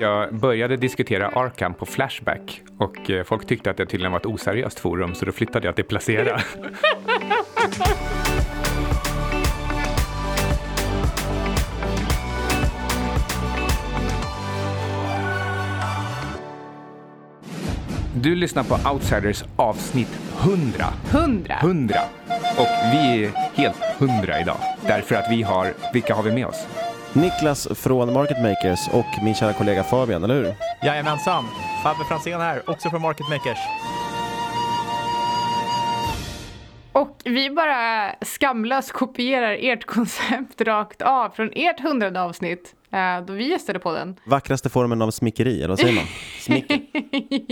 Jag 0.00 0.34
började 0.34 0.76
diskutera 0.76 1.28
Arkham 1.28 1.74
på 1.74 1.86
Flashback 1.86 2.62
och 2.78 3.10
eh, 3.10 3.24
folk 3.24 3.46
tyckte 3.46 3.70
att 3.70 3.76
det 3.76 3.86
tydligen 3.86 4.12
var 4.12 4.18
ett 4.18 4.26
oseriöst 4.26 4.80
forum 4.80 5.14
så 5.14 5.24
då 5.24 5.32
flyttade 5.32 5.66
jag 5.66 5.76
till 5.76 5.84
Placera. 5.84 6.40
Du 18.14 18.34
lyssnar 18.34 18.64
på 18.64 18.90
Outsiders 18.90 19.44
avsnitt 19.56 20.18
100. 20.40 20.84
100. 21.10 21.54
100. 21.62 21.96
Och 22.58 22.66
vi 22.92 23.24
är 23.24 23.30
helt 23.54 23.82
100 23.98 24.40
idag. 24.40 24.56
Därför 24.86 25.14
att 25.14 25.26
vi 25.30 25.42
har, 25.42 25.72
vilka 25.92 26.14
har 26.14 26.22
vi 26.22 26.32
med 26.32 26.46
oss? 26.46 26.66
Niklas 27.12 27.68
från 27.74 28.12
Market 28.12 28.42
Makers 28.42 28.88
och 28.92 29.22
min 29.24 29.34
kära 29.34 29.52
kollega 29.52 29.84
Fabian, 29.84 30.24
eller 30.24 30.34
hur? 30.34 30.54
Jajamensan, 30.82 31.44
Fabbe 31.82 32.04
Franzén 32.08 32.40
här, 32.40 32.70
också 32.70 32.90
från 32.90 33.02
Market 33.02 33.28
Makers. 33.28 33.58
Och 36.92 37.16
vi 37.24 37.50
bara 37.50 38.14
skamlöst 38.22 38.92
kopierar 38.92 39.56
ert 39.60 39.84
koncept 39.84 40.60
rakt 40.60 41.02
av 41.02 41.30
från 41.30 41.50
ert 41.54 41.80
hundrade 41.80 42.22
avsnitt 42.22 42.74
eh, 42.92 43.24
då 43.26 43.32
vi 43.32 43.50
gästade 43.50 43.78
på 43.78 43.92
den. 43.92 44.16
Vackraste 44.24 44.68
formen 44.68 45.02
av 45.02 45.10
smickeri, 45.10 45.58
eller 45.58 45.68
vad 45.68 45.78
säger 45.78 45.94
man? 45.94 46.04
Smicker. 46.40 46.80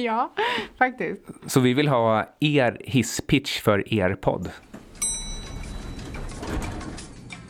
ja, 0.00 0.32
faktiskt. 0.78 1.22
Så 1.46 1.60
vi 1.60 1.74
vill 1.74 1.88
ha 1.88 2.24
er 2.40 2.80
hisspitch 2.84 3.60
för 3.60 3.94
er 3.94 4.14
podd. 4.14 4.50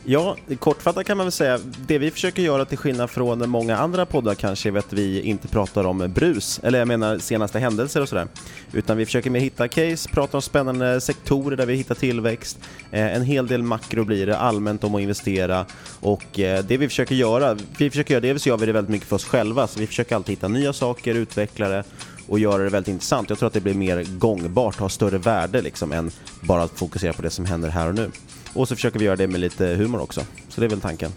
Ja, 0.09 0.35
kortfattat 0.59 1.05
kan 1.05 1.17
man 1.17 1.25
väl 1.25 1.31
säga, 1.31 1.59
det 1.87 1.97
vi 1.97 2.11
försöker 2.11 2.41
göra 2.41 2.65
till 2.65 2.77
skillnad 2.77 3.09
från 3.09 3.49
många 3.49 3.77
andra 3.77 4.05
poddar 4.05 4.35
kanske 4.35 4.69
är 4.69 4.77
att 4.77 4.93
vi 4.93 5.21
inte 5.21 5.47
pratar 5.47 5.83
om 5.83 6.13
brus, 6.15 6.59
eller 6.63 6.79
jag 6.79 6.87
menar 6.87 7.17
senaste 7.17 7.59
händelser 7.59 8.01
och 8.01 8.09
sådär. 8.09 8.27
Utan 8.73 8.97
vi 8.97 9.05
försöker 9.05 9.29
mer 9.29 9.39
hitta 9.39 9.67
case, 9.67 10.09
prata 10.09 10.37
om 10.37 10.41
spännande 10.41 11.01
sektorer 11.01 11.57
där 11.57 11.65
vi 11.65 11.75
hittar 11.75 11.95
tillväxt, 11.95 12.59
eh, 12.91 13.15
en 13.15 13.23
hel 13.23 13.47
del 13.47 13.63
makro 13.63 14.03
blir 14.03 14.25
det, 14.25 14.37
allmänt 14.37 14.83
om 14.83 14.95
att 14.95 15.01
investera. 15.01 15.65
Och 15.99 16.39
eh, 16.39 16.63
det 16.63 16.77
vi 16.77 16.87
försöker 16.87 17.15
göra, 17.15 17.57
vi 17.77 17.89
försöker 17.89 18.13
göra 18.13 18.33
det, 18.33 18.39
så 18.39 18.49
gör 18.49 18.57
vi 18.57 18.65
det 18.65 18.71
väldigt 18.71 18.91
mycket 18.91 19.07
för 19.07 19.15
oss 19.15 19.25
själva, 19.25 19.67
så 19.67 19.79
vi 19.79 19.87
försöker 19.87 20.15
alltid 20.15 20.35
hitta 20.35 20.47
nya 20.47 20.73
saker, 20.73 21.15
utveckla 21.15 21.69
det 21.69 21.83
och 22.27 22.39
göra 22.39 22.63
det 22.63 22.69
väldigt 22.69 22.93
intressant. 22.93 23.29
Jag 23.29 23.39
tror 23.39 23.47
att 23.47 23.53
det 23.53 23.61
blir 23.61 23.73
mer 23.73 24.03
gångbart, 24.17 24.79
har 24.79 24.89
större 24.89 25.17
värde 25.17 25.61
liksom 25.61 25.91
än 25.91 26.11
bara 26.41 26.63
att 26.63 26.71
fokusera 26.71 27.13
på 27.13 27.21
det 27.21 27.29
som 27.29 27.45
händer 27.45 27.69
här 27.69 27.87
och 27.87 27.95
nu. 27.95 28.11
Och 28.53 28.67
så 28.67 28.75
försöker 28.75 28.99
vi 28.99 29.05
göra 29.05 29.15
det 29.15 29.27
med 29.27 29.39
lite 29.39 29.65
humor 29.65 30.01
också. 30.01 30.21
Så 30.49 30.61
det 30.61 30.67
är 30.67 30.69
väl 30.69 30.81
tanken. 30.81 31.11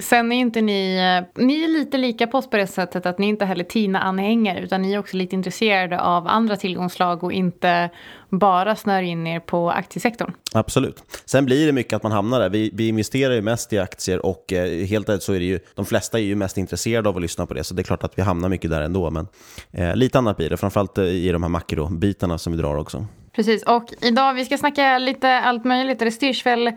Sen 0.00 0.32
är 0.32 0.36
inte 0.36 0.60
ni, 0.60 0.96
eh, 0.96 1.42
ni 1.44 1.64
är 1.64 1.68
lite 1.68 1.98
lika 1.98 2.26
på 2.26 2.38
oss 2.38 2.50
på 2.50 2.56
det 2.56 2.66
sättet 2.66 3.06
att 3.06 3.18
ni 3.18 3.26
inte 3.26 3.44
heller 3.44 3.64
TINA-anhängare 3.64 4.60
utan 4.60 4.82
ni 4.82 4.92
är 4.92 4.98
också 4.98 5.16
lite 5.16 5.34
intresserade 5.34 6.00
av 6.00 6.28
andra 6.28 6.56
tillgångslag 6.56 7.24
och 7.24 7.32
inte 7.32 7.90
bara 8.28 8.76
snör 8.76 9.02
in 9.02 9.26
er 9.26 9.40
på 9.40 9.70
aktiesektorn. 9.70 10.32
Absolut. 10.52 11.02
Sen 11.24 11.44
blir 11.44 11.66
det 11.66 11.72
mycket 11.72 11.92
att 11.92 12.02
man 12.02 12.12
hamnar 12.12 12.40
där. 12.40 12.48
Vi, 12.48 12.70
vi 12.74 12.88
investerar 12.88 13.34
ju 13.34 13.42
mest 13.42 13.72
i 13.72 13.78
aktier 13.78 14.26
och 14.26 14.52
eh, 14.52 14.86
helt 14.86 15.08
ärligt 15.08 15.22
så 15.22 15.32
är 15.32 15.38
det 15.38 15.44
ju, 15.44 15.58
de 15.74 15.86
flesta 15.86 16.18
är 16.18 16.22
ju 16.22 16.34
mest 16.34 16.58
intresserade 16.58 17.08
av 17.08 17.16
att 17.16 17.22
lyssna 17.22 17.46
på 17.46 17.54
det, 17.54 17.64
så 17.64 17.74
det 17.74 17.82
är 17.82 17.84
klart 17.84 18.04
att 18.04 18.18
vi 18.18 18.22
hamnar 18.22 18.48
mycket 18.48 18.70
där 18.70 18.80
ändå. 18.80 19.10
Men 19.10 19.26
eh, 19.72 19.96
lite 19.96 20.18
annat 20.18 20.36
blir 20.36 20.50
det, 20.50 20.56
framförallt 20.56 20.98
eh, 20.98 21.04
i 21.04 21.32
de 21.32 21.42
här 21.42 21.50
makrobitarna 21.50 22.38
som 22.38 22.52
vi 22.52 22.58
drar 22.58 22.76
också. 22.76 23.06
Precis, 23.32 23.62
och 23.62 23.84
idag 24.00 24.34
vi 24.34 24.44
ska 24.44 24.58
snacka 24.58 24.98
lite 24.98 25.28
allt 25.28 25.64
möjligt. 25.64 25.98
Det 25.98 26.10
styrs 26.10 26.46
väl 26.46 26.72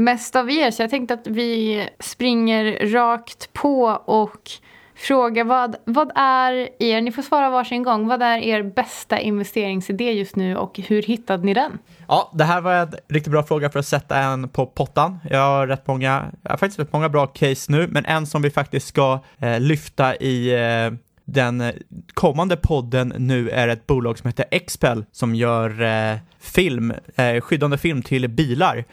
mest 0.00 0.36
av 0.36 0.50
er, 0.50 0.70
så 0.70 0.82
jag 0.82 0.90
tänkte 0.90 1.14
att 1.14 1.26
vi 1.26 1.88
springer 2.00 2.86
rakt 2.92 3.52
på 3.52 3.82
och 4.04 4.50
frågar 4.94 5.44
vad, 5.44 5.76
vad 5.84 6.12
är 6.14 6.82
er, 6.82 7.00
ni 7.00 7.12
får 7.12 7.22
svara 7.22 7.50
varsin 7.50 7.82
gång, 7.82 8.06
vad 8.06 8.22
är 8.22 8.38
er 8.38 8.62
bästa 8.62 9.18
investeringsidé 9.18 10.12
just 10.12 10.36
nu 10.36 10.56
och 10.56 10.78
hur 10.78 11.02
hittade 11.02 11.44
ni 11.44 11.54
den? 11.54 11.78
Ja, 12.08 12.30
det 12.34 12.44
här 12.44 12.60
var 12.60 12.74
en 12.74 12.92
riktigt 13.08 13.32
bra 13.32 13.42
fråga 13.42 13.70
för 13.70 13.78
att 13.78 13.86
sätta 13.86 14.18
en 14.18 14.48
på 14.48 14.66
pottan. 14.66 15.18
Jag 15.30 15.40
har 15.40 15.66
rätt 15.66 15.86
många, 15.86 16.24
jag 16.42 16.50
har 16.50 16.58
faktiskt 16.58 16.78
rätt 16.80 16.92
många 16.92 17.08
bra 17.08 17.26
case 17.26 17.72
nu, 17.72 17.88
men 17.90 18.04
en 18.04 18.26
som 18.26 18.42
vi 18.42 18.50
faktiskt 18.50 18.88
ska 18.88 19.18
eh, 19.38 19.60
lyfta 19.60 20.16
i 20.16 20.54
eh, 20.54 20.98
den 21.24 21.60
eh, 21.60 21.74
kommande 22.14 22.56
podden 22.56 23.12
nu 23.18 23.50
är 23.50 23.68
ett 23.68 23.86
bolag 23.86 24.18
som 24.18 24.28
heter 24.28 24.44
Expel 24.50 25.04
som 25.12 25.34
gör 25.34 25.82
eh, 25.82 26.18
film, 26.40 26.92
eh, 27.16 27.40
skyddande 27.40 27.78
film 27.78 28.02
till 28.02 28.28
bilar. 28.28 28.84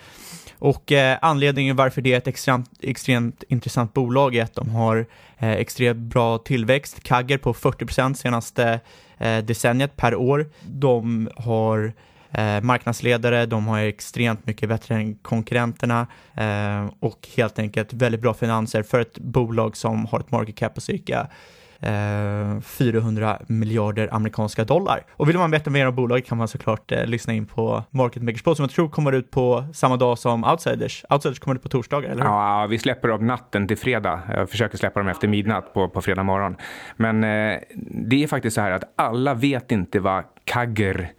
Och 0.60 0.92
eh, 0.92 1.18
anledningen 1.22 1.76
varför 1.76 2.02
det 2.02 2.14
är 2.14 2.18
ett 2.18 2.28
extremt, 2.28 2.70
extremt 2.80 3.44
intressant 3.50 3.94
bolag 3.94 4.36
är 4.36 4.44
att 4.44 4.56
de 4.56 4.70
har 4.70 5.06
eh, 5.38 5.52
extremt 5.52 5.98
bra 5.98 6.38
tillväxt, 6.38 7.04
kagger 7.04 7.38
på 7.38 7.54
40% 7.54 8.14
senaste 8.14 8.80
eh, 9.18 9.38
decenniet 9.38 9.96
per 9.96 10.16
år. 10.16 10.50
De 10.66 11.30
har 11.36 11.94
eh, 12.32 12.62
marknadsledare, 12.62 13.46
de 13.46 13.68
har 13.68 13.80
extremt 13.80 14.46
mycket 14.46 14.70
bättre 14.70 14.96
än 14.96 15.16
konkurrenterna 15.16 16.08
eh, 16.36 16.86
och 17.00 17.28
helt 17.38 17.60
enkelt 17.60 17.94
väldigt 17.94 18.22
bra 18.22 18.34
finanser 18.34 18.84
för 18.84 19.00
ett 19.00 19.20
bolag 19.20 19.78
som 19.78 20.06
har 20.06 20.20
ett 20.20 20.32
market 20.32 20.56
cap 20.56 20.76
på 20.76 20.82
cirka 20.82 21.28
Eh, 21.80 22.62
400 22.62 23.38
miljarder 23.48 24.14
amerikanska 24.14 24.64
dollar. 24.64 25.06
Och 25.12 25.30
vill 25.30 25.38
man 25.38 25.52
veta 25.52 25.70
mer 25.70 25.88
om 25.88 25.96
bolaget 25.96 26.28
kan 26.28 26.38
man 26.38 26.48
såklart 26.48 26.92
eh, 26.92 27.06
lyssna 27.06 27.34
in 27.34 27.46
på 27.46 27.84
Market 27.90 28.24
Makers 28.24 28.44
Post 28.44 28.58
som 28.58 28.64
jag 28.64 28.72
tror 28.72 28.90
kommer 28.90 29.12
ut 29.12 29.32
på 29.32 29.66
samma 29.74 29.98
dag 29.98 30.18
som 30.18 30.44
Outsiders. 30.44 31.06
Outsiders 31.10 31.40
kommer 31.40 31.56
ut 31.56 31.64
på 31.64 31.70
torsdagar, 31.70 32.10
eller 32.10 32.24
hur? 32.24 32.30
Ja, 32.30 32.68
vi 32.70 32.80
släpper 32.80 33.08
dem 33.08 33.28
natten 33.28 33.68
till 33.68 33.78
fredag. 33.78 34.22
Jag 34.30 34.50
försöker 34.50 34.78
släppa 34.78 35.00
dem 35.00 35.10
efter 35.10 35.28
midnatt 35.28 35.74
på, 35.74 35.90
på 35.90 36.02
fredag 36.02 36.24
morgon. 36.24 36.56
Men 36.96 37.24
eh, 37.24 37.60
det 38.10 38.24
är 38.24 38.28
faktiskt 38.28 38.56
så 38.56 38.62
här 38.62 38.72
att 38.72 38.94
alla 38.96 39.34
vet 39.34 39.72
inte 39.72 40.00
vad 40.00 40.24
kagger 40.44 41.12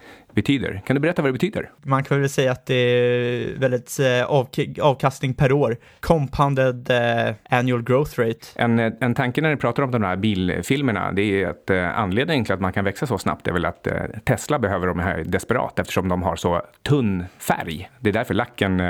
betyder. 0.43 0.83
Kan 0.87 0.97
du 0.97 1.01
berätta 1.01 1.23
vad 1.23 1.29
det 1.29 1.33
betyder? 1.33 1.71
Man 1.83 2.05
kan 2.05 2.21
väl 2.21 2.31
säga 2.31 2.53
att 2.53 2.67
det 2.67 2.75
är 2.75 3.59
väldigt 3.59 3.99
eh, 4.01 4.25
av, 4.25 4.49
avkastning 4.83 5.35
per 5.35 5.53
år. 5.53 5.77
Compounded 6.01 6.91
eh, 6.91 7.35
annual 7.51 7.83
growth 7.83 8.21
rate. 8.21 8.47
En, 8.55 8.79
en 8.79 9.15
tanke 9.15 9.41
när 9.41 9.51
ni 9.51 9.57
pratar 9.57 9.83
om 9.83 9.91
de 9.91 10.03
här 10.03 10.17
bilfilmerna, 10.17 11.13
det 11.13 11.23
är 11.23 11.49
att 11.49 11.71
eh, 11.71 11.99
anledningen 11.99 12.45
till 12.45 12.55
att 12.55 12.61
man 12.61 12.73
kan 12.73 12.85
växa 12.85 13.07
så 13.07 13.19
snabbt 13.19 13.47
är 13.47 13.53
väl 13.53 13.65
att 13.65 13.89
Tesla 14.25 14.59
behöver 14.59 14.87
de 14.87 14.99
här 14.99 15.25
desperat 15.27 15.79
eftersom 15.79 16.09
de 16.09 16.23
har 16.23 16.37
så 16.37 16.63
tunn 16.83 17.25
färg. 17.39 17.91
Det 18.01 18.09
är 18.09 18.13
därför 18.13 18.35
lacken 18.35 18.83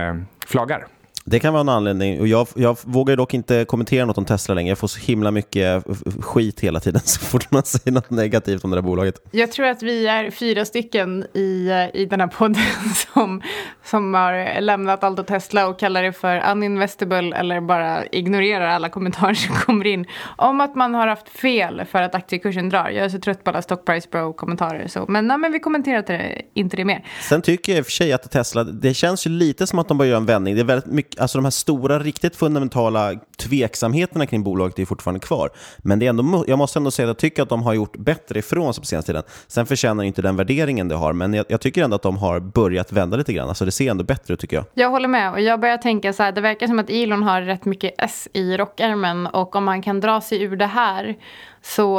flagar. 0.46 0.86
Det 1.30 1.38
kan 1.40 1.52
vara 1.52 1.60
en 1.60 1.68
anledning. 1.68 2.20
Och 2.20 2.28
jag, 2.28 2.48
jag 2.54 2.78
vågar 2.84 3.16
dock 3.16 3.34
inte 3.34 3.64
kommentera 3.64 4.04
något 4.04 4.18
om 4.18 4.24
Tesla 4.24 4.54
längre. 4.54 4.68
Jag 4.68 4.78
får 4.78 4.88
så 4.88 5.00
himla 5.00 5.30
mycket 5.30 5.86
eh, 5.86 5.94
skit 6.20 6.60
hela 6.60 6.80
tiden 6.80 7.00
så 7.04 7.20
fort 7.20 7.50
man 7.50 7.62
säger 7.62 7.92
något 7.92 8.10
negativt 8.10 8.64
om 8.64 8.70
det 8.70 8.76
där 8.76 8.82
bolaget. 8.82 9.14
Jag 9.30 9.52
tror 9.52 9.66
att 9.66 9.82
vi 9.82 10.06
är 10.06 10.30
fyra 10.30 10.64
stycken 10.64 11.26
i, 11.34 11.68
eh, 11.68 12.00
i 12.00 12.06
den 12.06 12.20
här 12.20 12.26
podden 12.26 12.62
som, 13.14 13.42
som 13.90 14.14
har 14.14 14.60
lämnat 14.60 15.04
allt 15.04 15.18
åt 15.18 15.26
Tesla 15.26 15.68
och 15.68 15.78
kallar 15.78 16.02
det 16.02 16.12
för 16.12 16.50
uninvestable 16.50 17.36
eller 17.36 17.60
bara 17.60 18.06
ignorerar 18.06 18.66
alla 18.66 18.88
kommentarer 18.88 19.34
som 19.34 19.54
kommer 19.66 19.86
in 19.86 20.06
om 20.36 20.60
att 20.60 20.74
man 20.74 20.94
har 20.94 21.06
haft 21.06 21.28
fel 21.28 21.84
för 21.90 22.02
att 22.02 22.14
aktiekursen 22.14 22.68
drar. 22.68 22.90
Jag 22.90 23.04
är 23.04 23.08
så 23.08 23.18
trött 23.18 23.44
på 23.44 23.50
alla 23.50 23.62
stockprice 23.62 24.08
bro 24.10 24.32
kommentarer 24.32 24.88
Så. 24.88 25.04
Men, 25.08 25.26
nej, 25.26 25.38
men 25.38 25.52
vi 25.52 25.60
kommenterar 25.60 26.02
det, 26.06 26.42
inte 26.54 26.76
det 26.76 26.84
mer. 26.84 27.04
Sen 27.28 27.42
tycker 27.42 27.72
jag 27.72 27.78
i 27.78 27.82
och 27.82 27.86
för 27.86 27.92
sig 27.92 28.12
att 28.12 28.30
Tesla, 28.30 28.64
det 28.64 28.94
känns 28.94 29.26
ju 29.26 29.30
lite 29.30 29.66
som 29.66 29.78
att 29.78 29.88
de 29.88 29.98
börjar 29.98 30.10
göra 30.10 30.20
en 30.20 30.26
vändning. 30.26 30.54
Det 30.54 30.60
är 30.60 30.64
väldigt 30.64 30.92
mycket 30.92 31.20
alltså 31.20 31.38
de 31.38 31.44
här 31.44 31.50
stora, 31.50 31.98
riktigt 31.98 32.36
fundamentala 32.36 33.14
tveksamheterna 33.36 34.26
kring 34.26 34.42
bolaget 34.42 34.78
är 34.78 34.84
fortfarande 34.84 35.20
kvar. 35.20 35.50
Men 35.78 35.98
det 35.98 36.06
är 36.06 36.10
ändå, 36.10 36.44
jag 36.46 36.58
måste 36.58 36.78
ändå 36.78 36.90
säga 36.90 37.06
att 37.06 37.08
jag 37.08 37.18
tycker 37.18 37.42
att 37.42 37.48
de 37.48 37.62
har 37.62 37.74
gjort 37.74 37.96
bättre 37.96 38.38
ifrån 38.38 38.74
sig 38.74 38.82
på 38.82 38.86
senaste 38.86 39.12
tiden. 39.12 39.22
Sen 39.46 39.66
förtjänar 39.66 40.04
inte 40.04 40.22
den 40.22 40.36
värderingen 40.36 40.88
det 40.88 40.94
har, 40.94 41.12
men 41.12 41.34
jag, 41.34 41.46
jag, 41.48 41.60
tycker 41.60 41.84
ändå 41.84 41.96
att 41.96 42.02
de 42.02 42.16
har 42.16 42.40
börjat 42.40 42.92
vända 42.92 43.16
lite 43.16 43.32
grann. 43.32 43.48
Alltså 43.48 43.64
det 43.64 43.70
ändå 43.86 44.04
bättre 44.04 44.36
tycker 44.36 44.56
jag. 44.56 44.64
Jag 44.74 44.90
håller 44.90 45.08
med 45.08 45.32
och 45.32 45.40
jag 45.40 45.60
börjar 45.60 45.76
tänka 45.76 46.12
så 46.12 46.22
här, 46.22 46.32
det 46.32 46.40
verkar 46.40 46.66
som 46.66 46.78
att 46.78 46.90
Elon 46.90 47.22
har 47.22 47.42
rätt 47.42 47.64
mycket 47.64 47.94
S 47.98 48.28
i 48.32 48.56
rockärmen 48.56 49.26
och 49.26 49.56
om 49.56 49.68
han 49.68 49.82
kan 49.82 50.00
dra 50.00 50.20
sig 50.20 50.42
ur 50.42 50.56
det 50.56 50.66
här 50.66 51.16
så 51.62 51.98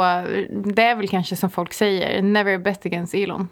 det 0.64 0.82
är 0.82 0.96
väl 0.96 1.08
kanske 1.08 1.36
som 1.36 1.50
folk 1.50 1.72
säger, 1.72 2.22
never 2.22 2.58
bet 2.58 2.86
against 2.86 3.14
Elon. 3.14 3.48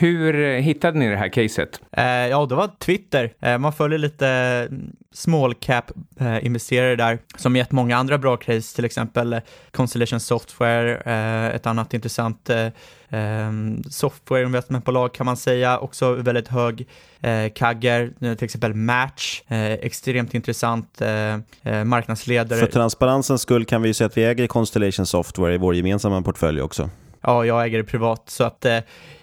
Hur 0.00 0.58
hittade 0.58 0.98
ni 0.98 1.08
det 1.08 1.16
här 1.16 1.28
caset? 1.28 1.80
Eh, 1.92 2.04
ja, 2.04 2.46
det 2.46 2.54
var 2.54 2.70
Twitter. 2.78 3.32
Eh, 3.40 3.58
man 3.58 3.72
följer 3.72 3.98
lite 3.98 4.68
small 5.12 5.54
cap 5.54 5.90
eh, 6.20 6.46
investerare 6.46 6.96
där 6.96 7.18
som 7.36 7.56
gett 7.56 7.72
många 7.72 7.96
andra 7.96 8.18
bra 8.18 8.36
case, 8.36 8.76
till 8.76 8.84
exempel 8.84 9.40
Constellation 9.70 10.20
Software, 10.20 11.02
eh, 11.06 11.54
ett 11.54 11.66
annat 11.66 11.94
intressant 11.94 12.50
eh, 13.10 13.52
software 13.90 14.42
investmentbolag 14.42 15.14
kan 15.14 15.26
man 15.26 15.36
säga, 15.36 15.78
också 15.78 16.14
väldigt 16.14 16.48
hög 16.48 16.86
eh, 17.20 17.52
kagger, 17.54 18.12
eh, 18.20 18.34
till 18.34 18.44
exempel 18.44 18.74
Match, 18.74 19.42
eh, 19.48 19.72
extremt 19.72 20.34
intressant 20.34 21.00
eh, 21.00 21.84
marknadsledare. 21.84 22.60
För 22.60 22.66
transparensens 22.66 23.42
skull 23.42 23.64
kan 23.64 23.82
vi 23.82 23.88
ju 23.88 23.94
säga 23.94 24.06
att 24.06 24.16
vi 24.16 24.24
äger 24.24 24.46
Constellation 24.46 25.06
Software 25.06 25.54
i 25.54 25.58
vår 25.58 25.74
gemensamma 25.74 26.22
portfölj 26.22 26.60
också. 26.60 26.90
Ja, 27.20 27.44
jag 27.44 27.64
äger 27.64 27.78
det 27.78 27.84
privat, 27.84 28.30
så 28.30 28.44
att 28.44 28.64
eh, 28.64 28.76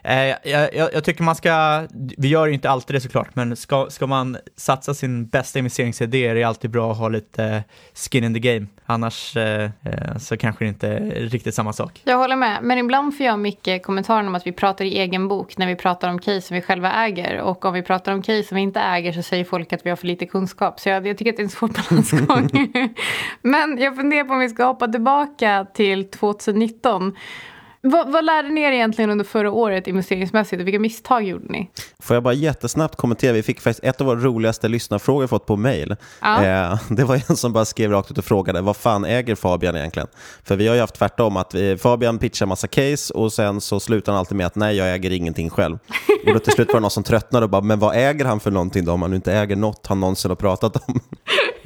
eh 0.03 0.35
jag, 0.43 0.93
jag, 0.93 1.03
tycker 1.03 1.23
man 1.23 1.35
ska, 1.35 1.83
vi 2.17 2.27
gör 2.27 2.47
ju 2.47 2.53
inte 2.53 2.69
alltid 2.69 2.95
det 2.95 3.01
såklart, 3.01 3.35
men 3.35 3.55
ska, 3.55 3.87
ska 3.89 4.07
man 4.07 4.37
satsa 4.55 4.93
sin 4.93 5.27
bästa 5.27 5.59
investeringsidé 5.59 6.27
är 6.27 6.35
det 6.35 6.43
alltid 6.43 6.71
bra 6.71 6.91
att 6.91 6.97
ha 6.97 7.09
lite 7.09 7.63
skin 7.93 8.23
in 8.23 8.33
the 8.33 8.39
game. 8.39 8.67
Annars 8.85 9.37
eh, 9.37 9.63
eh, 9.63 10.17
så 10.19 10.37
kanske 10.37 10.65
det 10.65 10.69
inte 10.69 10.87
är 10.87 11.29
riktigt 11.29 11.55
samma 11.55 11.73
sak. 11.73 12.01
Jag 12.03 12.17
håller 12.17 12.35
med, 12.35 12.59
men 12.63 12.77
ibland 12.77 13.17
får 13.17 13.25
jag 13.25 13.39
mycket 13.39 13.83
kommentarer 13.83 14.27
om 14.27 14.35
att 14.35 14.47
vi 14.47 14.51
pratar 14.51 14.85
i 14.85 14.97
egen 14.97 15.27
bok 15.27 15.57
när 15.57 15.67
vi 15.67 15.75
pratar 15.75 16.09
om 16.09 16.19
case 16.19 16.41
som 16.41 16.55
vi 16.55 16.61
själva 16.61 16.91
äger. 16.91 17.41
Och 17.41 17.65
om 17.65 17.73
vi 17.73 17.81
pratar 17.81 18.11
om 18.11 18.21
case 18.21 18.43
som 18.43 18.55
vi 18.55 18.61
inte 18.61 18.79
äger 18.79 19.11
så 19.11 19.21
säger 19.21 19.43
folk 19.43 19.73
att 19.73 19.85
vi 19.85 19.89
har 19.89 19.97
för 19.97 20.07
lite 20.07 20.25
kunskap. 20.25 20.79
Så 20.79 20.89
jag, 20.89 21.07
jag 21.07 21.17
tycker 21.17 21.31
att 21.31 21.37
det 21.37 21.41
är 21.41 21.45
en 21.45 21.49
svår 21.49 21.67
balansgång. 21.89 22.49
men 23.41 23.77
jag 23.77 23.95
funderar 23.95 24.23
på 24.23 24.33
om 24.33 24.39
vi 24.39 24.49
ska 24.49 24.65
hoppa 24.65 24.87
tillbaka 24.87 25.65
till 25.73 26.09
2019. 26.09 27.15
Vad, 27.87 28.11
vad, 28.11 28.25
lärde 28.25 28.49
ni 28.49 28.61
er 28.61 28.71
egentligen 28.71 29.09
under 29.09 29.25
förra 29.25 29.51
året 29.51 29.87
investeringsmässigt 29.87 30.61
och 30.61 30.67
vilka 30.67 30.79
misstag 30.79 31.23
gjorde 31.23 31.45
ni? 31.49 31.69
Får 31.99 32.15
jag 32.15 32.23
bara 32.23 32.33
jättesnabbt 32.33 32.95
kommentera? 32.95 33.33
Vi 33.33 33.43
fick 33.43 33.61
faktiskt 33.61 33.83
ett 33.83 34.01
av 34.01 34.07
våra 34.07 34.19
roligaste 34.19 34.67
lyssnarfrågor 34.67 35.27
fått 35.27 35.45
på 35.45 35.55
mail. 35.55 35.95
Ja. 36.21 36.45
Eh, 36.45 36.79
det 36.89 37.03
var 37.03 37.15
en 37.29 37.35
som 37.35 37.53
bara 37.53 37.65
skrev 37.65 37.91
rakt 37.91 38.11
ut 38.11 38.17
och 38.17 38.25
frågade 38.25 38.61
vad 38.61 38.75
fan 38.75 39.05
äger 39.05 39.35
Fabian 39.35 39.75
egentligen? 39.75 40.07
För 40.43 40.55
vi 40.55 40.67
har 40.67 40.75
ju 40.75 40.81
haft 40.81 40.95
tvärtom, 40.95 41.37
att 41.37 41.55
vi, 41.55 41.77
Fabian 41.77 42.19
pitchar 42.19 42.45
massa 42.45 42.67
case 42.67 43.13
och 43.13 43.33
sen 43.33 43.61
så 43.61 43.79
slutar 43.79 44.11
han 44.11 44.19
alltid 44.19 44.37
med 44.37 44.47
att 44.47 44.55
nej, 44.55 44.75
jag 44.75 44.93
äger 44.93 45.11
ingenting 45.11 45.49
själv. 45.49 45.77
Och 46.27 46.33
då 46.33 46.39
till 46.39 46.53
slut 46.53 46.67
var 46.67 46.75
det 46.75 46.79
någon 46.79 46.91
som 46.91 47.03
tröttnade 47.03 47.43
och 47.43 47.49
bara, 47.49 47.61
men 47.61 47.79
vad 47.79 47.95
äger 47.95 48.25
han 48.25 48.39
för 48.39 48.51
någonting 48.51 48.85
då 48.85 48.91
om 48.91 49.01
han 49.01 49.13
inte 49.13 49.33
äger 49.33 49.55
något 49.55 49.87
han 49.87 49.99
någonsin 49.99 50.31
har 50.31 50.35
pratat 50.35 50.89
om? 50.89 50.99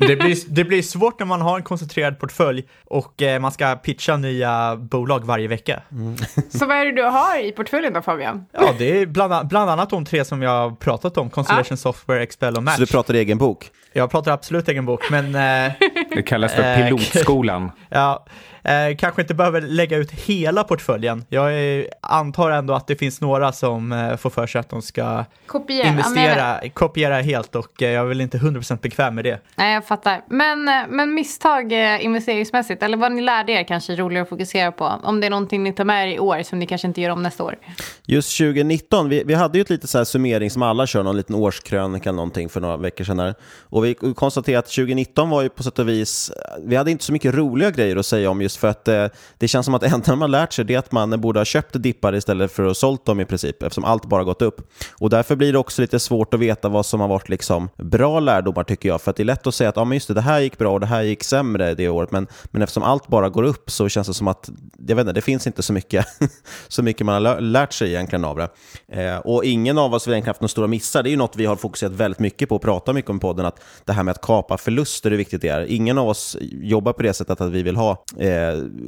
Det 0.08 0.16
blir, 0.16 0.38
det 0.50 0.64
blir 0.64 0.82
svårt 0.82 1.20
när 1.20 1.26
man 1.26 1.42
har 1.42 1.58
en 1.58 1.64
koncentrerad 1.64 2.20
portfölj 2.20 2.64
och 2.86 3.22
eh, 3.22 3.40
man 3.40 3.52
ska 3.52 3.76
pitcha 3.76 4.18
nya 4.18 4.76
bolag 4.76 5.26
varje 5.26 5.48
vecka. 5.48 5.82
Mm. 5.92 6.09
Så 6.50 6.66
vad 6.66 6.78
är 6.78 6.86
det 6.86 6.92
du 6.92 7.04
har 7.04 7.40
i 7.40 7.52
portföljen 7.52 7.94
då 7.94 8.02
Fabian? 8.02 8.46
Ja, 8.52 8.74
det 8.78 9.02
är 9.02 9.06
bland, 9.06 9.48
bland 9.48 9.70
annat 9.70 9.90
de 9.90 10.06
tre 10.06 10.26
som 10.26 10.42
jag 10.42 10.50
har 10.50 10.72
pratat 10.72 11.18
om, 11.18 11.30
Constellation 11.30 11.74
ah. 11.74 11.78
Software, 11.78 12.24
Expel 12.24 12.56
och 12.56 12.64
Match. 12.64 12.76
Så 12.76 12.82
du 12.82 12.88
pratar 12.88 13.14
egen 13.14 13.38
bok? 13.38 13.72
Jag 13.94 14.12
pratar 14.12 14.32
absolut 14.32 14.70
egen 14.70 14.86
bok, 14.86 15.10
men... 15.10 15.26
Eh, 15.26 15.72
det 16.16 16.22
kallas 16.22 16.54
för 16.54 16.64
eh, 16.64 16.84
pilotskolan. 16.84 17.72
ja, 17.90 18.26
eh, 18.70 18.96
kanske 18.98 19.22
inte 19.22 19.34
behöver 19.34 19.62
lägga 19.62 19.98
ut 19.98 20.12
hela 20.12 20.64
portföljen. 20.64 21.26
Jag 21.30 21.54
är, 21.54 21.88
antar 22.02 22.52
ändå 22.52 22.74
att 22.74 22.88
det 22.88 22.96
finns 22.96 23.22
några 23.22 23.52
som 23.52 23.92
eh, 23.92 24.16
får 24.16 24.30
för 24.30 24.48
sig 24.48 24.60
att 24.60 24.70
de 24.70 24.82
ska 24.82 25.26
kopiera, 25.46 25.88
investera, 25.88 26.60
ja, 26.64 26.70
kopiera 26.74 27.22
helt 27.22 27.56
och 27.56 27.84
eh, 27.84 27.90
jag 27.90 28.04
är 28.04 28.08
väl 28.08 28.22
inte 28.22 28.38
100% 28.38 28.82
bekväm 28.82 29.16
med 29.16 29.24
det. 29.24 29.40
Nej, 29.56 29.74
jag 29.74 29.86
fattar. 29.86 30.22
Men, 30.30 30.68
eh, 30.68 30.74
men 30.90 31.14
misstag 31.14 31.72
eh, 31.72 32.06
investeringsmässigt, 32.06 32.84
eller 32.84 32.98
vad 32.98 33.12
ni 33.12 33.22
lärde 33.22 33.52
er 33.52 33.64
kanske 33.64 33.94
är 33.94 33.98
roligare 33.98 34.24
att 34.24 34.30
fokusera 34.30 34.72
på. 34.72 34.86
Om 35.04 35.20
det 35.20 35.26
är 35.26 35.30
någonting 35.30 35.64
ni 35.64 35.74
tar 35.74 35.86
med 35.86 36.08
er 36.08 36.16
i 36.16 36.20
år 36.20 36.44
som 36.44 36.60
ni 36.60 36.66
kanske 36.66 36.88
inte 36.88 37.02
gör 37.02 37.10
om 37.10 37.24
nästa 37.24 37.44
år. 37.44 37.58
Just 38.06 38.38
2019, 38.38 39.10
vi, 39.10 39.24
vi 39.26 39.34
hade 39.34 39.58
ju 39.58 39.62
ett 39.62 39.70
litet 39.70 39.90
så 39.90 39.98
här 39.98 40.06
summering 40.06 40.50
som 40.50 40.64
alla 40.64 40.88
kör, 40.88 41.04
någon 41.04 41.18
liten 41.18 41.36
årskrönika 41.36 42.12
någonting 42.12 42.50
för 42.50 42.62
några 42.62 42.78
veckor 42.78 43.04
sedan. 43.04 43.20
Här. 43.20 43.36
Och 43.62 43.86
vi 43.86 43.96
konstaterade 44.16 44.60
att 44.60 44.66
2019 44.66 45.30
var 45.30 45.42
ju 45.42 45.50
på 45.50 45.64
sätt 45.64 45.80
och 45.80 45.90
vis, 45.90 46.32
vi 46.64 46.76
hade 46.76 46.92
inte 46.92 47.04
så 47.04 47.14
mycket 47.14 47.36
roliga 47.36 47.72
grejer 47.72 47.96
att 47.96 48.06
säga 48.06 48.30
om 48.30 48.42
just 48.42 48.59
för 48.60 48.68
att 48.68 48.88
eh, 48.88 49.06
det 49.38 49.48
känns 49.48 49.66
som 49.66 49.76
att 49.76 49.82
det 49.82 49.88
enda 49.88 50.16
man 50.16 50.32
lärt 50.32 50.54
sig 50.54 50.74
är 50.74 50.80
att 50.80 50.92
man 50.92 51.22
borde 51.22 51.40
ha 51.40 51.46
köpt 51.46 51.84
dippar 51.84 52.16
istället 52.16 52.52
för 52.52 52.66
att 52.66 52.78
sålt 52.78 53.06
dem 53.06 53.20
i 53.20 53.26
princip, 53.26 53.64
eftersom 53.64 53.84
allt 53.84 54.06
bara 54.06 54.24
gått 54.24 54.42
upp. 54.42 54.72
Och 55.00 55.10
därför 55.10 55.36
blir 55.36 55.54
det 55.54 55.60
också 55.60 55.82
lite 55.82 56.00
svårt 56.00 56.34
att 56.34 56.40
veta 56.40 56.70
vad 56.70 56.86
som 56.86 57.00
har 57.00 57.08
varit 57.08 57.30
liksom 57.30 57.70
bra 57.78 58.20
lärdomar 58.20 58.64
tycker 58.64 58.90
jag, 58.90 59.02
för 59.02 59.12
att 59.12 59.18
det 59.18 59.24
är 59.24 59.26
lätt 59.26 59.48
att 59.48 59.56
säga 59.56 59.70
att 59.70 59.78
ah, 59.78 59.86
men 59.86 59.96
just 59.96 60.08
det, 60.08 60.14
det 60.14 60.22
här 60.22 60.40
gick 60.40 60.58
bra 60.58 60.74
och 60.74 60.80
det 60.80 60.86
här 60.86 61.02
gick 61.02 61.24
sämre 61.24 61.76
det 61.76 61.90
året, 61.90 62.12
men, 62.12 62.28
men 62.46 62.62
eftersom 62.62 62.84
allt 62.84 63.08
bara 63.08 63.30
går 63.30 63.44
upp 63.44 63.72
så 63.72 63.90
känns 63.90 64.08
det 64.08 64.14
som 64.14 64.28
att 64.28 64.50
jag 64.88 64.96
vet 64.96 65.04
inte, 65.04 65.14
det 65.14 65.22
finns 65.22 65.48
inte 65.48 65.64
så 65.64 65.74
mycket, 65.74 66.06
så 66.68 66.84
mycket 66.84 67.06
man 67.06 67.26
har 67.26 67.42
lärt 67.42 67.74
sig 67.74 67.90
egentligen 67.90 68.26
av 68.26 68.38
det. 68.38 68.50
Eh, 68.88 69.18
och 69.18 69.46
ingen 69.46 69.78
av 69.78 69.94
oss 69.94 70.06
har 70.06 70.14
egentligen 70.14 70.30
haft 70.30 70.42
några 70.42 70.50
stora 70.50 70.68
missar. 70.68 71.04
Det 71.04 71.10
är 71.10 71.12
ju 71.12 71.18
något 71.18 71.36
vi 71.36 71.46
har 71.46 71.56
fokuserat 71.56 71.92
väldigt 71.92 72.20
mycket 72.20 72.50
på 72.50 72.56
och 72.56 72.62
pratat 72.62 72.96
mycket 72.96 73.10
om 73.10 73.18
i 73.18 73.20
podden, 73.20 73.46
att 73.46 73.62
det 73.86 73.94
här 73.94 74.04
med 74.04 74.12
att 74.12 74.22
kapa 74.22 74.58
förluster, 74.58 75.10
hur 75.10 75.18
viktigt 75.18 75.42
det 75.42 75.48
är. 75.48 75.66
Ingen 75.66 75.98
av 75.98 76.08
oss 76.10 76.38
jobbar 76.42 76.94
på 76.94 77.04
det 77.04 77.14
sättet 77.14 77.42
att 77.42 77.52
vi 77.52 77.64
vill 77.64 77.76
ha, 77.76 78.04
eh, 78.18 78.39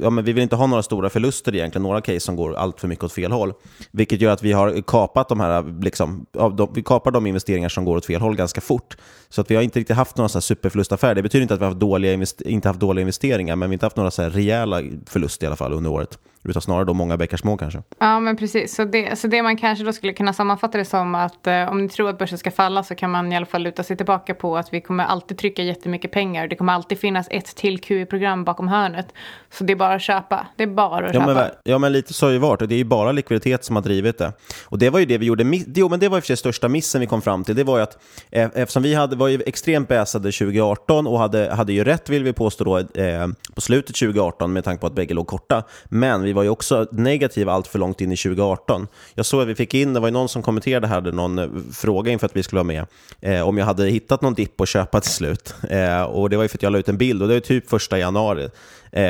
ja, 0.02 0.10
men 0.10 0.24
vi 0.24 0.32
vill 0.32 0.42
inte 0.42 0.56
ha 0.56 0.66
några 0.66 0.82
stora 0.82 1.10
förluster 1.10 1.54
egentligen, 1.54 1.82
några 1.82 2.00
case 2.00 2.20
som 2.20 2.36
går 2.36 2.54
allt 2.54 2.80
för 2.80 2.88
mycket 2.88 3.04
åt 3.04 3.12
fel 3.12 3.32
håll. 3.32 3.52
Vilket 3.90 4.20
gör 4.20 4.32
att 4.32 4.42
vi 4.42 4.52
har 4.52 4.82
kapat 4.82 5.28
de 5.28 5.40
här, 5.40 5.82
liksom, 5.82 6.26
vi 6.74 6.82
kapar 6.82 7.10
de 7.10 7.26
investeringar 7.26 7.68
som 7.68 7.84
går 7.84 7.96
åt 7.96 8.06
fel 8.06 8.20
håll 8.20 8.36
ganska 8.36 8.60
fort. 8.60 8.96
Så 9.32 9.40
att 9.40 9.50
vi 9.50 9.54
har 9.54 9.62
inte 9.62 9.78
riktigt 9.78 9.96
haft 9.96 10.16
några 10.16 10.28
superförlustaffärer. 10.28 11.14
Det 11.14 11.22
betyder 11.22 11.42
inte 11.42 11.54
att 11.54 11.60
vi 11.60 11.64
har 11.64 11.70
haft 11.70 11.80
dåliga, 11.80 12.26
inte 12.44 12.68
haft 12.68 12.80
dåliga 12.80 13.00
investeringar, 13.00 13.56
men 13.56 13.70
vi 13.70 13.72
har 13.72 13.74
inte 13.74 13.86
haft 13.86 13.96
några 13.96 14.10
så 14.10 14.22
rejäla 14.22 14.82
förluster 15.06 15.44
i 15.44 15.46
alla 15.46 15.56
fall 15.56 15.72
under 15.72 15.90
året. 15.90 16.18
Utan 16.44 16.62
snarare 16.62 16.84
då 16.84 16.94
många 16.94 17.16
bäckar 17.16 17.36
små 17.36 17.56
kanske. 17.56 17.82
Ja, 17.98 18.20
men 18.20 18.36
precis. 18.36 18.74
Så 18.74 18.84
det, 18.84 19.18
så 19.18 19.26
det 19.28 19.42
man 19.42 19.56
kanske 19.56 19.84
då 19.84 19.92
skulle 19.92 20.12
kunna 20.12 20.32
sammanfatta 20.32 20.78
det 20.78 20.84
som 20.84 21.14
att 21.14 21.46
eh, 21.46 21.70
om 21.70 21.82
ni 21.82 21.88
tror 21.88 22.10
att 22.10 22.18
börsen 22.18 22.38
ska 22.38 22.50
falla 22.50 22.82
så 22.82 22.94
kan 22.94 23.10
man 23.10 23.32
i 23.32 23.36
alla 23.36 23.46
fall 23.46 23.62
luta 23.62 23.82
sig 23.82 23.96
tillbaka 23.96 24.34
på 24.34 24.56
att 24.56 24.72
vi 24.72 24.80
kommer 24.80 25.04
alltid 25.04 25.38
trycka 25.38 25.62
jättemycket 25.62 26.12
pengar. 26.12 26.48
Det 26.48 26.56
kommer 26.56 26.72
alltid 26.72 26.98
finnas 26.98 27.26
ett 27.30 27.56
till 27.56 27.80
QE-program 27.80 28.44
bakom 28.44 28.68
hörnet. 28.68 29.06
Så 29.50 29.64
det 29.64 29.72
är 29.72 29.76
bara 29.76 29.94
att 29.94 30.02
köpa. 30.02 30.46
Det 30.56 30.62
är 30.62 30.66
bara 30.66 31.06
att 31.06 31.14
ja, 31.14 31.20
köpa. 31.20 31.34
Men, 31.34 31.50
ja, 31.64 31.78
men 31.78 31.92
lite 31.92 32.14
så 32.14 32.26
har 32.26 32.32
ju 32.32 32.38
varit. 32.38 32.62
Och 32.62 32.68
det 32.68 32.74
är 32.74 32.78
ju 32.78 32.84
bara 32.84 33.12
likviditet 33.12 33.64
som 33.64 33.76
har 33.76 33.82
drivit 33.82 34.18
det. 34.18 34.32
Och 34.64 34.78
det 34.78 34.90
var 34.90 34.98
ju 34.98 35.06
det 35.06 35.18
vi 35.18 35.26
gjorde. 35.26 35.44
Jo, 35.74 35.88
men 35.88 36.00
det 36.00 36.08
var 36.08 36.18
ju 36.18 36.20
för 36.20 36.26
sig 36.26 36.36
största 36.36 36.68
missen 36.68 37.00
vi 37.00 37.06
kom 37.06 37.22
fram 37.22 37.44
till. 37.44 37.54
Det 37.54 37.64
var 37.64 37.76
ju 37.76 37.82
att 37.82 37.98
eh, 38.30 38.50
eftersom 38.54 38.82
vi 38.82 38.94
hade, 38.94 39.16
var 39.22 39.28
ju 39.28 39.42
extremt 39.46 39.88
bäsade 39.88 40.32
2018 40.32 41.06
och 41.06 41.18
hade, 41.18 41.54
hade 41.54 41.72
ju 41.72 41.84
rätt, 41.84 42.08
vill 42.08 42.24
vi 42.24 42.32
påstå 42.32 42.64
då, 42.64 42.78
eh, 42.78 43.26
på 43.54 43.60
slutet 43.60 43.96
2018 43.96 44.52
med 44.52 44.64
tanke 44.64 44.80
på 44.80 44.86
att 44.86 44.94
bägge 44.94 45.14
låg 45.14 45.26
korta. 45.26 45.62
Men 45.84 46.22
vi 46.22 46.32
var 46.32 46.42
ju 46.42 46.48
också 46.48 46.86
negativa 46.92 47.52
allt 47.52 47.66
för 47.66 47.78
långt 47.78 48.00
in 48.00 48.12
i 48.12 48.16
2018. 48.16 48.86
Jag 49.14 49.26
såg 49.26 49.42
att 49.42 49.48
vi 49.48 49.54
fick 49.54 49.74
in, 49.74 49.94
det 49.94 50.00
var 50.00 50.08
ju 50.08 50.12
någon 50.12 50.28
som 50.28 50.42
kommenterade 50.42 50.86
här, 50.86 50.94
hade 50.94 51.12
någon 51.12 51.38
eh, 51.38 51.48
fråga 51.72 52.12
inför 52.12 52.26
att 52.26 52.36
vi 52.36 52.42
skulle 52.42 52.58
vara 52.58 52.64
med, 52.64 52.86
eh, 53.20 53.48
om 53.48 53.58
jag 53.58 53.66
hade 53.66 53.86
hittat 53.86 54.22
någon 54.22 54.34
dipp 54.34 54.60
att 54.60 54.68
köpa 54.68 55.00
till 55.00 55.10
slut. 55.10 55.54
Eh, 55.70 56.02
och 56.02 56.30
det 56.30 56.36
var 56.36 56.44
ju 56.44 56.48
för 56.48 56.58
att 56.58 56.62
jag 56.62 56.72
la 56.72 56.78
ut 56.78 56.88
en 56.88 56.98
bild 56.98 57.22
och 57.22 57.28
det 57.28 57.34
var 57.34 57.40
typ 57.40 57.70
första 57.70 57.98
januari. 57.98 58.48
Eh, 58.92 59.04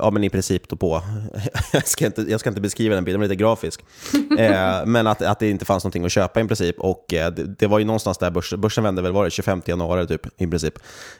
ja, 0.00 0.10
men 0.12 0.24
i 0.24 0.30
princip 0.30 0.68
då 0.68 0.76
på, 0.76 1.02
jag, 1.72 1.86
ska 1.86 2.06
inte, 2.06 2.22
jag 2.22 2.40
ska 2.40 2.48
inte 2.48 2.60
beskriva 2.60 2.94
den 2.94 3.04
bilden, 3.04 3.20
den 3.20 3.30
är 3.30 3.34
lite 3.34 3.42
grafisk. 3.42 3.84
Eh, 4.38 4.86
men 4.86 5.06
att, 5.06 5.22
att 5.22 5.38
det 5.38 5.50
inte 5.50 5.64
fanns 5.64 5.84
någonting 5.84 6.04
att 6.04 6.12
köpa 6.12 6.40
i 6.40 6.44
princip. 6.44 6.78
Och 6.78 7.14
eh, 7.14 7.30
det, 7.30 7.44
det, 7.44 7.66
var 7.66 7.78
ju 7.78 7.84
någonstans 7.84 8.18
där 8.18 8.30
börsen, 8.30 8.60
börsen 8.60 8.84
vände 8.84 9.02
väl, 9.02 9.12
var 9.12 9.24
det 9.24 9.30
25 9.30 9.62
januari 9.66 10.06
typ 10.06 10.40
i 10.40 10.46
princip. 10.46 10.74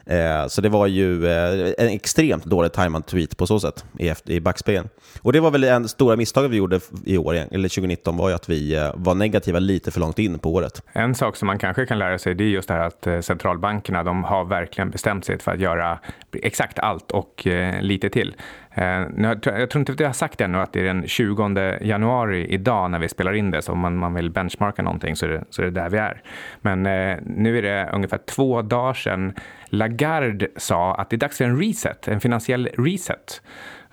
Eh, 0.07 0.47
så 0.47 0.61
det 0.61 0.69
var 0.69 0.87
ju 0.87 1.27
eh, 1.27 1.73
en 1.79 1.89
extremt 1.89 2.45
dåligt 2.45 2.73
tajmad 2.73 3.07
tweet 3.07 3.37
på 3.37 3.47
så 3.47 3.61
sätt 3.61 3.85
i, 3.99 4.15
i 4.25 4.41
backspegeln. 4.41 4.89
Och 5.23 5.33
det 5.33 5.41
var 5.41 5.51
väl 5.51 5.65
en 5.65 5.89
stora 5.89 6.17
misstag 6.17 6.49
vi 6.49 6.57
gjorde 6.57 6.81
i 7.05 7.19
år, 7.19 7.35
eller 7.35 7.69
2019, 7.69 8.17
var 8.17 8.29
ju 8.29 8.35
att 8.35 8.49
vi 8.49 8.75
eh, 8.75 8.91
var 8.95 9.15
negativa 9.15 9.59
lite 9.59 9.91
för 9.91 10.01
långt 10.01 10.19
in 10.19 10.39
på 10.39 10.55
året. 10.55 10.83
En 10.93 11.15
sak 11.15 11.37
som 11.37 11.47
man 11.47 11.59
kanske 11.59 11.87
kan 11.87 11.99
lära 11.99 12.19
sig, 12.19 12.35
det 12.35 12.45
är 12.45 12.49
just 12.49 12.69
det 12.69 12.75
här 12.75 12.87
att 12.87 13.25
centralbankerna, 13.25 14.03
de 14.03 14.25
har 14.25 14.45
verkligen 14.45 14.91
bestämt 14.91 15.25
sig 15.25 15.39
för 15.39 15.53
att 15.53 15.61
göra 15.61 15.99
exakt 16.33 16.79
allt 16.79 17.11
och 17.11 17.47
lite 17.81 18.08
det 18.09 18.13
till. 18.13 18.37
Eh, 18.71 19.07
jag 19.17 19.71
tror 19.71 19.77
inte 19.77 19.93
att 19.93 20.01
jag 20.01 20.09
har 20.09 20.13
sagt 20.13 20.41
ännu 20.41 20.59
att 20.59 20.73
det 20.73 20.81
är 20.81 20.85
den 20.85 21.07
20 21.07 21.79
januari 21.81 22.47
idag 22.47 22.91
när 22.91 22.99
vi 22.99 23.09
spelar 23.09 23.33
in 23.33 23.51
det, 23.51 23.63
så 23.63 23.73
om 23.73 23.79
man, 23.79 23.97
man 23.97 24.15
vill 24.15 24.31
benchmarka 24.31 24.83
någonting 24.83 25.17
så 25.17 25.27
är, 25.27 25.31
det, 25.31 25.45
så 25.51 25.63
är 25.63 25.67
det 25.67 25.81
där 25.81 25.91
vi 25.91 25.99
är. 25.99 26.23
Men 26.61 26.87
eh, 26.87 27.17
nu 27.23 27.59
är 27.59 27.63
det 27.63 27.91
ungefär 27.93 28.19
två 28.19 28.63
dagar 28.63 28.95
sedan 28.95 29.33
Lagarde 29.71 30.49
sa 30.57 30.95
att 30.95 31.11
det 31.11 31.17
är 31.17 31.19
dags 31.19 31.39
för 31.39 31.45
en 31.45 31.59
reset, 31.59 32.09
en 32.09 32.21
finansiell 32.21 32.69
reset. 32.79 33.43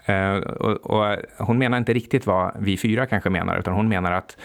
Eh, 0.05 0.34
och, 0.36 0.72
och, 0.72 1.17
hon 1.38 1.57
menar 1.57 1.77
inte 1.77 1.93
riktigt 1.93 2.25
vad 2.25 2.51
vi 2.60 2.77
fyra 2.77 3.05
kanske 3.05 3.29
menar, 3.29 3.60
utan 3.60 3.74
hon 3.74 3.89
menar 3.89 4.12
att 4.12 4.38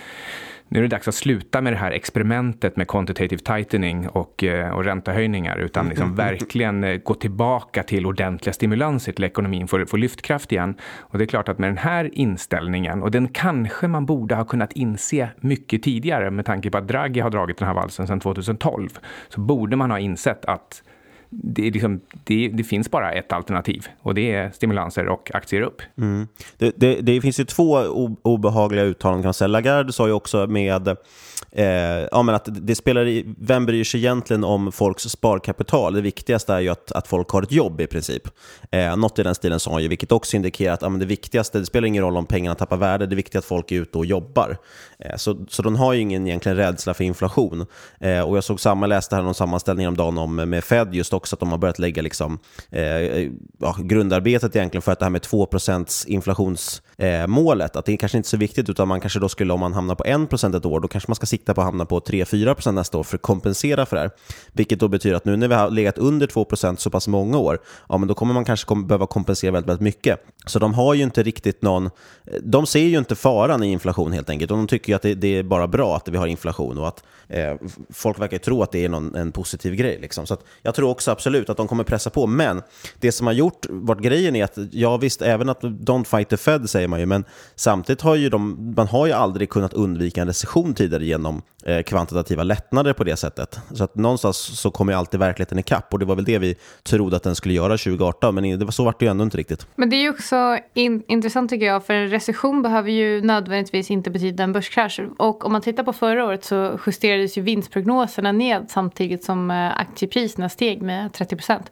nu 0.73 0.79
är 0.79 0.83
det 0.83 0.89
dags 0.89 1.09
att 1.09 1.15
sluta 1.15 1.61
med 1.61 1.73
det 1.73 1.77
här 1.77 1.91
experimentet 1.91 2.77
med 2.77 2.89
quantitative 2.89 3.39
tightening 3.39 4.09
och, 4.09 4.45
eh, 4.45 4.71
och 4.71 4.85
räntehöjningar, 4.85 5.57
utan 5.57 5.89
liksom 5.89 6.15
verkligen 6.17 6.85
eh, 6.85 6.97
gå 6.97 7.15
tillbaka 7.15 7.83
till 7.83 8.07
ordentliga 8.07 8.53
stimulanser 8.53 9.13
till 9.13 9.25
ekonomin, 9.25 9.69
få, 9.69 9.87
få 9.87 9.97
lyftkraft 9.97 10.53
igen. 10.53 10.75
Och 10.99 11.19
det 11.19 11.25
är 11.25 11.27
klart 11.27 11.49
att 11.49 11.59
med 11.59 11.69
den 11.69 11.79
här 11.79 12.11
inställningen, 12.13 13.03
och 13.03 13.11
den 13.11 13.29
kanske 13.29 13.89
man 13.89 14.07
borde 14.07 14.35
ha 14.35 14.45
kunnat 14.45 14.73
inse 14.73 15.29
mycket 15.41 15.83
tidigare 15.83 16.31
med 16.31 16.47
tanke 16.47 16.71
på 16.71 16.79
att 16.79 16.89
Draghi 16.89 17.21
har 17.21 17.31
dragit 17.31 17.59
den 17.59 17.69
här 17.69 17.75
valsen 17.75 18.07
sedan 18.07 18.21
2012, 18.21 18.89
så 19.29 19.41
borde 19.41 19.77
man 19.77 19.91
ha 19.91 19.99
insett 19.99 20.45
att 20.45 20.83
det, 21.31 21.71
liksom, 21.71 22.01
det, 22.25 22.49
det, 22.49 22.65
finns 22.65 22.91
bara 22.91 23.13
ett 23.13 23.33
alternativ 23.33 23.87
och 24.03 24.15
det 24.15 24.33
är 24.33 24.51
stimulanser 24.51 25.09
och 25.09 25.31
aktier 25.35 25.63
upp. 25.63 25.83
Mm. 25.99 26.29
Det, 26.59 26.73
det, 26.77 26.95
det, 26.95 27.21
finns 27.21 27.41
ju 27.41 27.45
två 27.45 27.73
obehagliga 28.23 28.85
uttalanden 28.85 29.23
kan 29.23 29.35
säga. 29.35 29.49
Lagarde 29.49 29.93
sa 29.93 30.07
ju 30.07 30.13
också 30.13 30.47
med 30.47 30.89
eh, 31.53 31.67
ja, 32.13 32.23
men 32.23 32.35
att 32.35 32.49
det 32.51 32.75
spelar 32.75 33.07
i, 33.07 33.35
vem 33.39 33.67
bryr 33.67 33.85
sig 33.85 34.01
egentligen 34.01 34.45
om 34.45 34.73
folks 34.73 35.03
sparkapital? 35.03 35.95
Det 35.95 36.01
viktigaste 36.01 36.55
är 36.55 36.61
ju 36.61 36.69
att, 36.69 36.93
att 36.93 37.09
folk 37.09 37.29
har 37.29 37.43
ett 37.43 37.53
jobb 37.53 37.81
i 37.81 37.87
princip. 37.87 38.23
Eh, 38.71 38.97
något 38.97 39.19
i 39.19 39.23
den 39.23 39.35
stilen 39.35 39.61
sa 39.61 39.73
han 39.73 39.83
ju, 39.83 39.89
vilket 39.89 40.13
också 40.13 40.37
indikerar 40.37 40.75
att 40.75 40.83
ja, 40.83 40.89
men 40.89 41.01
det 41.01 41.07
viktigaste, 41.07 41.59
det 41.59 41.67
spelar 41.67 41.89
ingen 41.89 42.05
roll 42.05 42.17
om 42.17 42.27
pengarna 42.27 42.55
tappar 42.55 42.77
värde, 42.77 43.07
det 43.07 43.15
är 43.15 43.17
viktigt 43.17 43.37
att 43.37 43.45
folk 43.45 43.73
är 43.73 43.77
ute 43.77 43.99
och 43.99 44.07
jobbar. 44.07 44.57
Eh, 44.99 45.17
så, 45.17 45.47
så 45.49 45.63
de 45.63 45.77
har 45.77 45.93
ju 45.93 46.01
ingen 46.01 46.27
egentligen 46.27 46.57
rädsla 46.57 46.95
för 46.95 47.05
inflation. 47.05 47.67
Eh, 48.01 48.21
och 48.21 48.37
jag 48.37 48.45
såg 48.45 48.61
samma, 48.61 48.87
läste 48.87 49.17
här 49.17 49.23
någon 49.23 49.35
sammanställning 49.35 49.89
om 49.89 49.97
dagen 49.97 50.19
om 50.19 50.37
med 50.37 50.65
Fed 50.65 50.95
just 50.95 51.13
också 51.13 51.20
också 51.21 51.37
att 51.37 51.41
de 51.41 51.51
har 51.51 51.59
börjat 51.59 51.79
lägga 51.79 52.03
liksom, 52.03 52.39
eh, 52.71 52.83
eh, 52.83 53.31
ja, 53.59 53.77
grundarbetet 53.79 54.57
egentligen 54.57 54.83
för 54.83 54.93
att 54.93 54.99
det 54.99 55.05
här 55.05 55.11
med 55.11 55.23
2% 55.23 56.05
inflationsmålet, 56.07 57.77
eh, 57.77 57.79
att 57.79 57.85
det 57.85 57.93
är 57.93 57.97
kanske 57.97 58.19
inte 58.19 58.27
är 58.27 58.31
så 58.31 58.37
viktigt, 58.37 58.69
utan 58.69 58.89
man 58.89 59.01
kanske 59.01 59.21
då 59.21 59.29
skulle, 59.29 59.53
om 59.53 59.61
man 59.61 59.73
hamnar 59.73 59.95
på 59.95 60.05
1% 60.05 60.55
ett 60.55 60.67
år, 60.67 60.81
då 60.81 60.89
kanske 60.89 61.11
man 61.11 61.15
ska 61.15 61.27
sikta 61.27 61.55
på 61.55 61.61
att 61.61 61.65
hamna 61.65 61.85
på 61.85 62.01
3-4 62.01 62.73
nästa 62.73 62.99
år 62.99 63.03
för 63.03 63.17
att 63.17 63.23
kompensera 63.23 63.87
för 63.87 63.97
det 63.97 64.03
här. 64.03 64.11
Vilket 64.53 64.81
då 64.81 64.89
betyder 64.89 65.17
att 65.17 65.25
nu 65.25 65.37
när 65.37 65.49
vi 65.49 65.55
har 65.55 65.71
legat 65.71 65.99
under 65.99 66.27
2% 66.27 66.77
så 66.77 66.91
pass 66.91 67.09
många 67.09 67.39
år, 67.39 67.59
ja 67.89 67.99
men 67.99 68.09
då 68.09 68.15
kommer 68.15 68.35
man 68.35 68.45
kanske 68.45 68.75
behöva 68.75 69.07
kompensera 69.07 69.51
väldigt, 69.51 69.69
väldigt 69.69 69.85
mycket. 69.85 70.21
Så 70.47 70.59
de 70.59 70.75
har 70.75 70.95
ju 70.95 71.03
inte 71.03 71.23
riktigt 71.23 71.63
någon, 71.63 71.91
de 72.43 72.67
ser 72.67 72.81
ju 72.81 72.99
inte 72.99 73.17
faran 73.17 73.63
i 73.63 73.67
inflation 73.73 74.13
helt 74.13 74.31
enkelt, 74.31 74.51
och 74.51 74.57
de 74.57 74.67
tycker 74.67 74.93
ju 74.93 74.97
att 74.97 75.03
det, 75.03 75.15
det 75.15 75.37
är 75.39 75.43
bara 75.43 75.69
bra 75.69 75.97
att 75.97 76.09
vi 76.09 76.17
har 76.17 76.27
inflation 76.27 76.79
och 76.79 76.89
att 76.89 77.05
eh, 77.29 77.55
folk 77.91 78.19
verkar 78.19 78.39
tro 78.39 78.63
att 78.63 78.73
det 78.73 78.85
är 78.85 78.89
någon, 78.89 79.15
en 79.15 79.33
positiv 79.33 79.75
grej. 79.75 79.99
Liksom. 80.01 80.27
Så 80.27 80.37
jag 80.63 80.75
tror 80.75 80.91
också 80.91 81.10
absolut 81.11 81.51
att 81.51 81.57
de 81.57 81.69
kommer 81.69 81.85
pressa 81.85 82.11
på, 82.11 82.27
men 82.27 82.63
det 83.01 83.13
som 83.13 83.27
har 83.27 83.35
gjort, 83.35 83.67
vart 83.69 84.01
grejen 84.01 84.37
är 84.37 84.45
att, 84.45 84.59
ja 84.71 84.97
visst, 84.97 85.23
även 85.23 85.49
att 85.49 85.63
don't 85.63 86.05
fight 86.05 86.29
the 86.29 86.37
Fed 86.37 86.71
säger 86.71 86.89
man 86.89 87.01
ju, 87.01 87.07
men 87.07 87.25
samtidigt 87.55 88.03
har 88.03 88.15
ju 88.15 88.29
de, 88.29 88.73
man 88.77 88.87
har 88.87 89.07
ju 89.07 89.13
aldrig 89.13 89.51
kunnat 89.51 89.75
undvika 89.75 90.21
en 90.21 90.27
recession 90.27 90.75
tidigare 90.75 91.05
genom 91.05 91.43
eh, 91.65 91.83
kvantitativa 91.83 92.43
lättnader 92.43 92.93
på 92.93 93.05
det 93.05 93.17
sättet. 93.17 93.61
Så 93.75 93.85
att 93.85 93.95
någonstans 93.95 94.61
så 94.61 94.71
kommer 94.71 94.93
ju 94.93 94.99
alltid 94.99 95.21
verkligheten 95.21 95.59
ikapp 95.59 95.93
och 95.93 95.99
det 95.99 96.05
var 96.05 96.17
väl 96.17 96.25
det 96.25 96.39
vi 96.39 96.57
trodde 96.83 97.17
att 97.17 97.23
den 97.23 97.35
skulle 97.35 97.55
göra 97.55 97.77
2018, 97.77 98.35
men 98.35 98.59
det 98.59 98.65
var, 98.65 98.73
så 98.73 98.85
vart 98.85 98.99
det 98.99 99.05
ju 99.05 99.11
ändå 99.11 99.25
inte 99.25 99.37
riktigt. 99.37 99.67
Men 99.77 99.91
det 99.91 99.97
är 99.97 100.03
ju 100.03 100.11
också 100.11 100.59
in, 100.75 101.03
intressant 101.09 101.51
tycker 101.51 101.67
jag, 101.67 101.87
för 101.87 101.95
en 101.95 102.09
recession 102.11 102.63
behöver 102.63 102.91
ju 102.91 103.21
nödvändigtvis 103.23 103.91
inte 103.91 104.11
betyda 104.11 104.45
en 104.45 104.53
börskrasch. 104.53 105.01
Och 105.19 105.45
om 105.45 105.53
man 105.53 105.63
tittar 105.63 105.83
på 105.83 105.93
förra 105.93 106.25
året 106.25 106.45
så 106.45 106.79
justerades 106.87 107.39
ju 107.39 107.43
vinstprognoserna 107.43 108.33
ned 108.33 108.67
samtidigt 108.69 109.25
som 109.25 109.51
eh, 109.51 109.81
aktiepriserna 109.81 110.49
steg 110.49 110.83
med 110.83 111.00
30 111.09 111.37
procent. 111.37 111.71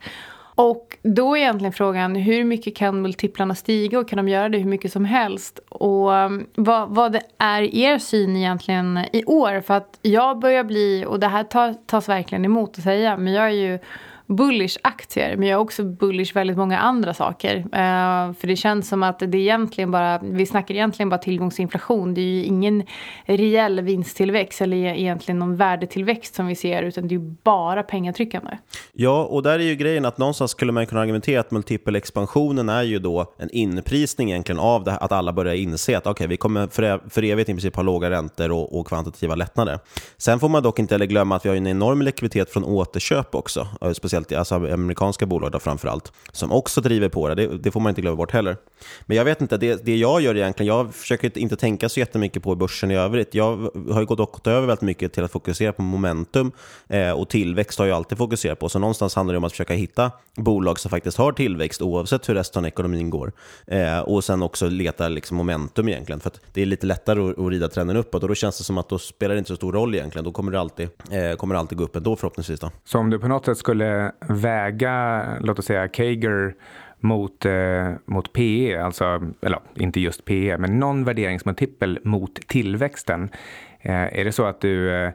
Och 0.58 0.98
då 1.02 1.36
är 1.36 1.40
egentligen 1.40 1.72
frågan 1.72 2.16
hur 2.16 2.44
mycket 2.44 2.76
kan 2.76 3.02
multiplarna 3.02 3.54
stiga 3.54 3.98
och 3.98 4.08
kan 4.08 4.16
de 4.16 4.28
göra 4.28 4.48
det 4.48 4.58
hur 4.58 4.70
mycket 4.70 4.92
som 4.92 5.04
helst? 5.04 5.60
Och 5.68 6.10
um, 6.10 6.46
vad, 6.54 6.88
vad 6.88 7.12
det 7.12 7.22
är 7.38 7.74
er 7.74 7.98
syn 7.98 8.36
egentligen 8.36 9.04
i 9.12 9.24
år? 9.24 9.60
För 9.60 9.74
att 9.74 9.98
jag 10.02 10.38
börjar 10.38 10.64
bli, 10.64 11.04
och 11.08 11.20
det 11.20 11.28
här 11.28 11.44
tas 11.86 12.08
verkligen 12.08 12.44
emot 12.44 12.78
att 12.78 12.84
säga, 12.84 13.16
men 13.16 13.32
jag 13.32 13.44
är 13.44 13.50
ju 13.50 13.78
bullish 14.28 14.76
aktier, 14.82 15.36
men 15.36 15.48
jag 15.48 15.56
är 15.56 15.60
också 15.60 15.84
bullish 15.84 16.34
väldigt 16.34 16.56
många 16.56 16.78
andra 16.78 17.14
saker. 17.14 17.56
Uh, 17.56 18.34
för 18.34 18.46
det 18.46 18.56
känns 18.56 18.88
som 18.88 19.02
att 19.02 19.18
det 19.18 19.38
egentligen 19.38 19.90
bara, 19.90 20.18
vi 20.22 20.46
snackar 20.46 20.74
egentligen 20.74 21.08
bara 21.08 21.18
tillgångsinflation. 21.18 22.14
Det 22.14 22.20
är 22.20 22.24
ju 22.24 22.44
ingen 22.44 22.82
reell 23.24 23.80
vinsttillväxt 23.80 24.60
eller 24.60 24.76
e- 24.76 25.00
egentligen 25.00 25.38
någon 25.38 25.56
värdetillväxt 25.56 26.34
som 26.34 26.46
vi 26.46 26.54
ser, 26.54 26.82
utan 26.82 27.08
det 27.08 27.14
är 27.14 27.18
ju 27.18 27.34
bara 27.42 27.82
pengatryckande. 27.82 28.58
Ja, 28.92 29.24
och 29.24 29.42
där 29.42 29.58
är 29.58 29.64
ju 29.64 29.74
grejen 29.74 30.04
att 30.04 30.18
någonstans 30.18 30.50
skulle 30.50 30.72
man 30.72 30.86
kunna 30.86 31.00
argumentera 31.00 31.40
att 31.40 31.50
multipelexpansionen 31.50 32.68
är 32.68 32.82
ju 32.82 32.98
då 32.98 33.32
en 33.38 33.50
inprisning 33.50 34.30
egentligen 34.30 34.58
av 34.58 34.84
det, 34.84 34.96
att 34.96 35.12
alla 35.12 35.32
börjar 35.32 35.54
inse 35.54 35.96
att 35.96 36.02
okej, 36.02 36.10
okay, 36.10 36.26
vi 36.26 36.36
kommer 36.36 36.66
för, 36.66 37.00
för 37.10 37.24
evigt 37.24 37.48
i 37.48 37.52
princip 37.52 37.76
ha 37.76 37.82
låga 37.82 38.10
räntor 38.10 38.52
och, 38.52 38.78
och 38.78 38.86
kvantitativa 38.86 39.34
lättnader. 39.34 39.78
Sen 40.16 40.40
får 40.40 40.48
man 40.48 40.62
dock 40.62 40.78
inte 40.78 40.94
heller 40.94 41.06
glömma 41.06 41.36
att 41.36 41.44
vi 41.44 41.48
har 41.48 41.56
en 41.56 41.66
enorm 41.66 42.02
likviditet 42.02 42.50
från 42.50 42.64
återköp 42.64 43.34
också, 43.34 43.68
eh, 43.80 43.92
speciellt 43.92 44.17
speciellt 44.24 44.52
alltså 44.52 44.74
amerikanska 44.74 45.26
bolag 45.26 45.52
då 45.52 45.58
framförallt, 45.58 46.12
som 46.32 46.52
också 46.52 46.80
driver 46.80 47.08
på 47.08 47.28
det. 47.28 47.34
det. 47.34 47.58
det. 47.58 47.70
får 47.70 47.80
man 47.80 47.90
inte 47.90 48.00
glömma 48.00 48.16
bort 48.16 48.32
heller. 48.32 48.56
Men 49.06 49.16
jag 49.16 49.24
vet 49.24 49.40
inte, 49.40 49.56
det, 49.56 49.84
det 49.84 49.96
jag 49.96 50.20
gör 50.20 50.36
egentligen, 50.36 50.76
jag 50.76 50.94
försöker 50.94 51.38
inte 51.38 51.56
tänka 51.56 51.88
så 51.88 52.00
jättemycket 52.00 52.42
på 52.42 52.54
börsen 52.54 52.90
i 52.90 52.96
övrigt. 52.96 53.34
Jag 53.34 53.70
har 53.90 54.00
ju 54.00 54.06
gått, 54.06 54.18
gått 54.18 54.46
över 54.46 54.66
väldigt 54.66 54.82
mycket 54.82 55.12
till 55.12 55.24
att 55.24 55.32
fokusera 55.32 55.72
på 55.72 55.82
momentum 55.82 56.52
eh, 56.88 57.10
och 57.10 57.28
tillväxt 57.28 57.78
har 57.78 57.86
jag 57.86 57.96
alltid 57.96 58.18
fokuserat 58.18 58.58
på. 58.58 58.68
Så 58.68 58.78
någonstans 58.78 59.14
handlar 59.14 59.32
det 59.32 59.38
om 59.38 59.44
att 59.44 59.52
försöka 59.52 59.74
hitta 59.74 60.10
bolag 60.36 60.78
som 60.78 60.90
faktiskt 60.90 61.18
har 61.18 61.32
tillväxt 61.32 61.82
oavsett 61.82 62.28
hur 62.28 62.34
resten 62.34 62.64
av 62.64 62.68
ekonomin 62.68 63.10
går. 63.10 63.32
Eh, 63.66 63.98
och 63.98 64.24
sen 64.24 64.42
också 64.42 64.68
leta 64.68 65.08
liksom 65.08 65.36
momentum 65.36 65.88
egentligen, 65.88 66.20
för 66.20 66.30
att 66.30 66.40
det 66.52 66.62
är 66.62 66.66
lite 66.66 66.86
lättare 66.86 67.20
att, 67.20 67.38
att 67.38 67.50
rida 67.50 67.68
trenden 67.68 67.96
uppåt 67.96 68.22
och 68.22 68.28
då 68.28 68.34
känns 68.34 68.58
det 68.58 68.64
som 68.64 68.78
att 68.78 68.88
då 68.88 68.98
spelar 68.98 69.34
det 69.34 69.38
inte 69.38 69.48
så 69.48 69.56
stor 69.56 69.72
roll 69.72 69.94
egentligen. 69.94 70.24
Då 70.24 70.32
kommer 70.32 70.52
det 70.52 70.60
alltid, 70.60 70.88
eh, 71.10 71.36
kommer 71.36 71.54
det 71.54 71.60
alltid 71.60 71.78
gå 71.78 71.84
upp 71.84 71.96
ändå 71.96 72.16
förhoppningsvis. 72.16 72.60
Då. 72.60 72.70
Så 72.84 72.98
om 72.98 73.10
du 73.10 73.18
på 73.18 73.28
något 73.28 73.44
sätt 73.44 73.58
skulle 73.58 74.07
väga, 74.20 75.24
låt 75.40 75.58
oss 75.58 75.64
säga, 75.64 75.88
Kager 75.88 76.54
mot, 77.00 77.44
eh, 77.44 77.92
mot 78.04 78.32
PE, 78.32 78.82
alltså, 78.82 79.20
eller 79.42 79.60
inte 79.74 80.00
just 80.00 80.24
PE, 80.24 80.58
men 80.58 80.78
någon 80.78 81.04
värderingsmultipel 81.04 81.98
mot 82.02 82.34
tillväxten. 82.34 83.30
Eh, 83.80 84.18
är 84.18 84.24
det 84.24 84.32
så 84.32 84.44
att 84.44 84.60
du 84.60 84.94
eh, 84.94 85.12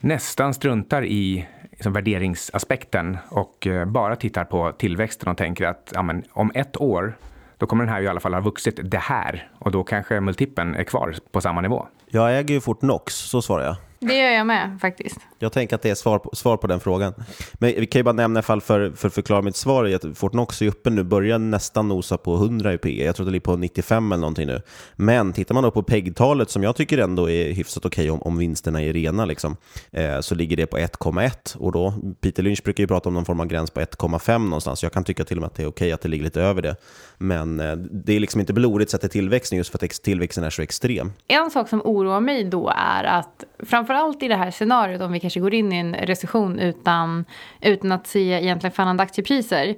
nästan 0.00 0.54
struntar 0.54 1.04
i 1.04 1.46
liksom, 1.70 1.92
värderingsaspekten 1.92 3.18
och 3.28 3.66
eh, 3.66 3.84
bara 3.84 4.16
tittar 4.16 4.44
på 4.44 4.72
tillväxten 4.72 5.28
och 5.28 5.36
tänker 5.36 5.66
att 5.66 5.92
ja, 5.94 6.02
men, 6.02 6.24
om 6.32 6.52
ett 6.54 6.80
år 6.80 7.14
då 7.56 7.66
kommer 7.66 7.84
den 7.84 7.94
här 7.94 8.02
i 8.02 8.08
alla 8.08 8.20
fall 8.20 8.34
ha 8.34 8.40
vuxit 8.40 8.80
det 8.82 8.98
här 8.98 9.48
och 9.58 9.70
då 9.70 9.84
kanske 9.84 10.20
multipeln 10.20 10.74
är 10.74 10.84
kvar 10.84 11.14
på 11.32 11.40
samma 11.40 11.60
nivå. 11.60 11.86
Jag 12.06 12.38
äger 12.38 12.54
ju 12.54 12.60
Fortnox, 12.60 13.14
så 13.14 13.42
svarar 13.42 13.64
jag. 13.64 13.76
Det 14.02 14.16
gör 14.16 14.30
jag 14.30 14.46
med 14.46 14.78
faktiskt. 14.80 15.18
Jag 15.38 15.52
tänker 15.52 15.76
att 15.76 15.82
det 15.82 15.90
är 15.90 15.94
svar 15.94 16.18
på, 16.18 16.36
svar 16.36 16.56
på 16.56 16.66
den 16.66 16.80
frågan. 16.80 17.14
Men 17.52 17.74
vi 17.76 17.86
kan 17.86 17.98
ju 17.98 18.02
bara 18.02 18.12
nämna 18.12 18.40
i 18.40 18.42
fall 18.42 18.60
för, 18.60 18.90
för 18.90 19.08
att 19.08 19.14
förklara 19.14 19.42
mitt 19.42 19.56
svar, 19.56 19.84
att 19.84 20.18
Fortnox 20.18 20.62
är 20.62 20.66
uppe 20.66 20.90
nu, 20.90 21.02
börjar 21.02 21.38
nästan 21.38 21.88
nosa 21.88 22.18
på 22.18 22.34
100 22.34 22.72
i 22.72 22.78
P. 22.78 23.04
Jag 23.04 23.16
tror 23.16 23.26
det 23.26 23.32
ligger 23.32 23.44
på 23.44 23.56
95 23.56 24.12
eller 24.12 24.20
någonting 24.20 24.46
nu. 24.46 24.62
Men 24.96 25.32
tittar 25.32 25.54
man 25.54 25.64
då 25.64 25.70
på 25.70 25.82
PEG-talet, 25.82 26.50
som 26.50 26.62
jag 26.62 26.76
tycker 26.76 26.98
ändå 26.98 27.30
är 27.30 27.52
hyfsat 27.52 27.84
okej 27.84 28.10
okay 28.10 28.10
om, 28.10 28.22
om 28.22 28.38
vinsterna 28.38 28.82
är 28.82 28.92
rena, 28.92 29.24
liksom, 29.24 29.56
eh, 29.90 30.20
så 30.20 30.34
ligger 30.34 30.56
det 30.56 30.66
på 30.66 30.78
1,1. 30.78 31.56
Och 31.56 31.72
då, 31.72 31.94
Peter 32.20 32.42
Lynch 32.42 32.62
brukar 32.64 32.82
ju 32.82 32.88
prata 32.88 33.08
om 33.08 33.14
någon 33.14 33.24
form 33.24 33.40
av 33.40 33.46
gräns 33.46 33.70
på 33.70 33.80
1,5 33.80 34.38
någonstans. 34.38 34.82
Jag 34.82 34.92
kan 34.92 35.04
tycka 35.04 35.24
till 35.24 35.36
och 35.36 35.40
med 35.40 35.46
att 35.46 35.54
det 35.54 35.62
är 35.62 35.68
okej 35.68 35.86
okay 35.86 35.92
att 35.92 36.00
det 36.00 36.08
ligger 36.08 36.24
lite 36.24 36.42
över 36.42 36.62
det. 36.62 36.76
Men 37.18 37.60
eh, 37.60 37.76
det 37.76 38.16
är 38.16 38.20
liksom 38.20 38.40
inte 38.40 38.52
blodigt 38.52 38.90
sett 38.90 39.00
till 39.00 39.10
tillväxten 39.10 39.58
just 39.58 39.70
för 39.70 39.84
att 39.84 39.90
tillväxten 39.90 40.44
är 40.44 40.50
så 40.50 40.62
extrem. 40.62 41.12
En 41.28 41.50
sak 41.50 41.68
som 41.68 41.82
oroar 41.84 42.20
mig 42.20 42.44
då 42.44 42.72
är 42.76 43.04
att 43.04 43.44
framförallt 43.90 44.22
i 44.22 44.28
det 44.28 44.36
här 44.36 44.50
scenariot 44.50 45.02
om 45.02 45.12
vi 45.12 45.20
kanske 45.20 45.40
går 45.40 45.54
in 45.54 45.72
i 45.72 45.76
en 45.76 45.94
recession 45.94 46.58
utan, 46.58 47.24
utan 47.60 47.92
att 47.92 48.06
se 48.06 48.32
egentligen 48.32 48.72
fallande 48.72 49.02
aktiepriser. 49.02 49.76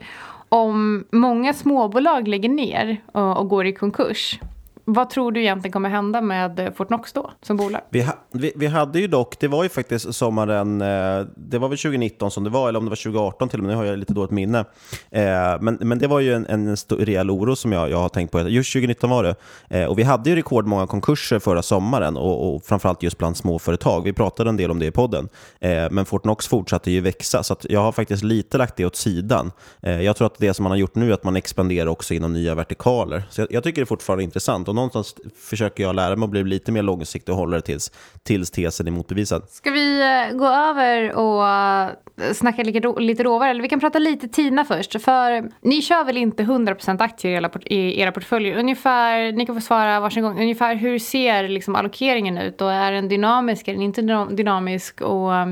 Om 0.48 1.04
många 1.12 1.52
småbolag 1.52 2.28
lägger 2.28 2.48
ner 2.48 2.96
och, 3.12 3.36
och 3.36 3.48
går 3.48 3.66
i 3.66 3.72
konkurs 3.72 4.38
vad 4.84 5.10
tror 5.10 5.32
du 5.32 5.40
egentligen 5.40 5.72
kommer 5.72 5.88
hända 5.88 6.20
med 6.20 6.58
eh, 6.58 6.72
Fortnox 6.72 7.12
då, 7.12 7.30
som 7.42 7.56
bolag? 7.56 7.80
Vi, 7.90 8.02
ha, 8.02 8.12
vi, 8.30 8.52
vi, 8.56 8.66
hade 8.66 9.00
ju 9.00 9.06
dock, 9.06 9.40
det 9.40 9.48
var 9.48 9.62
ju 9.62 9.68
faktiskt 9.68 10.14
sommaren, 10.14 10.80
eh, 10.80 11.26
det 11.36 11.58
var 11.58 11.68
väl 11.68 11.78
2019 11.78 12.30
som 12.30 12.44
det 12.44 12.50
var, 12.50 12.68
eller 12.68 12.78
om 12.78 12.84
det 12.84 12.88
var 12.88 12.96
2018 12.96 13.48
till 13.48 13.58
och 13.58 13.64
med, 13.64 13.70
nu 13.72 13.76
har 13.76 13.84
jag 13.84 13.98
lite 13.98 14.14
dåligt 14.14 14.30
minne. 14.30 14.58
Eh, 15.10 15.24
men, 15.60 15.78
men 15.80 15.98
det 15.98 16.06
var 16.06 16.20
ju 16.20 16.34
en, 16.34 16.46
en 16.46 16.76
stor, 16.76 16.96
rejäl 16.96 17.30
oro 17.30 17.56
som 17.56 17.72
jag, 17.72 17.90
jag 17.90 17.98
har 17.98 18.08
tänkt 18.08 18.30
på. 18.30 18.40
Just 18.40 18.72
2019 18.72 19.10
var 19.10 19.22
det. 19.22 19.86
Och 19.86 19.98
vi 19.98 20.02
hade 20.02 20.30
ju 20.30 20.36
rekordmånga 20.36 20.86
konkurser 20.86 21.38
förra 21.38 21.62
sommaren, 21.62 22.16
och, 22.16 22.54
och 22.54 22.64
framförallt 22.64 23.02
just 23.02 23.18
bland 23.18 23.36
småföretag. 23.36 24.04
Vi 24.04 24.12
pratade 24.12 24.50
en 24.50 24.56
del 24.56 24.70
om 24.70 24.78
det 24.78 24.86
i 24.86 24.90
podden. 24.90 25.28
men 25.90 26.04
Fortnox 26.04 26.48
fortsatte 26.48 26.90
ju 26.90 27.00
växa, 27.00 27.42
så 27.42 27.56
jag 27.62 27.80
har 27.80 27.92
faktiskt 27.92 28.22
lite 28.22 28.58
lagt 28.58 28.76
det 28.76 28.86
åt 28.86 28.96
sidan. 28.96 29.52
jag 29.80 30.16
tror 30.16 30.26
att 30.26 30.38
det 30.38 30.54
som 30.54 30.62
man 30.62 30.70
har 30.70 30.76
gjort 30.76 30.94
nu 30.94 31.10
är 31.10 31.14
att 31.14 31.24
man 31.24 31.36
expanderar 31.36 31.86
också 31.86 32.14
inom 32.14 32.32
nya 32.32 32.54
vertikaler. 32.54 33.22
Så 33.30 33.40
jag, 33.40 33.52
jag 33.52 33.64
tycker 33.64 33.80
det 33.80 33.84
är 33.84 33.86
fortfarande 33.86 34.24
intressant 34.24 34.68
och 34.68 34.76
någonstans 34.82 35.14
försöker 35.36 35.82
jag 35.82 35.94
lära 35.94 36.16
mig 36.16 36.24
att 36.24 36.30
bli 36.30 36.44
lite 36.44 36.72
mer 36.72 36.82
långsiktig 36.82 37.32
och 37.32 37.38
hålla 37.38 37.56
det 37.56 37.62
tills, 37.62 37.92
tills 38.22 38.50
tesen 38.50 38.86
är 38.86 38.90
motbevisad. 38.90 39.48
Ska 39.48 39.70
vi 39.70 40.00
eh, 40.00 40.36
gå 40.36 40.46
över 40.46 41.12
och 41.12 41.48
eh, 41.48 42.32
snacka 42.32 42.62
lite, 42.62 42.94
lite 42.98 43.22
råvaror? 43.22 43.50
Eller 43.50 43.62
vi 43.62 43.68
kan 43.68 43.80
prata 43.80 43.98
lite 43.98 44.28
TINA 44.28 44.64
först. 44.64 45.02
För 45.02 45.50
ni 45.60 45.82
kör 45.82 46.04
väl 46.04 46.16
inte 46.16 46.42
100% 46.42 47.02
aktier 47.02 47.32
i 47.32 47.34
era, 47.34 47.50
i 47.64 48.00
era 48.00 48.12
portföljer? 48.12 48.58
Ungefär, 48.58 49.32
ni 49.32 49.46
kan 49.46 49.54
få 49.54 49.60
svara 49.60 50.00
varsin 50.00 50.22
gång. 50.22 50.40
Ungefär 50.40 50.74
hur 50.74 50.98
ser 50.98 51.48
liksom 51.48 51.74
allokeringen 51.74 52.38
ut? 52.38 52.60
Och 52.60 52.72
är 52.72 52.92
den 52.92 53.08
dynamisk? 53.08 53.68
Är 53.68 53.72
den 53.72 53.82
inte 53.82 54.26
dynamisk? 54.30 55.00
Och 55.00 55.34
eh, 55.34 55.46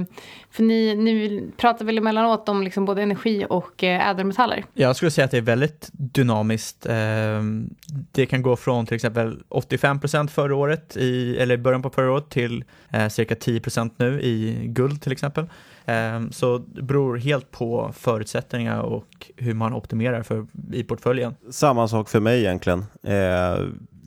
för 0.51 0.63
ni, 0.63 0.95
ni 0.95 1.43
pratar 1.57 1.85
väl 1.85 1.99
emellanåt 1.99 2.49
om 2.49 2.63
liksom 2.63 2.85
både 2.85 3.03
energi 3.03 3.47
och 3.49 3.85
eh, 3.85 4.09
ädelmetaller? 4.09 4.65
Jag 4.75 4.97
skulle 4.97 5.11
säga 5.11 5.25
att 5.25 5.31
det 5.31 5.37
är 5.37 5.43
väldigt 5.43 5.89
dynamiskt. 5.93 6.87
Ehm, 6.87 7.75
det 8.13 8.27
kan 8.27 8.43
gå 8.43 8.57
från 8.57 8.87
till 8.87 8.95
exempel 8.95 9.43
85% 9.49 10.29
förra 10.29 10.57
året, 10.57 10.97
i, 10.97 11.37
eller 11.39 11.55
i 11.55 11.59
början 11.59 11.83
på 11.83 11.91
förra 11.91 12.13
året, 12.13 12.29
till 12.29 12.65
eh, 12.91 13.09
cirka 13.09 13.35
10% 13.35 13.91
nu 13.97 14.21
i 14.23 14.67
guld 14.67 15.03
till 15.03 15.13
exempel. 15.13 15.47
Ehm, 15.87 16.33
så 16.33 16.59
det 16.59 16.83
beror 16.83 17.17
helt 17.17 17.51
på 17.51 17.93
förutsättningar 17.97 18.81
och 18.81 19.31
hur 19.37 19.55
man 19.55 19.75
optimerar 19.75 20.23
för, 20.23 20.47
i 20.73 20.83
portföljen. 20.83 21.35
Samma 21.51 21.89
sak 21.89 22.09
för 22.09 22.21
mig 22.21 22.41
egentligen. 22.41 22.85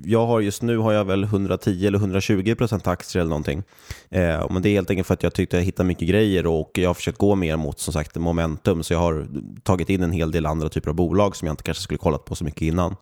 Jag 0.05 0.25
har 0.25 0.39
just 0.39 0.61
nu 0.61 0.77
har 0.77 0.93
jag 0.93 1.05
väl 1.05 1.23
110 1.23 1.87
eller 1.87 1.99
120 1.99 2.55
procent 2.55 2.87
aktier 2.87 3.21
eller 3.21 3.29
någonting. 3.29 3.63
Eh, 4.09 4.49
men 4.49 4.61
det 4.61 4.69
är 4.69 4.73
helt 4.73 4.89
enkelt 4.89 5.07
för 5.07 5.13
att 5.13 5.23
jag 5.23 5.33
tyckte 5.33 5.57
jag 5.57 5.63
hittade 5.63 5.87
mycket 5.87 6.07
grejer 6.07 6.47
och 6.47 6.71
jag 6.73 6.89
har 6.89 6.93
försökt 6.93 7.17
gå 7.17 7.35
mer 7.35 7.55
mot 7.55 7.79
som 7.79 7.93
sagt 7.93 8.15
momentum. 8.15 8.83
Så 8.83 8.93
jag 8.93 8.99
har 8.99 9.27
tagit 9.63 9.89
in 9.89 10.03
en 10.03 10.11
hel 10.11 10.31
del 10.31 10.45
andra 10.45 10.69
typer 10.69 10.89
av 10.89 10.95
bolag 10.95 11.35
som 11.35 11.45
jag 11.45 11.53
inte 11.53 11.63
kanske 11.63 11.83
skulle 11.83 11.97
kollat 11.97 12.25
på 12.25 12.35
så 12.35 12.43
mycket 12.43 12.61
innan. 12.61 12.95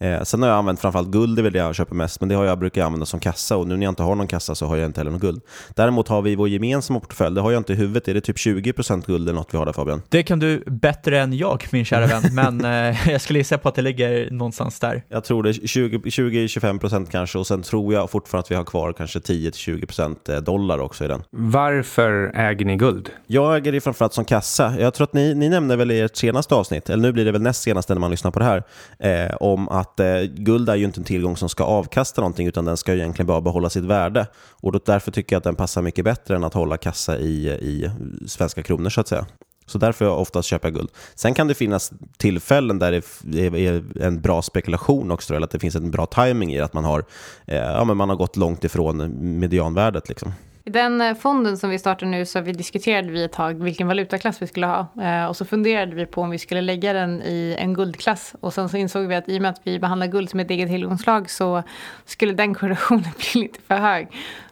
Eh, 0.00 0.22
sen 0.22 0.42
har 0.42 0.48
jag 0.48 0.58
använt 0.58 0.80
framförallt 0.80 1.08
guld, 1.08 1.36
det 1.36 1.40
är 1.40 1.42
väl 1.42 1.52
det 1.52 1.58
jag 1.58 1.74
köper 1.74 1.94
mest, 1.94 2.20
men 2.20 2.28
det 2.28 2.34
har 2.34 2.44
jag 2.44 2.58
brukar 2.58 2.80
jag 2.80 2.86
använda 2.86 3.06
som 3.06 3.20
kassa 3.20 3.56
och 3.56 3.68
nu 3.68 3.76
när 3.76 3.82
jag 3.82 3.90
inte 3.90 4.02
har 4.02 4.14
någon 4.14 4.26
kassa 4.26 4.54
så 4.54 4.66
har 4.66 4.76
jag 4.76 4.86
inte 4.86 5.00
heller 5.00 5.10
någon 5.10 5.20
guld. 5.20 5.42
Däremot 5.74 6.08
har 6.08 6.22
vi 6.22 6.36
vår 6.36 6.48
gemensamma 6.48 7.00
portfölj, 7.00 7.34
det 7.34 7.40
har 7.40 7.50
jag 7.50 7.60
inte 7.60 7.72
i 7.72 7.76
huvudet, 7.76 8.08
är 8.08 8.14
det 8.14 8.20
typ 8.20 8.36
20% 8.36 9.06
guld 9.06 9.28
eller 9.28 9.38
något 9.38 9.54
vi 9.54 9.58
har 9.58 9.66
där 9.66 9.72
Fabian? 9.72 10.02
Det 10.08 10.22
kan 10.22 10.38
du 10.38 10.62
bättre 10.66 11.20
än 11.20 11.32
jag, 11.32 11.66
min 11.70 11.84
kära 11.84 12.06
vän, 12.06 12.22
men 12.32 12.64
eh, 12.64 13.10
jag 13.10 13.20
skulle 13.20 13.38
gissa 13.38 13.58
på 13.58 13.68
att 13.68 13.74
det 13.74 13.82
ligger 13.82 14.30
någonstans 14.30 14.80
där. 14.80 15.02
Jag 15.08 15.24
tror 15.24 15.42
det 15.42 15.50
är 15.50 15.52
20-25% 15.52 17.06
kanske 17.10 17.38
och 17.38 17.46
sen 17.46 17.62
tror 17.62 17.94
jag 17.94 18.10
fortfarande 18.10 18.44
att 18.44 18.50
vi 18.50 18.54
har 18.54 18.64
kvar 18.64 18.92
kanske 18.92 19.18
10-20% 19.18 20.34
eh, 20.34 20.40
dollar 20.40 20.78
också 20.78 21.04
i 21.04 21.08
den. 21.08 21.22
Varför 21.30 22.32
äger 22.34 22.64
ni 22.64 22.76
guld? 22.76 23.10
Jag 23.26 23.56
äger 23.56 23.72
det 23.72 23.80
framförallt 23.80 24.14
som 24.14 24.24
kassa. 24.24 24.74
Jag 24.78 24.94
tror 24.94 25.04
att 25.04 25.12
ni, 25.12 25.34
ni 25.34 25.48
nämnde 25.48 25.76
väl 25.76 25.90
i 25.90 26.00
ert 26.00 26.16
senaste 26.16 26.54
avsnitt, 26.54 26.90
eller 26.90 27.02
nu 27.02 27.12
blir 27.12 27.24
det 27.24 27.32
väl 27.32 27.42
näst 27.42 27.62
senaste 27.62 27.94
när 27.94 28.00
man 28.00 28.10
lyssnar 28.10 28.30
på 28.30 28.38
det 28.38 28.44
här, 28.44 28.62
eh, 28.98 29.34
om 29.36 29.68
att 29.68 29.87
att 29.88 30.00
eh, 30.00 30.22
guld 30.22 30.68
är 30.68 30.74
ju 30.76 30.84
inte 30.84 31.00
en 31.00 31.04
tillgång 31.04 31.36
som 31.36 31.48
ska 31.48 31.64
avkasta 31.64 32.20
någonting 32.20 32.46
utan 32.46 32.64
den 32.64 32.76
ska 32.76 32.94
egentligen 32.94 33.26
bara 33.26 33.40
behålla 33.40 33.70
sitt 33.70 33.84
värde. 33.84 34.26
Och 34.36 34.72
då, 34.72 34.80
därför 34.84 35.10
tycker 35.10 35.36
jag 35.36 35.38
att 35.38 35.44
den 35.44 35.54
passar 35.54 35.82
mycket 35.82 36.04
bättre 36.04 36.36
än 36.36 36.44
att 36.44 36.54
hålla 36.54 36.76
kassa 36.76 37.18
i, 37.18 37.48
i 37.48 37.90
svenska 38.26 38.62
kronor 38.62 38.90
så 38.90 39.00
att 39.00 39.08
säga. 39.08 39.26
Så 39.66 39.78
därför 39.78 40.04
jag 40.04 40.20
oftast 40.20 40.48
köper 40.48 40.70
guld. 40.70 40.90
Sen 41.14 41.34
kan 41.34 41.48
det 41.48 41.54
finnas 41.54 41.92
tillfällen 42.16 42.78
där 42.78 43.02
det 43.22 43.66
är 43.66 43.84
en 44.00 44.20
bra 44.20 44.42
spekulation 44.42 45.10
också, 45.10 45.34
eller 45.34 45.44
att 45.44 45.50
det 45.50 45.58
finns 45.58 45.74
en 45.74 45.90
bra 45.90 46.06
timing 46.06 46.52
i 46.54 46.60
att 46.60 46.72
man 46.72 46.84
har, 46.84 47.04
eh, 47.46 47.56
ja, 47.56 47.84
men 47.84 47.96
man 47.96 48.08
har 48.08 48.16
gått 48.16 48.36
långt 48.36 48.64
ifrån 48.64 49.10
medianvärdet. 49.38 50.08
Liksom. 50.08 50.32
I 50.68 50.70
den 50.70 51.00
eh, 51.00 51.14
fonden 51.14 51.58
som 51.58 51.70
vi 51.70 51.78
startar 51.78 52.06
nu 52.06 52.26
så 52.26 52.40
vi 52.40 52.52
diskuterade 52.52 53.10
vi 53.10 53.24
ett 53.24 53.32
tag 53.32 53.62
vilken 53.62 53.88
valutaklass 53.88 54.42
vi 54.42 54.46
skulle 54.46 54.66
ha. 54.66 54.86
Eh, 55.02 55.26
och 55.26 55.36
så 55.36 55.44
funderade 55.44 55.94
vi 55.94 56.06
på 56.06 56.22
om 56.22 56.30
vi 56.30 56.38
skulle 56.38 56.60
lägga 56.60 56.92
den 56.92 57.22
i 57.22 57.56
en 57.58 57.74
guldklass. 57.74 58.34
Och 58.40 58.54
sen 58.54 58.68
så 58.68 58.76
insåg 58.76 59.06
vi 59.06 59.14
att 59.14 59.28
i 59.28 59.38
och 59.38 59.42
med 59.42 59.50
att 59.50 59.60
vi 59.64 59.78
behandlar 59.78 60.06
guld 60.06 60.30
som 60.30 60.40
ett 60.40 60.50
eget 60.50 60.68
tillgångsslag 60.68 61.30
så 61.30 61.62
skulle 62.04 62.32
den 62.32 62.54
korrelationen 62.54 63.04
bli 63.32 63.42
lite 63.42 63.60
för 63.66 63.74
hög. 63.74 64.08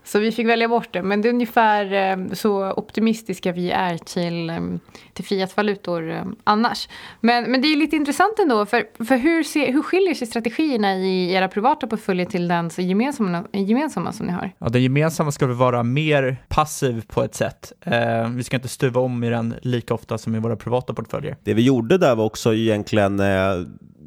Så 0.07 0.19
vi 0.19 0.33
fick 0.33 0.47
välja 0.47 0.69
bort 0.69 0.89
det. 0.93 1.03
Men 1.03 1.23
det 1.23 1.29
är 1.29 1.33
ungefär 1.33 1.93
eh, 1.93 2.33
så 2.33 2.73
optimistiska 2.73 3.53
vi 3.53 3.71
är 3.71 3.99
till, 3.99 4.51
eh, 4.51 4.61
till 5.13 5.25
fiatvalutor 5.25 6.11
eh, 6.11 6.25
annars. 6.45 6.89
Men, 7.21 7.51
men 7.51 7.63
det 7.63 7.69
är 7.69 7.77
lite 7.77 7.97
intressant 7.97 8.39
ändå. 8.39 8.67
För, 8.67 9.05
för 9.05 9.17
hur, 9.17 9.43
se, 9.43 9.73
hur 9.73 9.83
skiljer 9.83 10.15
sig 10.15 10.27
strategierna 10.27 10.95
i 10.97 11.33
era 11.33 11.49
privata 11.49 11.87
portföljer 11.87 12.27
till 12.27 12.49
den 12.49 12.71
gemensamma, 12.77 13.45
gemensamma 13.53 14.13
som 14.13 14.27
ni 14.27 14.33
har? 14.33 14.53
Ja, 14.59 14.69
den 14.69 14.83
gemensamma 14.83 15.33
ska 15.33 15.47
väl 15.47 15.57
vara 15.57 15.83
mer 15.83 16.37
passiv 16.49 17.05
på 17.09 17.23
ett 17.23 17.35
sätt. 17.35 17.73
Eh, 17.81 18.29
vi 18.29 18.45
ska 18.45 18.57
inte 18.57 18.69
stuva 18.69 19.01
om 19.01 19.25
i 19.25 19.31
den 19.31 19.55
lika 19.63 19.95
ofta 19.95 20.19
som 20.19 20.35
i 20.35 20.39
våra 20.39 20.57
privata 20.57 20.95
portföljer. 20.95 21.37
Det 21.43 21.55
vi 21.55 21.63
gjorde 21.63 21.99
där 21.99 22.15
var 22.15 22.25
också 22.25 22.55
egentligen 22.55 23.21
eh 23.21 23.27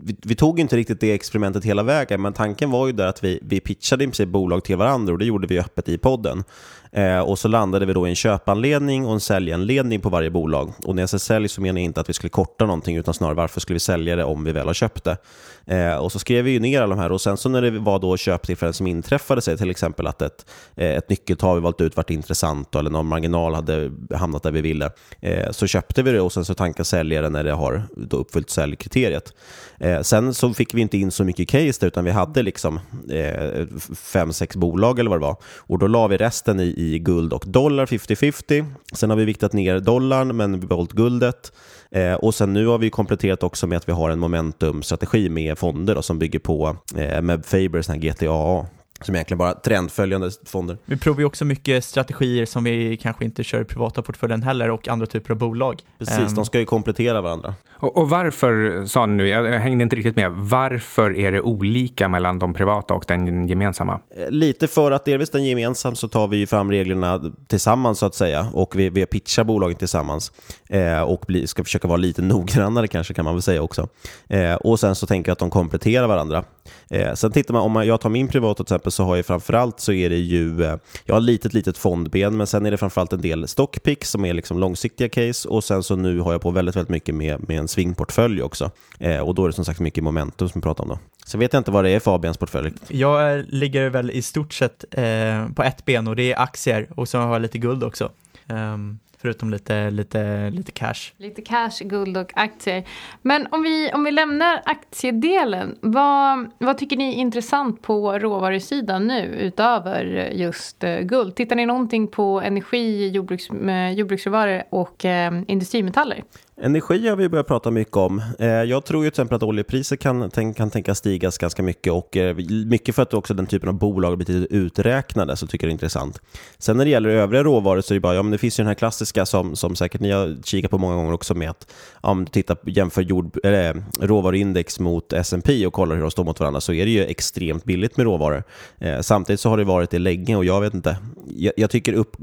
vi, 0.04 0.16
vi, 0.22 0.36
tog 0.36 0.60
inte 0.60 0.78
riktigt 0.78 1.00
det 1.00 1.12
experimentet 1.12 1.66
hela 1.66 1.84
vägen, 1.84 2.22
men 2.22 2.34
tanken 2.34 2.72
var 2.72 2.88
ju 2.88 2.94
där 2.94 3.08
att 3.08 3.24
vi, 3.24 3.40
vi 3.42 3.60
pitchade 3.60 4.04
i 4.04 4.08
princip 4.08 4.30
bolag 4.30 4.64
till 4.64 4.78
varandra 4.78 5.14
och 5.14 5.20
det 5.20 5.26
gjorde 5.26 5.48
vi 5.48 5.60
öppet 5.60 5.90
i 5.90 5.98
podden. 5.98 6.44
Eh, 6.92 7.20
och 7.20 7.40
så 7.40 7.48
landade 7.48 7.86
vi 7.86 7.94
då 7.94 8.08
i 8.08 8.10
en 8.10 8.16
köpanledning 8.16 9.06
och 9.06 9.14
en 9.14 9.20
säljanledning 9.20 10.02
på 10.02 10.10
varje 10.10 10.30
bolag. 10.30 10.74
Och 10.86 10.96
när 10.96 11.04
jag 11.04 11.10
säger 11.10 11.20
sälj 11.20 11.50
så 11.50 11.62
menar 11.62 11.80
jag 11.80 11.86
inte 11.86 12.02
att 12.02 12.10
vi 12.10 12.14
skulle 12.14 12.30
korta 12.30 12.66
någonting, 12.66 12.98
utan 12.98 13.14
snarare 13.14 13.36
varför 13.36 13.60
skulle 13.60 13.76
vi 13.76 13.80
sälja 13.80 14.16
det 14.16 14.24
om 14.24 14.44
vi 14.44 14.52
väl 14.52 14.68
har 14.68 14.74
köpt 14.74 15.04
det. 15.04 15.18
Eh, 15.66 15.96
och 15.96 16.12
så 16.12 16.20
skrev 16.20 16.46
vi 16.46 16.52
ju 16.52 16.60
ner 16.60 16.82
alla 16.82 16.96
de 16.96 17.02
här 17.02 17.12
och 17.12 17.22
sen 17.22 17.38
så 17.38 17.50
när 17.50 17.62
det 17.62 17.72
var 17.72 18.00
då 18.00 18.18
köptillfällen 18.18 18.74
som 18.74 18.88
inträffade 18.88 19.42
sig, 19.42 19.58
till 19.58 19.70
exempel 19.70 20.08
att 20.08 20.22
ett, 20.22 20.46
eh, 20.76 20.96
ett 20.96 21.10
nyckeltal 21.10 21.56
vi 21.56 21.62
valt 21.62 21.82
ut 21.82 21.98
vart 21.98 22.10
intressant 22.10 22.76
eller 22.76 22.90
någon 22.90 23.08
marginal 23.08 23.56
hade 23.56 23.92
hamnat 24.16 24.44
där 24.44 24.52
vi 24.52 24.62
ville, 24.62 24.92
eh, 25.22 25.52
så 25.52 25.68
köpte 25.68 26.04
vi 26.04 26.12
det 26.12 26.22
och 26.22 26.32
sen 26.32 26.46
så 26.46 26.54
tankade 26.54 26.86
säljaren 26.86 27.32
när 27.32 27.44
det 27.44 27.52
har 27.52 27.84
då 27.96 28.18
uppfyllt 28.18 28.50
säljkriteriet. 28.50 29.34
Eh, 29.80 30.02
sen 30.02 30.34
så 30.34 30.54
fick 30.54 30.74
vi 30.74 30.82
inte 30.82 30.98
in 30.98 31.12
så 31.12 31.24
mycket 31.24 31.50
case 31.50 31.80
där, 31.80 31.88
utan 31.88 32.06
vi 32.06 32.12
hade 32.12 32.44
liksom 32.44 32.80
eh, 33.12 33.66
fem, 33.96 34.34
sex 34.34 34.56
bolag 34.56 35.00
eller 35.00 35.10
vad 35.10 35.20
det 35.20 35.26
var. 35.26 35.38
Och 35.58 35.80
då 35.80 35.88
la 35.88 36.08
vi 36.08 36.18
resten 36.18 36.60
i, 36.60 36.74
i 36.80 37.00
guld 37.00 37.34
och 37.34 37.44
dollar 37.48 37.86
50-50. 37.86 38.66
Sen 38.94 39.10
har 39.10 39.18
vi 39.18 39.26
viktat 39.26 39.54
ner 39.54 39.80
dollarn, 39.80 40.38
men 40.38 40.60
vi 40.60 40.68
behållit 40.68 40.92
guldet. 40.92 41.52
Eh, 41.92 42.14
och 42.14 42.36
sen 42.36 42.54
nu 42.54 42.68
har 42.68 42.78
vi 42.78 42.90
kompletterat 42.90 43.44
också 43.44 43.68
med 43.68 43.78
att 43.78 43.88
vi 43.88 43.94
har 43.94 44.10
en 44.10 44.20
momentumstrategi 44.20 45.30
med 45.30 45.58
fonder 45.58 45.96
då, 45.96 46.02
som 46.02 46.20
bygger 46.20 46.40
på 46.40 46.78
eh, 46.98 47.22
Meb 47.22 47.46
Fabers 47.46 47.88
GTA 47.88 48.66
som 49.02 49.16
egentligen 49.16 49.38
bara 49.38 49.54
trendföljande 49.54 50.32
fonder. 50.46 50.78
Vi 50.86 50.98
provar 50.98 51.20
ju 51.20 51.26
också 51.26 51.46
mycket 51.46 51.86
strategier 51.86 52.46
som 52.46 52.64
vi 52.64 52.98
kanske 52.98 53.26
inte 53.26 53.44
kör 53.44 53.62
i 53.62 53.66
privata 53.66 54.02
portföljen 54.02 54.44
heller 54.44 54.70
och 54.70 54.88
andra 54.88 55.06
typer 55.06 55.32
av 55.32 55.38
bolag. 55.38 55.82
Precis, 55.98 56.30
um, 56.30 56.36
de 56.36 56.46
ska 56.46 56.60
ju 56.60 56.66
komplettera 56.66 57.22
varandra. 57.22 57.56
Och, 57.82 57.98
och, 57.98 58.10
varför, 58.10 58.86
sa 58.86 59.06
ni 59.06 59.14
nu, 59.14 59.28
jag 59.28 59.60
hängde 59.60 59.84
inte 59.84 59.96
riktigt 59.96 60.16
med, 60.16 60.32
varför 60.32 61.18
är 61.18 61.32
det 61.32 61.42
olika 61.42 62.08
mellan 62.08 62.40
de 62.40 62.54
privata 62.54 62.94
och 62.94 63.06
den 63.08 63.48
gemensamma? 63.48 64.00
Eh, 64.18 64.30
lite 64.30 64.68
för 64.68 64.92
att 64.92 65.06
delvis 65.06 65.30
den 65.30 65.46
gemensam 65.46 65.96
så 65.96 66.08
tar 66.08 66.28
vi 66.28 66.48
fram 66.48 66.72
reglerna 66.72 67.32
tillsammans 67.48 68.00
så 68.00 68.06
att 68.06 68.16
säga 68.16 68.48
och 68.54 68.76
vi, 68.76 68.90
vi 68.90 69.06
pitchar 69.06 69.44
bolagen 69.44 69.78
tillsammans 69.78 70.32
eh, 70.70 71.02
och 71.02 71.24
bli, 71.28 71.48
ska 71.48 71.64
försöka 71.64 71.88
vara 71.88 71.98
lite 71.98 72.22
noggrannare 72.22 72.88
kanske 72.88 73.14
kan 73.14 73.26
man 73.26 73.34
väl 73.34 73.42
säga 73.42 73.62
också. 73.62 73.88
Eh, 74.30 74.54
och 74.54 74.80
sen 74.80 74.96
så 74.96 75.08
tänker 75.08 75.30
jag 75.30 75.34
att 75.34 75.40
de 75.40 75.50
kompletterar 75.50 76.08
varandra. 76.08 76.44
Eh, 76.90 77.14
sen 77.14 77.32
tittar 77.32 77.54
man, 77.54 77.64
om 77.64 77.88
jag 77.88 78.02
tar 78.02 78.10
min 78.10 78.28
privata 78.28 78.64
till 78.64 78.74
exempel 78.74 78.92
så 78.92 79.04
har 79.04 79.16
jag 79.16 79.26
framförallt 79.26 79.80
så 79.80 79.92
är 79.92 80.10
det 80.10 80.18
ju, 80.18 80.64
eh, 80.64 80.76
jag 81.06 81.16
har 81.16 81.20
ett 81.20 81.26
litet, 81.26 81.54
litet 81.54 81.78
fondben, 81.78 82.38
men 82.38 82.48
sen 82.48 82.66
är 82.66 82.72
det 82.72 82.78
framförallt 82.78 83.14
en 83.14 83.22
del 83.22 83.48
stockpicks 83.48 84.10
som 84.10 84.26
är 84.26 84.34
liksom 84.34 84.60
långsiktiga 84.60 85.10
case 85.10 85.50
och 85.50 85.64
sen 85.64 85.84
så 85.84 85.96
nu 85.96 86.20
har 86.20 86.32
jag 86.32 86.42
på 86.42 86.52
väldigt, 86.52 86.76
väldigt 86.76 86.90
mycket 86.90 87.16
med, 87.16 87.48
med 87.48 87.60
en 87.60 87.68
swingportfölj 87.70 88.42
också. 88.42 88.72
Eh, 89.00 89.20
och 89.20 89.36
då 89.36 89.44
är 89.44 89.48
det 89.48 89.54
som 89.54 89.66
sagt 89.66 89.80
mycket 89.80 90.04
momentum 90.04 90.50
som 90.50 90.60
vi 90.60 90.64
pratar 90.64 90.84
om 90.84 90.90
då. 90.90 91.00
Så 91.26 91.38
vet 91.38 91.54
jag 91.54 91.60
inte 91.60 91.72
vad 91.72 91.84
det 91.84 91.90
är 91.90 92.00
Fabians 92.00 92.38
portfölj. 92.38 92.72
Jag 92.88 93.46
ligger 93.48 93.90
väl 93.90 94.12
i 94.12 94.22
stort 94.22 94.54
sett 94.54 94.86
eh, 94.92 95.48
på 95.56 95.64
ett 95.64 95.86
ben 95.86 96.08
och 96.08 96.16
det 96.16 96.34
är 96.34 96.40
aktier 96.40 96.88
och 96.96 97.10
så 97.10 97.18
har 97.18 97.34
jag 97.34 97.42
lite 97.42 97.58
guld 97.58 97.84
också. 97.84 98.12
Um, 98.48 99.00
Förutom 99.22 99.50
lite, 99.50 99.90
lite, 99.90 100.50
lite 100.50 100.72
cash. 100.72 101.14
Lite 101.18 101.42
cash, 101.42 101.72
guld 101.82 102.18
och 102.18 102.32
aktier. 102.36 102.84
Men 103.22 103.48
om 103.52 103.64
vi, 103.64 103.92
om 103.94 104.04
vi 104.04 104.12
lämnar 104.12 104.62
aktiedelen, 104.66 105.78
vad, 105.82 106.52
vad 106.58 106.78
tycker 106.78 106.98
ni 106.98 107.10
är 107.10 107.14
intressant 107.14 107.82
på 107.82 108.20
råvarusidan 108.20 109.08
nu 109.08 109.22
utöver 109.22 110.30
just 110.34 110.84
uh, 110.84 111.00
guld? 111.00 111.36
Tittar 111.36 111.56
ni 111.56 111.66
någonting 111.66 112.08
på 112.08 112.42
energi, 112.42 113.10
jordbruks, 113.10 113.52
uh, 113.52 113.92
jordbruksråvaror 113.92 114.64
och 114.70 115.06
uh, 115.06 115.44
industrimetaller? 115.48 116.24
Energi 116.62 117.08
har 117.08 117.16
vi 117.16 117.30
börjat 117.30 117.48
prata 117.48 117.72
mycket 117.72 117.98
om. 117.98 118.22
Eh, 118.40 118.48
jag 118.48 118.86
tror 118.86 119.04
ju 119.04 119.10
till 119.10 119.14
exempel 119.14 119.36
att 119.36 119.44
oljepriset 119.44 120.00
kan, 120.00 120.32
kan 120.32 120.70
tänka 120.70 120.96
stigas 120.96 121.38
ganska 121.38 121.64
mycket 121.64 121.94
och 121.94 122.18
eh, 122.18 122.36
mycket 122.66 122.96
för 122.96 123.02
att 123.02 123.14
också 123.14 123.34
den 123.34 123.48
typen 123.48 123.70
av 123.70 123.76
bolag 123.76 124.18
blir 124.18 124.48
uträknade 124.50 125.36
så 125.38 125.48
tycker 125.48 125.68
jag 125.68 125.70
det 125.70 125.72
är 125.72 125.74
intressant. 125.74 126.22
Sen 126.58 126.78
när 126.78 126.86
det 126.86 126.92
gäller 126.92 127.10
övriga 127.10 127.44
råvaror 127.44 127.82
så 127.82 127.94
är 127.94 127.96
det 127.96 128.00
bara, 128.00 128.16
ja 128.16 128.24
men 128.24 128.32
det 128.32 128.38
finns 128.38 128.60
ju 128.60 128.62
den 128.62 128.68
här 128.68 128.76
klassiska 128.76 129.26
som, 129.26 129.56
som 129.56 129.76
säkert 129.76 130.02
ni 130.02 130.12
har 130.12 130.38
kikat 130.44 130.72
på 130.72 130.78
många 130.78 130.96
gånger 130.96 131.14
också 131.14 131.36
med 131.36 131.50
att 131.50 131.72
om 131.94 132.26
du 132.26 132.32
tittar, 132.32 132.58
jämför 132.64 133.02
jord, 133.02 133.46
äh, 133.46 133.76
råvaruindex 134.00 134.80
mot 134.80 135.14
S&P 135.14 135.68
och 135.68 135.74
kollar 135.74 135.96
hur 135.96 136.02
de 136.02 136.12
står 136.12 136.24
mot 136.24 136.40
varandra 136.40 136.62
så 136.62 136.74
är 136.74 136.86
det 136.86 136.92
ju 136.92 137.06
extremt 137.06 137.64
billigt 137.64 137.98
med 137.98 138.04
råvaror. 138.04 138.44
Eh, 138.78 139.02
samtidigt 139.02 139.40
så 139.40 139.50
har 139.50 139.58
det 139.58 139.64
varit 139.64 139.90
det 139.90 140.00
länge 140.00 140.36
och 140.36 140.46
jag 140.46 140.62
vet 140.62 140.74
inte, 140.74 140.98
jag, 141.28 141.54
jag 141.58 141.70
tycker 141.70 141.94
upp, 141.94 142.18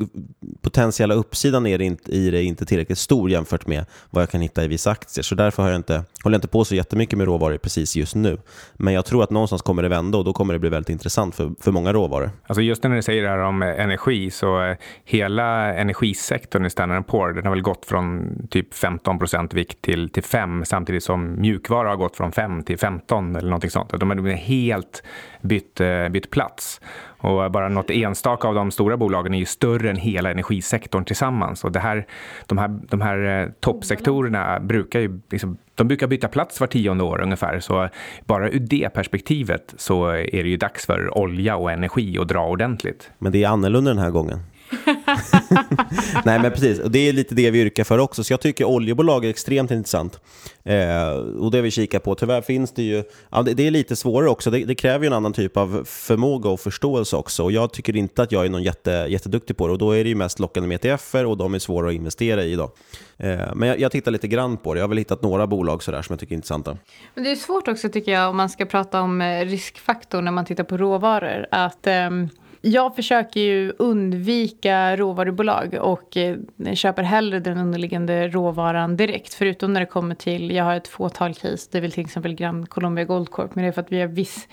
potentiella 0.61 1.15
uppsidan 1.15 1.67
är 1.67 1.79
det 1.79 1.85
inte, 1.85 2.13
i 2.13 2.31
det 2.31 2.43
inte 2.43 2.67
tillräckligt 2.67 2.99
stor 2.99 3.31
jämfört 3.31 3.67
med 3.67 3.85
vad 4.11 4.26
jag 4.27 4.31
kan 4.31 4.41
hitta 4.41 4.65
i 4.65 4.69
vissa 4.69 4.91
aktier. 4.91 5.23
Så 5.23 5.35
därför 5.35 5.63
har 5.63 5.71
jag 5.71 5.79
inte, 5.79 6.05
håller 6.23 6.35
jag 6.35 6.39
inte 6.39 6.49
på 6.49 6.65
så 6.65 6.75
jättemycket 6.75 7.19
med 7.19 7.27
råvaror 7.27 7.59
precis 7.59 7.97
just 7.97 8.15
nu. 8.15 8.39
Men 8.75 8.95
jag 8.95 9.05
tror 9.05 9.23
att 9.23 9.31
någonstans 9.31 9.63
kommer 9.63 9.83
det 9.83 9.89
vända 9.89 10.19
och 10.19 10.25
då 10.25 10.33
kommer 10.33 10.53
det 10.53 10.59
bli 10.59 10.71
väldigt 10.71 10.91
intressant 10.91 11.35
för, 11.35 11.53
för 11.61 11.73
många 11.73 11.93
råvaror. 11.93 12.31
Alltså 12.47 12.63
just 12.63 12.83
när 12.83 12.97
du 12.97 13.03
säger 13.03 13.23
det 13.23 13.29
här 13.29 13.39
om 13.39 13.63
eh, 13.63 13.81
energi 13.81 14.31
så 14.31 14.63
eh, 14.63 14.77
hela 15.05 15.75
energisektorn 15.75 16.67
i 16.67 16.71
Standard 16.71 17.07
Poor 17.07 17.33
den 17.33 17.45
har 17.45 17.51
väl 17.51 17.63
gått 17.63 17.85
från 17.87 18.33
typ 18.51 18.75
15 18.75 19.19
procent 19.19 19.55
vikt 19.55 19.83
till, 19.83 20.11
till 20.11 20.23
5 20.23 20.65
samtidigt 20.65 21.05
som 21.05 21.41
mjukvara 21.41 21.89
har 21.89 21.97
gått 21.97 22.17
från 22.17 22.33
5 22.33 22.63
till 22.63 22.79
15 22.79 23.37
eller 23.37 23.49
någonting 23.49 23.71
sånt. 23.71 24.01
De 24.01 24.11
har 24.11 24.29
helt 24.31 25.03
bytt, 25.43 25.81
eh, 25.81 26.09
bytt 26.09 26.31
plats. 26.31 26.81
Och 27.27 27.51
bara 27.51 27.69
något 27.69 27.91
enstaka 27.91 28.49
av 28.49 28.55
de 28.55 28.71
stora 28.71 28.97
bolagen 28.97 29.35
är 29.35 29.39
ju 29.39 29.45
större 29.45 29.91
än 29.91 29.97
hela 29.97 30.31
energisektorn 30.31 31.05
tillsammans. 31.05 31.65
Och 31.65 31.73
det 31.73 31.81
här, 31.81 32.07
de, 32.47 32.59
här, 32.59 32.81
de 32.89 33.01
här 33.01 33.43
eh, 33.43 33.49
toppsektorerna 33.61 34.61
brukar 34.61 35.01
ju 35.01 35.21
liksom, 35.31 35.57
de 35.75 35.89
brukar 35.89 36.07
byta 36.07 36.29
plats 36.29 36.61
var 36.61 36.67
tionde 36.67 37.05
år 37.05 37.21
ungefär. 37.21 37.61
Så 37.61 37.89
bara 38.25 38.51
ur 38.51 38.59
det 38.61 38.89
perspektivet 38.95 39.75
så 39.77 40.07
är 40.09 40.43
det 40.43 40.49
ju 40.49 40.57
dags 40.57 40.87
för 40.87 41.19
olja 41.19 41.57
och 41.57 41.73
energi 41.73 42.19
att 42.19 42.29
dra 42.29 42.47
ordentligt. 42.47 43.11
Men 43.19 43.33
det 43.33 43.45
är 43.45 43.49
annorlunda 43.49 43.91
den 43.91 44.03
här 44.03 44.11
gången. 44.11 44.39
Nej, 46.25 46.39
men 46.39 46.51
precis. 46.51 46.79
Och 46.79 46.91
det 46.91 47.09
är 47.09 47.13
lite 47.13 47.35
det 47.35 47.51
vi 47.51 47.61
yrkar 47.61 47.85
för 47.85 47.99
också. 47.99 48.25
Så 48.25 48.33
jag 48.33 48.41
tycker 48.41 48.65
oljebolag 48.65 49.25
är 49.25 49.31
extremt 49.31 49.71
intressant. 49.71 50.21
Eh, 50.65 51.09
och 51.39 51.51
det 51.51 51.61
vi 51.61 51.71
kikar 51.71 51.99
på. 51.99 52.15
Tyvärr 52.15 52.41
finns 52.41 52.73
det 52.73 52.83
ju... 52.83 53.05
Ja, 53.31 53.43
det, 53.43 53.55
det 53.55 53.67
är 53.67 53.71
lite 53.71 53.97
svårare 53.97 54.31
också. 54.31 54.51
Det, 54.51 54.65
det, 54.65 54.75
kräver 54.75 55.05
ju 55.05 55.07
en 55.07 55.13
annan 55.13 55.33
typ 55.33 55.57
av 55.57 55.85
förmåga 55.87 56.51
och 56.51 56.61
förståelse 56.61 57.17
också. 57.17 57.43
Och 57.45 57.53
jag 57.53 57.73
tycker 57.73 57.97
inte 57.97 58.23
att 58.23 58.33
jag 58.33 58.45
är 58.45 58.49
någon 58.49 58.63
jätte, 58.63 59.07
jätteduktig 59.09 59.57
på 59.57 59.67
det. 59.67 59.73
Och 59.73 59.79
då 59.79 59.93
är 59.93 60.05
det 60.05 60.09
ju 60.09 60.15
mest 60.15 60.39
lockande 60.39 60.69
med 60.69 60.85
ETFer 60.85 61.27
och 61.27 61.37
de 61.37 61.55
är 61.55 61.59
svåra 61.59 61.89
att 61.89 61.95
investera 61.95 62.45
i. 62.45 62.55
Då. 62.55 62.71
Eh, 63.17 63.55
men 63.55 63.69
jag, 63.69 63.81
jag 63.81 63.93
tittar 63.93 64.11
lite 64.11 64.29
grann 64.29 64.57
på 64.57 64.75
det. 64.75 64.81
Jag 64.81 64.85
har 64.85 64.89
väl 64.89 64.99
hittat 64.99 65.23
några 65.23 65.47
bolag 65.47 65.83
sådär 65.83 66.03
som 66.03 66.13
jag 66.13 66.21
tycker 66.21 66.33
är 66.33 66.37
intressanta. 66.37 66.77
Men 67.15 67.25
det 67.25 67.31
är 67.31 67.37
svårt 67.37 67.69
också 67.69 67.89
tycker 67.89 68.13
jag 68.13 68.31
om 68.31 68.37
man 68.37 68.49
ska 68.49 68.65
prata 68.65 69.01
om 69.01 69.21
eh, 69.21 69.45
riskfaktor 69.45 70.23
när 70.23 70.33
man 70.33 70.45
tittar 70.45 70.65
på 70.65 70.77
råvaror. 70.77 71.47
Att... 71.51 71.87
Um 71.87 72.31
jag 72.67 72.97
försöker 72.97 73.41
ju 73.41 73.73
undvika 73.79 74.97
råvarubolag 74.97 75.75
och 75.81 76.17
eh, 76.17 76.37
köper 76.75 77.03
hellre 77.03 77.41
den 77.41 77.59
underliggande 77.59 78.29
råvaran 78.29 78.97
direkt. 78.97 79.35
Förutom 79.35 79.73
när 79.73 79.81
det 79.81 79.87
kommer 79.87 80.15
till, 80.15 80.51
jag 80.51 80.65
har 80.65 80.75
ett 80.75 80.89
fåtal 80.89 81.35
case, 81.35 81.69
det 81.73 81.79
är 81.79 81.83
väl 81.83 81.93
till 81.93 82.05
exempel 82.05 82.35
Grand 82.35 82.71
Colombia 82.71 83.05
Gold 83.05 83.31
Corp, 83.31 83.55
men 83.55 83.65
det 83.65 83.69
är 83.69 83.73
för 83.73 83.81
att 83.81 83.93
vi 83.93 84.01
har 84.01 84.09
viss 84.09 84.49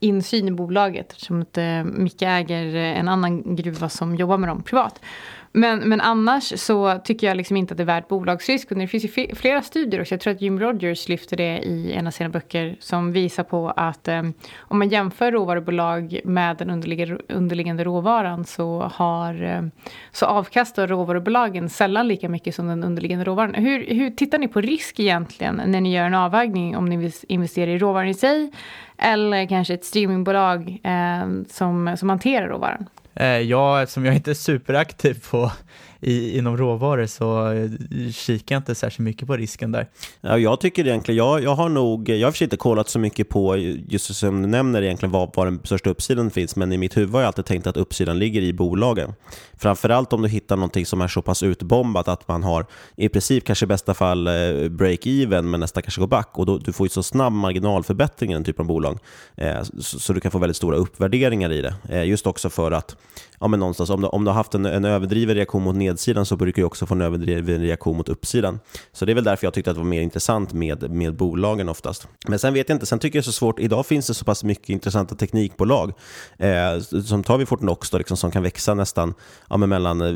insyn 0.00 0.48
i 0.48 0.50
bolaget 0.50 1.12
eftersom 1.12 1.42
att 1.42 1.58
eh, 1.58 1.84
Micke 1.84 2.22
äger 2.22 2.76
eh, 2.76 2.98
en 2.98 3.08
annan 3.08 3.56
gruva 3.56 3.88
som 3.88 4.16
jobbar 4.16 4.38
med 4.38 4.48
dem 4.48 4.62
privat. 4.62 5.00
Men, 5.52 5.78
men 5.78 6.00
annars 6.00 6.60
så 6.60 6.98
tycker 7.04 7.26
jag 7.26 7.36
liksom 7.36 7.56
inte 7.56 7.74
att 7.74 7.78
det 7.78 7.82
är 7.82 7.86
värt 7.86 8.08
bolagsrisk. 8.08 8.68
det 8.68 8.86
finns 8.86 9.04
ju 9.04 9.34
flera 9.34 9.62
studier 9.62 10.00
också. 10.00 10.14
Jag 10.14 10.20
tror 10.20 10.34
att 10.34 10.42
Jim 10.42 10.60
Rogers 10.60 11.08
lyfter 11.08 11.36
det 11.36 11.58
i 11.58 11.92
en 11.92 12.06
av 12.06 12.10
sina 12.10 12.28
böcker 12.28 12.76
som 12.80 13.12
visar 13.12 13.44
på 13.44 13.70
att 13.70 14.08
eh, 14.08 14.22
om 14.58 14.78
man 14.78 14.88
jämför 14.88 15.32
råvarubolag 15.32 16.20
med 16.24 16.56
den 16.56 16.70
underliggande, 16.70 17.18
underliggande 17.28 17.84
råvaran 17.84 18.44
så, 18.44 18.90
har, 18.94 19.42
eh, 19.42 19.62
så 20.12 20.26
avkastar 20.26 20.86
råvarubolagen 20.86 21.68
sällan 21.68 22.08
lika 22.08 22.28
mycket 22.28 22.54
som 22.54 22.66
den 22.66 22.84
underliggande 22.84 23.24
råvaran. 23.24 23.54
Hur, 23.54 23.94
hur 23.94 24.10
tittar 24.10 24.38
ni 24.38 24.48
på 24.48 24.60
risk 24.60 25.00
egentligen 25.00 25.62
när 25.66 25.80
ni 25.80 25.94
gör 25.94 26.04
en 26.04 26.14
avvägning 26.14 26.76
om 26.76 26.84
ni 26.84 26.96
vill 26.96 27.12
investera 27.28 27.70
i 27.70 27.78
råvaran 27.78 28.08
i 28.08 28.14
sig 28.14 28.52
eller 28.98 29.46
kanske 29.46 29.74
ett 29.74 29.84
streamingbolag 29.84 30.80
eh, 30.82 31.44
som, 31.48 31.96
som 31.96 32.08
hanterar 32.08 32.48
råvaran? 32.48 32.86
Eh, 33.20 33.26
jag, 33.26 33.42
ja, 33.42 33.82
eftersom 33.82 34.04
jag 34.04 34.14
inte 34.14 34.30
är 34.30 34.34
superaktiv 34.34 35.24
på 35.30 35.52
i, 36.00 36.38
inom 36.38 36.56
råvaror 36.56 37.06
så 37.06 37.52
eh, 37.52 37.70
kikar 38.12 38.54
jag 38.54 38.60
inte 38.60 38.74
särskilt 38.74 39.04
mycket 39.04 39.26
på 39.26 39.36
risken 39.36 39.72
där. 39.72 39.86
Ja, 40.20 40.38
jag 40.38 40.60
tycker 40.60 40.86
egentligen, 40.86 41.18
jag, 41.18 41.42
jag 41.42 41.54
har 41.54 41.68
nog, 41.68 42.08
jag 42.08 42.26
har 42.26 42.32
för 42.32 42.44
inte 42.44 42.56
kollat 42.56 42.88
så 42.88 42.98
mycket 42.98 43.28
på, 43.28 43.56
just 43.88 44.14
som 44.14 44.42
du 44.42 44.48
nämner 44.48 44.82
egentligen, 44.82 45.12
var, 45.12 45.30
var 45.34 45.44
den 45.44 45.60
största 45.64 45.90
uppsidan 45.90 46.30
finns, 46.30 46.56
men 46.56 46.72
i 46.72 46.78
mitt 46.78 46.96
huvud 46.96 47.10
har 47.10 47.20
jag 47.20 47.26
alltid 47.26 47.44
tänkt 47.44 47.66
att 47.66 47.76
uppsidan 47.76 48.18
ligger 48.18 48.42
i 48.42 48.52
bolagen. 48.52 49.14
Framförallt 49.56 50.12
om 50.12 50.22
du 50.22 50.28
hittar 50.28 50.56
någonting 50.56 50.86
som 50.86 51.00
är 51.00 51.08
så 51.08 51.22
pass 51.22 51.42
utbombat 51.42 52.08
att 52.08 52.28
man 52.28 52.42
har 52.42 52.66
i 52.96 53.08
princip 53.08 53.44
kanske 53.44 53.64
i 53.64 53.66
bästa 53.66 53.94
fall 53.94 54.26
eh, 54.26 54.32
break-even, 54.68 55.42
men 55.42 55.60
nästa 55.60 55.82
kanske 55.82 56.00
går 56.00 56.08
back 56.08 56.30
och 56.32 56.46
då, 56.46 56.58
du 56.58 56.72
får 56.72 56.86
ju 56.86 56.88
så 56.88 57.02
snabb 57.02 57.32
marginalförbättring 57.32 58.30
i 58.30 58.34
den 58.34 58.44
typen 58.44 58.62
av 58.62 58.66
bolag. 58.66 58.98
Eh, 59.36 59.62
så, 59.62 59.98
så, 59.98 60.12
du 60.12 60.20
kan 60.20 60.30
få 60.30 60.38
väldigt 60.38 60.56
stora 60.56 60.76
uppvärderingar 60.76 61.52
i 61.52 61.62
det. 61.62 61.74
Eh, 61.88 62.04
just 62.04 62.26
också 62.26 62.50
för 62.50 62.72
att 62.72 62.96
ja, 63.40 63.48
men 63.48 63.60
någonstans, 63.60 63.90
om, 63.90 64.00
du, 64.00 64.06
om 64.06 64.24
du 64.24 64.30
har 64.30 64.36
haft 64.36 64.54
en, 64.54 64.66
en 64.66 64.84
överdriven 64.84 65.34
reaktion 65.34 65.62
mot 65.62 65.76
nedsidan 65.88 66.26
så 66.26 66.36
brukar 66.36 66.62
jag 66.62 66.66
också 66.66 66.86
få 66.86 66.94
en 66.94 67.00
överdriven 67.00 67.62
reaktion 67.62 67.96
mot 67.96 68.08
uppsidan. 68.08 68.60
Så 68.92 69.04
det 69.04 69.12
är 69.12 69.14
väl 69.14 69.24
därför 69.24 69.46
jag 69.46 69.54
tyckte 69.54 69.70
att 69.70 69.76
det 69.76 69.80
var 69.80 69.88
mer 69.88 70.02
intressant 70.02 70.52
med, 70.52 70.90
med 70.90 71.16
bolagen 71.16 71.68
oftast. 71.68 72.08
Men 72.28 72.38
sen 72.38 72.54
vet 72.54 72.68
jag 72.68 72.76
inte, 72.76 72.86
sen 72.86 72.98
tycker 72.98 73.18
jag 73.18 73.24
det 73.24 73.28
är 73.28 73.32
så 73.32 73.32
svårt, 73.32 73.60
idag 73.60 73.86
finns 73.86 74.06
det 74.06 74.14
så 74.14 74.24
pass 74.24 74.44
mycket 74.44 74.68
intressanta 74.68 75.14
teknikbolag. 75.14 75.92
Eh, 76.38 76.80
som 76.80 77.24
tar 77.24 77.38
vi 77.38 77.46
Fortnox 77.46 77.90
då, 77.90 77.98
liksom, 77.98 78.16
som 78.16 78.30
kan 78.30 78.42
växa 78.42 78.74
nästan 78.74 79.14
ja, 79.50 79.56
men 79.56 79.68
mellan 79.68 80.00
eh, 80.00 80.12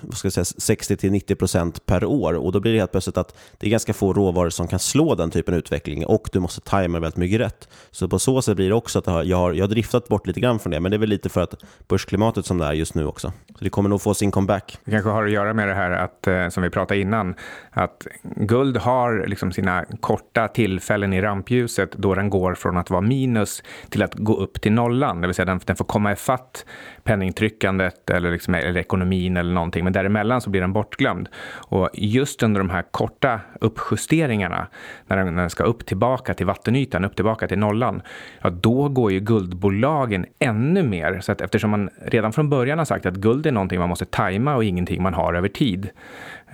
vad 0.00 0.16
ska 0.16 0.26
jag 0.26 0.32
säga, 0.32 0.44
60 0.44 0.96
till 0.96 1.12
90 1.12 1.34
procent 1.34 1.86
per 1.86 2.04
år. 2.04 2.34
Och 2.34 2.52
då 2.52 2.60
blir 2.60 2.72
det 2.72 2.78
helt 2.78 2.90
plötsligt 2.90 3.16
att 3.16 3.34
det 3.58 3.66
är 3.66 3.70
ganska 3.70 3.94
få 3.94 4.12
råvaror 4.12 4.50
som 4.50 4.68
kan 4.68 4.78
slå 4.78 5.14
den 5.14 5.30
typen 5.30 5.54
av 5.54 5.58
utveckling 5.58 6.06
och 6.06 6.28
du 6.32 6.40
måste 6.40 6.60
tajma 6.60 7.00
väldigt 7.00 7.16
mycket 7.16 7.40
rätt. 7.40 7.68
Så 7.90 8.08
på 8.08 8.18
så 8.18 8.42
sätt 8.42 8.56
blir 8.56 8.68
det 8.68 8.74
också 8.74 8.98
att 8.98 9.06
jag 9.06 9.36
har, 9.36 9.52
jag 9.52 9.62
har 9.62 9.68
driftat 9.68 10.08
bort 10.08 10.26
lite 10.26 10.40
grann 10.40 10.58
från 10.58 10.70
det, 10.70 10.80
men 10.80 10.90
det 10.90 10.96
är 10.96 10.98
väl 10.98 11.08
lite 11.08 11.28
för 11.28 11.40
att 11.40 11.54
börsklimatet 11.88 12.46
som 12.46 12.58
det 12.58 12.64
är 12.64 12.72
just 12.72 12.94
nu 12.94 13.06
också. 13.06 13.32
Så 13.58 13.64
det 13.64 13.70
kommer 13.70 13.88
nog 13.88 14.02
få 14.02 14.14
sin 14.14 14.30
comeback. 14.30 14.78
Det 14.92 14.96
kanske 14.96 15.10
har 15.10 15.24
att 15.24 15.30
göra 15.30 15.54
med 15.54 15.68
det 15.68 15.74
här 15.74 15.90
att, 15.90 16.26
eh, 16.26 16.48
som 16.48 16.62
vi 16.62 16.70
pratade 16.70 17.00
innan, 17.00 17.34
att 17.70 18.06
guld 18.22 18.76
har 18.76 19.24
liksom 19.26 19.52
sina 19.52 19.84
korta 20.00 20.48
tillfällen 20.48 21.12
i 21.12 21.20
rampljuset 21.20 21.92
då 21.92 22.14
den 22.14 22.30
går 22.30 22.54
från 22.54 22.76
att 22.76 22.90
vara 22.90 23.00
minus 23.00 23.62
till 23.88 24.02
att 24.02 24.14
gå 24.14 24.36
upp 24.36 24.60
till 24.60 24.72
nollan. 24.72 25.20
Det 25.20 25.26
vill 25.26 25.34
säga 25.34 25.46
den, 25.46 25.60
den 25.64 25.76
får 25.76 25.84
komma 25.84 26.12
ifatt 26.12 26.64
penningtryckandet 27.04 28.10
eller, 28.10 28.32
liksom, 28.32 28.54
eller 28.54 28.80
ekonomin 28.80 29.36
eller 29.36 29.52
någonting. 29.52 29.84
Men 29.84 29.92
däremellan 29.92 30.40
så 30.40 30.50
blir 30.50 30.60
den 30.60 30.72
bortglömd. 30.72 31.28
Och 31.52 31.90
just 31.92 32.42
under 32.42 32.60
de 32.60 32.70
här 32.70 32.84
korta 32.90 33.40
uppjusteringarna, 33.60 34.66
när 35.06 35.16
den, 35.16 35.34
när 35.34 35.42
den 35.42 35.50
ska 35.50 35.64
upp 35.64 35.86
tillbaka 35.86 36.34
till 36.34 36.46
vattenytan, 36.46 37.04
upp 37.04 37.16
tillbaka 37.16 37.48
till 37.48 37.58
nollan, 37.58 38.02
ja, 38.40 38.50
då 38.50 38.88
går 38.88 39.12
ju 39.12 39.20
guldbolagen 39.20 40.26
ännu 40.38 40.82
mer. 40.82 41.20
Så 41.20 41.32
att 41.32 41.40
eftersom 41.40 41.70
man 41.70 41.90
redan 42.06 42.32
från 42.32 42.50
början 42.50 42.78
har 42.78 42.84
sagt 42.84 43.06
att 43.06 43.14
guld 43.14 43.46
är 43.46 43.52
någonting 43.52 43.78
man 43.78 43.88
måste 43.88 44.04
tajma 44.04 44.56
och 44.56 44.64
ingenting 44.82 45.02
man 45.02 45.14
har 45.14 45.34
över 45.34 45.48
tid, 45.48 45.90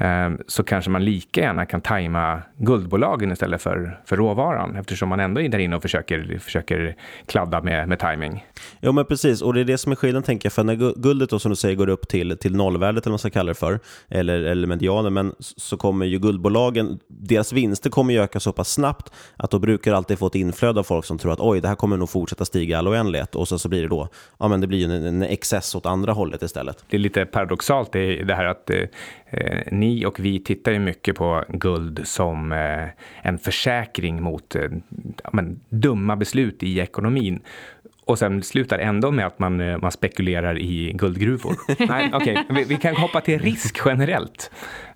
Ehm, 0.01 0.39
så 0.47 0.63
kanske 0.63 0.91
man 0.91 1.05
lika 1.05 1.41
gärna 1.41 1.67
kan 1.67 1.81
tajma 1.81 2.43
guldbolagen 2.57 3.33
istället 3.33 3.63
för, 3.63 4.01
för 4.05 4.17
råvaran 4.17 4.77
eftersom 4.77 5.09
man 5.09 5.21
ändå 5.21 5.41
är 5.41 5.49
där 5.49 5.59
inne 5.59 5.77
och 5.77 5.83
försöker, 5.83 6.39
försöker 6.39 6.97
kladda 7.27 7.63
med, 7.63 7.89
med 7.89 7.99
timing. 7.99 8.45
Ja, 8.81 8.93
men 8.93 9.05
precis. 9.05 9.43
Och 9.43 9.55
det 9.55 9.61
är 9.61 9.65
det 9.65 9.79
som 9.79 9.93
är 9.93 9.97
skillnaden, 9.97 10.23
tänker 10.23 10.47
jag. 10.47 10.53
För 10.53 10.65
när 10.65 11.01
guldet 11.03 11.31
då, 11.31 11.39
som 11.39 11.51
du 11.51 11.57
säger 11.57 11.75
går 11.77 11.89
upp 11.89 12.09
till, 12.09 12.39
till 12.39 12.57
nollvärdet, 12.57 13.07
eller 13.07 13.11
vad 13.11 13.13
man 13.13 13.19
ska 13.19 13.31
kalla 13.31 13.49
det 13.49 13.55
för, 13.55 13.81
eller, 14.09 14.43
eller 14.43 14.67
medianen, 14.67 15.15
men 15.15 15.33
så 15.39 15.77
kommer 15.77 16.07
ju 16.07 16.19
guldbolagen, 16.19 16.99
deras 17.09 17.53
vinster 17.53 17.91
kommer 17.91 18.15
ju 18.15 18.21
öka 18.21 18.41
så 18.41 18.53
pass 18.53 18.73
snabbt 18.73 19.13
att 19.37 19.51
då 19.51 19.59
brukar 19.59 19.93
alltid 19.93 20.19
få 20.19 20.27
ett 20.27 20.35
inflöde 20.35 20.81
av 20.81 20.85
folk 20.85 21.05
som 21.05 21.19
tror 21.19 21.33
att 21.33 21.41
oj, 21.41 21.61
det 21.61 21.69
här 21.69 21.75
kommer 21.75 21.97
nog 21.97 22.11
fortsätta 22.11 22.45
stiga 22.45 22.79
all 22.79 22.89
oändlighet. 22.89 23.35
Och 23.35 23.49
så, 23.49 23.59
så 23.59 23.69
blir 23.69 23.83
det 23.83 23.89
då, 23.89 24.09
ja 24.39 24.49
men 24.49 24.61
det 24.61 24.67
blir 24.67 24.85
en, 24.85 25.05
en 25.05 25.23
excess 25.23 25.75
åt 25.75 25.87
andra 25.87 26.13
hållet 26.13 26.43
istället. 26.43 26.85
Det 26.91 26.97
är 26.97 27.01
lite 27.01 27.27
paradoxalt 27.27 27.93
det, 27.93 28.18
det 28.25 28.35
här 28.35 28.45
att 28.45 28.71
eh, 28.71 28.85
Eh, 29.31 29.61
ni 29.73 30.07
och 30.07 30.21
vi 30.21 30.39
tittar 30.39 30.73
ju 30.73 30.79
mycket 30.79 31.17
på 31.17 31.45
guld 31.49 32.01
som 32.05 32.53
eh, 32.53 32.89
en 33.23 33.39
försäkring 33.39 34.23
mot 34.23 34.55
eh, 34.55 34.63
men, 35.33 35.61
dumma 35.69 36.17
beslut 36.17 36.63
i 36.63 36.79
ekonomin. 36.79 37.41
Och 38.05 38.19
sen 38.19 38.43
slutar 38.43 38.79
ändå 38.79 39.11
med 39.11 39.27
att 39.27 39.39
man, 39.39 39.81
man 39.81 39.93
spekulerar 39.93 40.59
i 40.59 40.93
guldgruvor. 40.95 41.57
Nej, 41.89 42.15
okay. 42.15 42.45
vi, 42.51 42.65
vi 42.65 42.77
kan 42.77 42.97
hoppa 42.97 43.21
till 43.21 43.39
risk 43.39 43.81
generellt. 43.85 44.51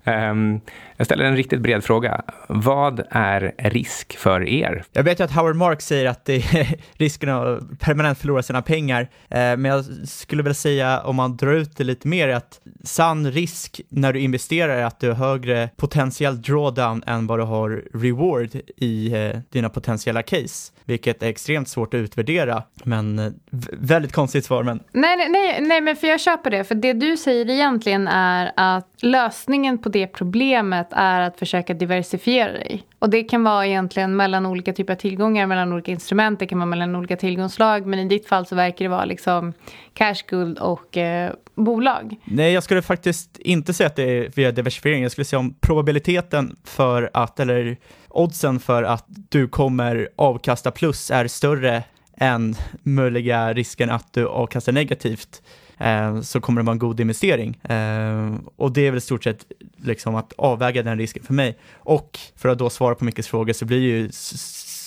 Um, 0.05 0.61
jag 0.97 1.05
ställer 1.05 1.25
en 1.25 1.35
riktigt 1.35 1.61
bred 1.61 1.83
fråga. 1.83 2.21
Vad 2.47 3.03
är 3.09 3.53
risk 3.57 4.17
för 4.17 4.49
er? 4.49 4.83
Jag 4.91 5.03
vet 5.03 5.19
ju 5.19 5.23
att 5.23 5.31
Howard 5.31 5.55
Marks 5.55 5.85
säger 5.85 6.05
att 6.05 6.25
det 6.25 6.35
är 6.35 6.75
risken 6.93 7.29
att 7.29 7.79
permanent 7.79 8.19
förlora 8.19 8.43
sina 8.43 8.61
pengar, 8.61 9.01
uh, 9.01 9.07
men 9.29 9.65
jag 9.65 9.85
skulle 10.05 10.43
väl 10.43 10.55
säga 10.55 11.01
om 11.01 11.15
man 11.15 11.37
drar 11.37 11.53
ut 11.53 11.77
det 11.77 11.83
lite 11.83 12.07
mer 12.07 12.29
att 12.29 12.59
sann 12.83 13.31
risk 13.31 13.81
när 13.89 14.13
du 14.13 14.19
investerar 14.19 14.77
är 14.77 14.85
att 14.85 14.99
du 14.99 15.11
har 15.11 15.15
högre 15.15 15.69
potentiell 15.75 16.41
drawdown 16.41 17.03
än 17.07 17.27
vad 17.27 17.39
du 17.39 17.43
har 17.43 17.83
reward 17.93 18.49
i 18.77 19.15
uh, 19.15 19.39
dina 19.49 19.69
potentiella 19.69 20.23
case, 20.23 20.73
vilket 20.85 21.23
är 21.23 21.27
extremt 21.27 21.69
svårt 21.69 21.93
att 21.93 21.97
utvärdera, 21.97 22.63
men 22.83 23.19
uh, 23.19 23.31
väldigt 23.71 24.13
konstigt 24.13 24.45
svar. 24.45 24.63
Men... 24.63 24.83
Nej, 24.91 25.17
nej, 25.17 25.29
nej, 25.29 25.61
nej, 25.61 25.81
men 25.81 25.95
för 25.95 26.07
jag 26.07 26.21
köper 26.21 26.51
det, 26.51 26.63
för 26.63 26.75
det 26.75 26.93
du 26.93 27.17
säger 27.17 27.49
egentligen 27.49 28.07
är 28.07 28.51
att 28.55 28.89
lösningen 29.01 29.77
på 29.77 29.89
det 29.93 30.07
problemet 30.07 30.87
är 30.91 31.21
att 31.21 31.39
försöka 31.39 31.73
diversifiera 31.73 32.51
dig. 32.51 32.83
Och 32.99 33.09
det 33.09 33.23
kan 33.23 33.43
vara 33.43 33.67
egentligen 33.67 34.15
mellan 34.15 34.45
olika 34.45 34.73
typer 34.73 34.93
av 34.93 34.97
tillgångar, 34.97 35.47
mellan 35.47 35.73
olika 35.73 35.91
instrument, 35.91 36.39
det 36.39 36.45
kan 36.45 36.57
vara 36.57 36.65
mellan 36.65 36.95
olika 36.95 37.17
tillgångslag. 37.17 37.85
Men 37.85 37.99
i 37.99 38.07
ditt 38.07 38.27
fall 38.27 38.45
så 38.45 38.55
verkar 38.55 38.85
det 38.85 38.89
vara 38.89 39.05
liksom 39.05 39.53
cash, 39.93 40.15
guld 40.27 40.59
och 40.59 40.97
eh, 40.97 41.31
bolag. 41.55 42.15
Nej, 42.23 42.53
jag 42.53 42.63
skulle 42.63 42.81
faktiskt 42.81 43.37
inte 43.37 43.73
säga 43.73 43.87
att 43.87 43.95
det 43.95 44.03
är 44.03 44.31
via 44.35 44.51
diversifiering. 44.51 45.03
Jag 45.03 45.11
skulle 45.11 45.25
säga 45.25 45.39
om 45.39 45.55
probabiliteten 45.61 46.55
för 46.63 47.09
att, 47.13 47.39
eller 47.39 47.77
oddsen 48.09 48.59
för 48.59 48.83
att 48.83 49.05
du 49.07 49.47
kommer 49.47 50.09
avkasta 50.15 50.71
plus 50.71 51.11
är 51.11 51.27
större 51.27 51.83
än 52.17 52.55
möjliga 52.83 53.53
risken 53.53 53.89
att 53.89 54.13
du 54.13 54.27
avkastar 54.27 54.71
negativt 54.71 55.41
Eh, 55.77 56.21
så 56.21 56.41
kommer 56.41 56.61
det 56.61 56.65
vara 56.65 56.73
en 56.73 56.79
god 56.79 56.99
investering. 56.99 57.55
Eh, 57.63 58.33
och 58.55 58.71
det 58.71 58.87
är 58.87 58.91
väl 58.91 58.97
i 58.97 59.01
stort 59.01 59.23
sett 59.23 59.45
liksom 59.77 60.15
att 60.15 60.33
avväga 60.37 60.83
den 60.83 60.97
risken 60.97 61.23
för 61.23 61.33
mig. 61.33 61.57
Och 61.73 62.19
för 62.35 62.49
att 62.49 62.57
då 62.57 62.69
svara 62.69 62.95
på 62.95 63.05
Mickes 63.05 63.27
fråga 63.27 63.53
så 63.53 63.65
blir 63.65 63.79
ju 63.79 64.09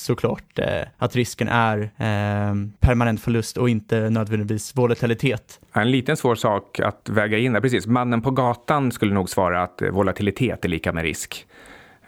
såklart 0.06 0.58
eh, 0.58 0.82
att 0.98 1.16
risken 1.16 1.48
är 1.48 1.78
eh, 1.82 2.54
permanent 2.80 3.20
förlust 3.20 3.56
och 3.56 3.68
inte 3.68 4.10
nödvändigtvis 4.10 4.76
volatilitet. 4.76 5.60
En 5.72 5.90
liten 5.90 6.16
svår 6.16 6.34
sak 6.34 6.80
att 6.80 7.08
väga 7.08 7.38
in, 7.38 7.52
där, 7.52 7.60
precis. 7.60 7.86
Mannen 7.86 8.22
på 8.22 8.30
gatan 8.30 8.92
skulle 8.92 9.14
nog 9.14 9.28
svara 9.28 9.62
att 9.62 9.82
eh, 9.82 9.90
volatilitet 9.90 10.64
är 10.64 10.68
lika 10.68 10.92
med 10.92 11.02
risk. 11.02 11.46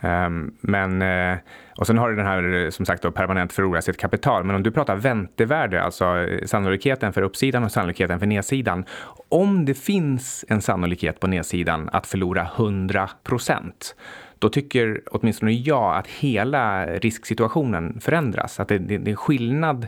Um, 0.00 0.54
men 0.60 1.02
eh, 1.02 1.38
och 1.78 1.86
sen 1.86 1.98
har 1.98 2.10
du 2.10 2.16
den 2.16 2.26
här, 2.26 2.70
som 2.70 2.86
sagt, 2.86 3.02
då, 3.02 3.10
permanent 3.10 3.52
förlorar 3.52 3.80
sitt 3.80 3.96
kapital. 3.96 4.44
Men 4.44 4.56
om 4.56 4.62
du 4.62 4.70
pratar 4.70 4.96
väntevärde, 4.96 5.82
alltså 5.82 6.04
eh, 6.04 6.44
sannolikheten 6.46 7.12
för 7.12 7.22
uppsidan 7.22 7.64
och 7.64 7.72
sannolikheten 7.72 8.18
för 8.18 8.26
nedsidan. 8.26 8.84
Om 9.28 9.64
det 9.64 9.74
finns 9.74 10.44
en 10.48 10.62
sannolikhet 10.62 11.20
på 11.20 11.26
nedsidan 11.26 11.88
att 11.92 12.06
förlora 12.06 12.48
100 12.56 13.10
procent, 13.22 13.96
då 14.38 14.48
tycker 14.48 15.02
åtminstone 15.10 15.52
jag 15.52 15.96
att 15.96 16.06
hela 16.06 16.86
risksituationen 16.86 18.00
förändras. 18.00 18.60
Att 18.60 18.68
det, 18.68 18.78
det, 18.78 18.98
det 18.98 19.10
är 19.10 19.16
skillnad 19.16 19.86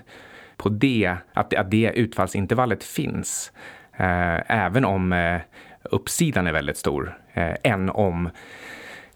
på 0.57 0.69
det, 0.69 1.17
att, 1.33 1.55
att 1.55 1.71
det 1.71 1.93
utfallsintervallet 1.95 2.85
finns. 2.85 3.53
Eh, 3.97 4.51
även 4.51 4.85
om 4.85 5.13
eh, 5.13 5.41
uppsidan 5.83 6.47
är 6.47 6.53
väldigt 6.53 6.77
stor, 6.77 7.19
eh, 7.33 7.55
än 7.63 7.91
om 7.91 8.31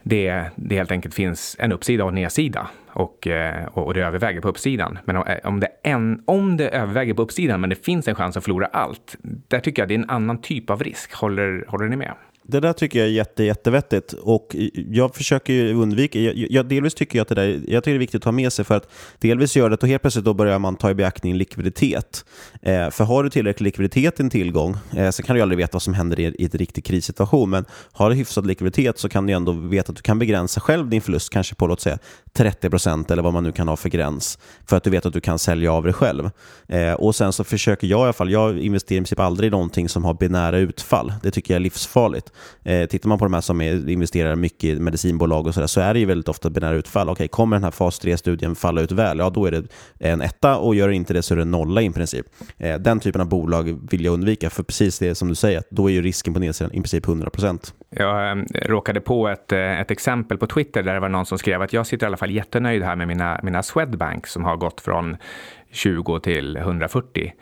det, 0.04 0.44
det 0.56 0.76
helt 0.76 0.90
enkelt 0.90 1.14
finns 1.14 1.56
en 1.58 1.72
uppsida 1.72 2.04
och 2.04 2.08
en 2.08 2.14
nedsida 2.14 2.68
och, 2.88 3.26
eh, 3.26 3.64
och, 3.66 3.86
och 3.86 3.94
det 3.94 4.00
överväger 4.00 4.40
på 4.40 4.48
uppsidan. 4.48 4.98
Men 5.04 5.16
om 5.16 5.26
eh, 5.26 5.54
det, 5.54 5.68
en, 5.82 6.22
om 6.24 6.56
det 6.56 6.68
överväger 6.68 7.14
på 7.14 7.22
uppsidan 7.22 7.60
men 7.60 7.70
det 7.70 7.84
finns 7.84 8.08
en 8.08 8.14
chans 8.14 8.36
att 8.36 8.44
förlora 8.44 8.66
allt, 8.66 9.16
där 9.22 9.60
tycker 9.60 9.82
jag 9.82 9.88
det 9.88 9.94
är 9.94 9.98
en 9.98 10.10
annan 10.10 10.40
typ 10.40 10.70
av 10.70 10.82
risk. 10.82 11.14
Håller, 11.14 11.64
håller 11.68 11.88
ni 11.88 11.96
med? 11.96 12.12
Det 12.46 12.61
där 12.61 12.72
tycker 12.72 12.98
jag 12.98 13.09
är 13.09 13.12
jätte, 13.12 13.44
jättevettigt 13.44 14.12
och 14.12 14.57
jag 14.90 15.14
försöker 15.14 15.74
undvika, 15.74 16.18
jag, 16.18 16.35
jag, 16.50 16.66
delvis 16.66 16.94
tycker 16.94 17.18
jag 17.18 17.22
att 17.22 17.28
det 17.28 17.35
där, 17.35 17.61
jag 17.68 17.85
tycker 17.85 17.92
det 17.92 17.96
är 17.96 17.98
viktigt 17.98 18.18
att 18.18 18.22
ta 18.22 18.33
med 18.33 18.52
sig 18.52 18.64
för 18.64 18.76
att 18.76 18.88
delvis 19.18 19.57
gör 19.57 19.70
det 19.70 19.74
att 19.74 19.83
helt 19.83 20.02
plötsligt 20.02 20.24
då 20.24 20.35
börjar 20.35 20.59
man 20.59 20.76
ta 20.76 20.90
i 20.90 20.94
beaktning 20.94 21.35
likviditet. 21.35 22.24
Eh, 22.62 22.90
för 22.90 23.04
har 23.04 23.22
du 23.22 23.30
tillräcklig 23.30 23.64
likviditet 23.64 24.20
i 24.20 24.22
en 24.22 24.30
tillgång 24.30 24.76
eh, 24.96 25.11
så 25.11 25.22
kan 25.22 25.37
du 25.37 25.42
aldrig 25.42 25.59
veta 25.59 25.70
vad 25.72 25.83
som 25.83 25.94
händer 25.94 26.20
i, 26.20 26.22
i 26.24 26.44
ett 26.44 26.54
riktig 26.54 26.85
krissituation 26.85 27.50
men 27.50 27.64
har 27.92 28.11
du 28.11 28.16
hyfsad 28.16 28.46
likviditet 28.46 28.98
så 28.98 29.09
kan 29.09 29.26
du 29.26 29.33
ändå 29.33 29.52
veta 29.52 29.90
att 29.90 29.96
du 29.96 30.02
kan 30.02 30.18
begränsa 30.18 30.61
själv 30.61 30.88
din 30.88 31.00
förlust 31.00 31.30
kanske 31.30 31.54
på 31.54 31.66
låt 31.66 31.80
säga 31.80 31.98
30 32.37 32.70
procent 32.70 33.11
eller 33.11 33.23
vad 33.23 33.33
man 33.33 33.44
nu 33.44 33.53
kan 33.53 33.68
ha 33.68 33.77
för 33.77 33.88
gräns 33.88 34.38
för 34.66 34.77
att 34.77 34.85
du 34.85 34.90
vet 34.90 35.07
att 35.07 35.12
du 35.12 35.20
kan 35.20 35.38
sälja 35.38 35.73
av 35.73 35.85
dig 35.85 35.92
själv. 35.92 36.31
Eh, 36.68 36.92
och 36.92 37.14
sen 37.14 37.33
så 37.33 37.44
försöker 37.44 37.87
jag 37.87 38.01
i 38.01 38.03
alla 38.03 38.12
fall, 38.12 38.31
jag 38.31 38.59
investerar 38.59 38.97
i 38.97 39.01
princip 39.01 39.20
aldrig 39.20 39.49
i 39.49 39.51
någonting 39.51 39.88
som 39.88 40.05
har 40.05 40.14
binära 40.14 40.59
utfall. 40.59 41.12
Det 41.23 41.31
tycker 41.31 41.55
jag 41.55 41.57
är 41.59 41.62
livsfarligt. 41.62 42.33
Eh, 42.62 42.87
tittar 42.87 43.09
man 43.09 43.18
på 43.18 43.25
de 43.25 43.35
här 43.35 43.40
som 43.40 43.61
är, 43.61 43.88
investerar 43.88 44.37
mycket 44.37 44.64
i 44.64 44.81
medicinbolag 44.81 45.47
och 45.47 45.55
sådär 45.55 45.66
så 45.66 45.81
är 45.81 45.94
det 45.94 46.01
ju 46.01 46.07
väldigt 46.07 46.29
ofta 46.29 46.51
binära 46.51 46.75
utfall. 46.75 47.09
Okej, 47.09 47.29
kommer 47.29 47.57
den 47.57 47.64
här 47.64 47.70
fas 47.70 48.01
3-studien 48.01 48.55
falla 48.55 48.81
ut 48.81 48.92
väl, 48.92 49.18
ja 49.18 49.31
då 49.31 49.47
är 49.47 49.51
det 49.51 49.64
en 49.99 50.20
etta 50.20 50.57
och 50.57 50.75
gör 50.75 50.88
det 50.88 50.94
inte 50.94 51.12
det 51.12 51.23
så 51.23 51.35
är 51.35 51.37
det 51.37 51.42
en 51.42 51.51
nolla 51.51 51.83
i 51.83 51.90
princip. 51.90 52.27
Eh, 52.59 52.79
den 52.79 53.01
typen 53.01 53.20
av 53.20 53.29
bolag 53.29 53.79
vill 53.90 54.05
jag 54.05 54.14
undvika, 54.14 54.51
för 54.51 54.62
precis 54.62 54.99
det 54.99 55.14
som 55.14 55.29
du 55.29 55.35
säger, 55.35 55.62
då 55.70 55.90
är 55.90 55.94
ju 55.94 56.03
risken 56.03 56.35
på 56.35 56.40
nedsidan 56.40 56.73
i 56.73 56.77
princip 56.77 57.07
100%. 57.07 57.73
Jag 57.96 58.30
ehm, 58.30 58.46
råkade 58.54 59.00
på 59.00 59.28
ett, 59.28 59.52
eh, 59.52 59.80
ett 59.80 59.90
exempel 59.90 60.38
på 60.38 60.46
Twitter 60.46 60.83
där 60.83 60.94
det 60.94 61.00
var 61.00 61.09
någon 61.09 61.26
som 61.26 61.38
skrev 61.38 61.62
att 61.62 61.72
jag 61.72 61.87
sitter 61.87 62.07
i 62.07 62.09
alla 62.09 62.16
fall 62.16 62.30
jättenöjd 62.30 62.83
här 62.83 62.96
med 62.96 63.09
mina, 63.09 63.40
mina 63.42 63.62
Swedbank 63.62 64.26
som 64.26 64.44
har 64.44 64.57
gått 64.57 64.80
från 64.80 65.16
20 65.70 66.18
till 66.18 66.57
140. 66.57 67.33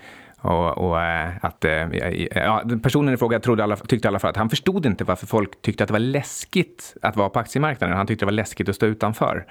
Och, 0.40 0.78
och 0.78 1.02
eh, 1.02 1.30
att, 1.40 1.64
eh, 1.64 1.88
ja, 2.34 2.62
personen 2.82 3.14
i 3.14 3.16
fråga 3.16 3.40
trodde 3.40 3.64
alla, 3.64 3.76
tyckte 3.76 4.06
i 4.06 4.08
alla 4.08 4.18
fall 4.18 4.30
att 4.30 4.36
han 4.36 4.50
förstod 4.50 4.86
inte 4.86 5.04
varför 5.04 5.26
folk 5.26 5.62
tyckte 5.62 5.84
att 5.84 5.88
det 5.88 5.92
var 5.92 5.98
läskigt 5.98 6.94
att 7.02 7.16
vara 7.16 7.28
på 7.28 7.38
aktiemarknaden. 7.38 7.96
Han 7.96 8.06
tyckte 8.06 8.24
det 8.24 8.26
var 8.26 8.32
läskigt 8.32 8.68
att 8.68 8.76
stå 8.76 8.86
utanför. 8.86 9.46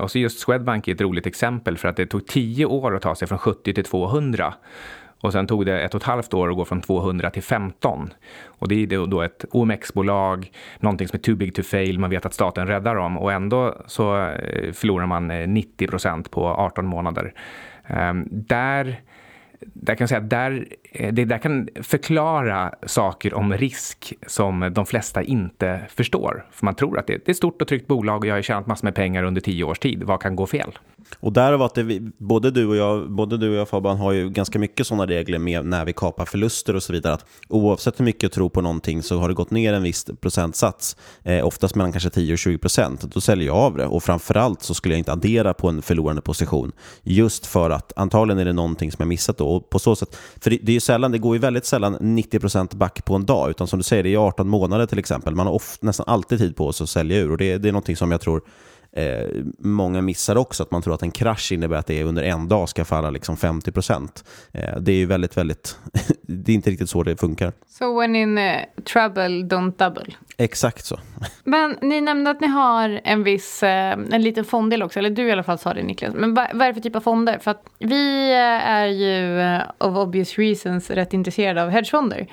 och 0.00 0.10
så 0.10 0.18
just 0.18 0.38
Swedbank 0.38 0.88
är 0.88 0.94
ett 0.94 1.00
roligt 1.00 1.26
exempel 1.26 1.78
för 1.78 1.88
att 1.88 1.96
det 1.96 2.06
tog 2.06 2.26
tio 2.26 2.66
år 2.66 2.96
att 2.96 3.02
ta 3.02 3.14
sig 3.14 3.28
från 3.28 3.38
70 3.38 3.74
till 3.74 3.84
200. 3.84 4.54
Och 5.20 5.32
sen 5.32 5.46
tog 5.46 5.66
det 5.66 5.80
ett 5.80 5.94
och 5.94 6.00
ett 6.00 6.06
halvt 6.06 6.34
år 6.34 6.50
att 6.50 6.56
gå 6.56 6.64
från 6.64 6.80
200 6.80 7.30
till 7.30 7.42
15. 7.42 8.10
Och 8.46 8.68
det 8.68 8.82
är 8.82 9.06
då 9.06 9.22
ett 9.22 9.44
OMX-bolag, 9.50 10.52
någonting 10.80 11.08
som 11.08 11.16
är 11.16 11.22
too 11.22 11.36
big 11.36 11.54
to 11.54 11.62
fail, 11.62 11.98
man 11.98 12.10
vet 12.10 12.26
att 12.26 12.34
staten 12.34 12.66
räddar 12.66 12.94
dem 12.94 13.18
och 13.18 13.32
ändå 13.32 13.82
så 13.86 14.16
eh, 14.26 14.72
förlorar 14.72 15.06
man 15.06 15.30
eh, 15.30 15.48
90 15.48 15.86
procent 15.86 16.30
på 16.30 16.46
18 16.46 16.86
månader. 16.86 17.34
Ehm, 17.86 18.28
där 18.30 19.00
där 19.60 19.94
kan 19.94 20.02
jag 20.02 20.08
säga 20.08 20.20
där, 20.20 20.66
eh, 20.82 21.12
det 21.12 21.24
där 21.24 21.38
kan 21.38 21.68
förklara 21.82 22.74
saker 22.86 23.34
om 23.34 23.52
risk 23.52 24.14
som 24.26 24.70
de 24.74 24.86
flesta 24.86 25.22
inte 25.22 25.80
förstår. 25.88 26.46
För 26.50 26.64
man 26.64 26.74
tror 26.74 26.98
att 26.98 27.06
det, 27.06 27.12
är 27.12 27.30
ett 27.30 27.36
stort 27.36 27.62
och 27.62 27.68
tryggt 27.68 27.86
bolag 27.86 28.20
och 28.20 28.26
jag 28.26 28.34
har 28.34 28.42
tjänat 28.42 28.66
massor 28.66 28.86
med 28.86 28.94
pengar 28.94 29.22
under 29.22 29.40
tio 29.40 29.64
års 29.64 29.78
tid. 29.78 30.02
Vad 30.02 30.22
kan 30.22 30.36
gå 30.36 30.46
fel? 30.46 30.78
Och 31.20 31.32
där 31.32 31.64
att 31.66 31.74
det, 31.74 32.00
både 32.18 32.50
du 32.50 32.66
och 32.66 32.76
jag, 32.76 33.10
både 33.10 33.36
du 33.36 33.50
och 33.50 33.56
jag 33.56 33.68
Fabian 33.68 33.96
har 33.96 34.12
ju 34.12 34.30
ganska 34.30 34.58
mycket 34.58 34.86
sådana 34.86 35.06
regler 35.06 35.38
med 35.38 35.66
när 35.66 35.84
vi 35.84 35.92
kapar 35.92 36.24
förluster 36.24 36.76
och 36.76 36.82
så 36.82 36.92
vidare. 36.92 37.14
Att 37.14 37.24
oavsett 37.48 38.00
hur 38.00 38.04
mycket 38.04 38.22
jag 38.22 38.32
tror 38.32 38.48
på 38.48 38.60
någonting 38.60 39.02
så 39.02 39.18
har 39.18 39.28
det 39.28 39.34
gått 39.34 39.50
ner 39.50 39.72
en 39.72 39.82
viss 39.82 40.06
procentsats, 40.20 40.96
eh, 41.22 41.46
oftast 41.46 41.74
mellan 41.74 41.92
kanske 41.92 42.10
10 42.10 42.32
och 42.32 42.38
20 42.38 42.58
procent, 42.58 43.00
då 43.00 43.20
säljer 43.20 43.46
jag 43.46 43.56
av 43.56 43.76
det. 43.76 43.86
Och 43.86 44.02
framförallt 44.02 44.62
så 44.62 44.74
skulle 44.74 44.94
jag 44.94 44.98
inte 44.98 45.12
addera 45.12 45.54
på 45.54 45.68
en 45.68 45.82
förlorande 45.82 46.22
position. 46.22 46.72
Just 47.02 47.46
för 47.46 47.70
att 47.70 47.92
antagligen 47.96 48.38
är 48.38 48.44
det 48.44 48.52
någonting 48.52 48.92
som 48.92 49.02
jag 49.02 49.08
missat 49.08 49.38
då. 49.38 49.48
Och 49.48 49.70
på 49.70 49.78
så 49.78 49.96
sätt, 49.96 50.16
för 50.40 50.50
det, 50.50 50.58
det 50.62 50.72
är 50.72 50.74
ju 50.74 50.80
sällan, 50.80 51.12
det 51.12 51.18
går 51.18 51.36
ju 51.36 51.40
väldigt 51.40 51.66
sällan 51.66 51.96
90 52.00 52.38
procent 52.38 52.74
back 52.74 53.04
på 53.04 53.14
en 53.14 53.26
dag, 53.26 53.50
utan 53.50 53.66
som 53.66 53.78
du 53.78 53.82
säger, 53.82 54.02
det 54.02 54.14
är 54.14 54.18
18 54.18 54.48
månader 54.48 54.86
till 54.86 54.98
exempel. 54.98 55.34
Man 55.34 55.46
har 55.46 55.54
ofta, 55.54 55.86
nästan 55.86 56.06
alltid 56.08 56.38
tid 56.38 56.56
på 56.56 56.72
sig 56.72 56.84
att 56.84 56.90
sälja 56.90 57.18
ur 57.18 57.30
och 57.30 57.38
det, 57.38 57.58
det 57.58 57.68
är 57.68 57.72
någonting 57.72 57.96
som 57.96 58.10
jag 58.10 58.20
tror 58.20 58.42
eh, 58.98 59.42
många 59.58 60.02
missar 60.02 60.36
också, 60.36 60.62
att 60.62 60.70
man 60.70 60.82
tror 60.82 60.94
att 60.94 61.02
en 61.02 61.10
krasch 61.10 61.52
innebär 61.52 61.76
att 61.76 61.86
det 61.86 62.04
under 62.04 62.22
en 62.22 62.48
dag 62.48 62.68
ska 62.68 62.84
falla 62.84 63.10
liksom 63.10 63.36
50 63.36 63.72
procent. 63.72 64.24
Eh, 64.52 64.80
det 64.80 64.92
är 64.92 64.96
ju 64.96 65.06
väldigt, 65.06 65.36
väldigt, 65.36 65.78
det 66.22 66.52
är 66.52 66.54
inte 66.54 66.70
riktigt 66.70 66.90
så 66.90 67.02
det 67.02 67.16
funkar. 67.16 67.52
So 67.68 68.00
when 68.00 68.16
in 68.16 68.38
uh, 68.38 68.56
trouble, 68.92 69.28
don't 69.28 69.72
double. 69.76 70.14
Exakt 70.36 70.84
så. 70.84 70.98
Men 71.44 71.76
ni 71.82 72.00
nämnde 72.00 72.30
att 72.30 72.40
ni 72.40 72.46
har 72.46 73.00
en 73.04 73.24
viss, 73.24 73.62
eh, 73.62 73.92
en 73.92 74.22
liten 74.22 74.44
fonddel 74.44 74.82
också, 74.82 74.98
eller 74.98 75.10
du 75.10 75.28
i 75.28 75.32
alla 75.32 75.42
fall 75.42 75.58
sa 75.58 75.74
det 75.74 75.82
Niklas. 75.82 76.14
Men 76.14 76.34
vad, 76.34 76.46
vad 76.54 76.62
är 76.62 76.66
det 76.66 76.74
för 76.74 76.80
typ 76.80 76.96
av 76.96 77.00
fonder? 77.00 77.38
För 77.38 77.50
att 77.50 77.64
vi 77.78 78.30
eh, 78.30 78.70
är 78.70 78.86
ju 78.86 79.40
of 79.78 79.96
obvious 79.96 80.38
reasons 80.38 80.90
rätt 80.90 81.12
intresserade 81.12 81.62
av 81.62 81.70
hedgefonder. 81.70 82.26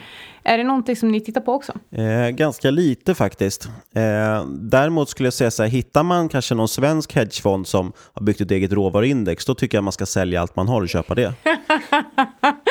Är 0.48 0.58
det 0.58 0.64
någonting 0.64 0.96
som 0.96 1.12
ni 1.12 1.22
tittar 1.22 1.42
på 1.42 1.54
också? 1.54 1.74
Eh, 1.92 2.30
ganska 2.30 2.72
lite 2.72 3.16
faktiskt. 3.16 3.66
Eh, 3.96 4.46
däremot 4.48 5.10
skulle 5.10 5.28
jag 5.28 5.34
säga 5.34 5.52
så 5.52 5.64
här, 5.64 5.70
hittar 5.70 6.04
man 6.04 6.30
kanske 6.30 6.56
någon 6.56 6.68
svensk 6.68 7.16
hedgefond 7.16 7.68
som 7.68 7.94
har 8.14 8.26
byggt 8.26 8.42
ett 8.42 8.52
eget 8.52 8.72
råvaruindex, 8.72 9.46
då 9.46 9.56
tycker 9.56 9.78
jag 9.78 9.84
man 9.84 9.94
ska 9.94 10.06
sälja 10.06 10.42
allt 10.42 10.56
man 10.56 10.68
har 10.68 10.82
och 10.82 10.90
köpa 10.90 11.16
det. 11.16 11.34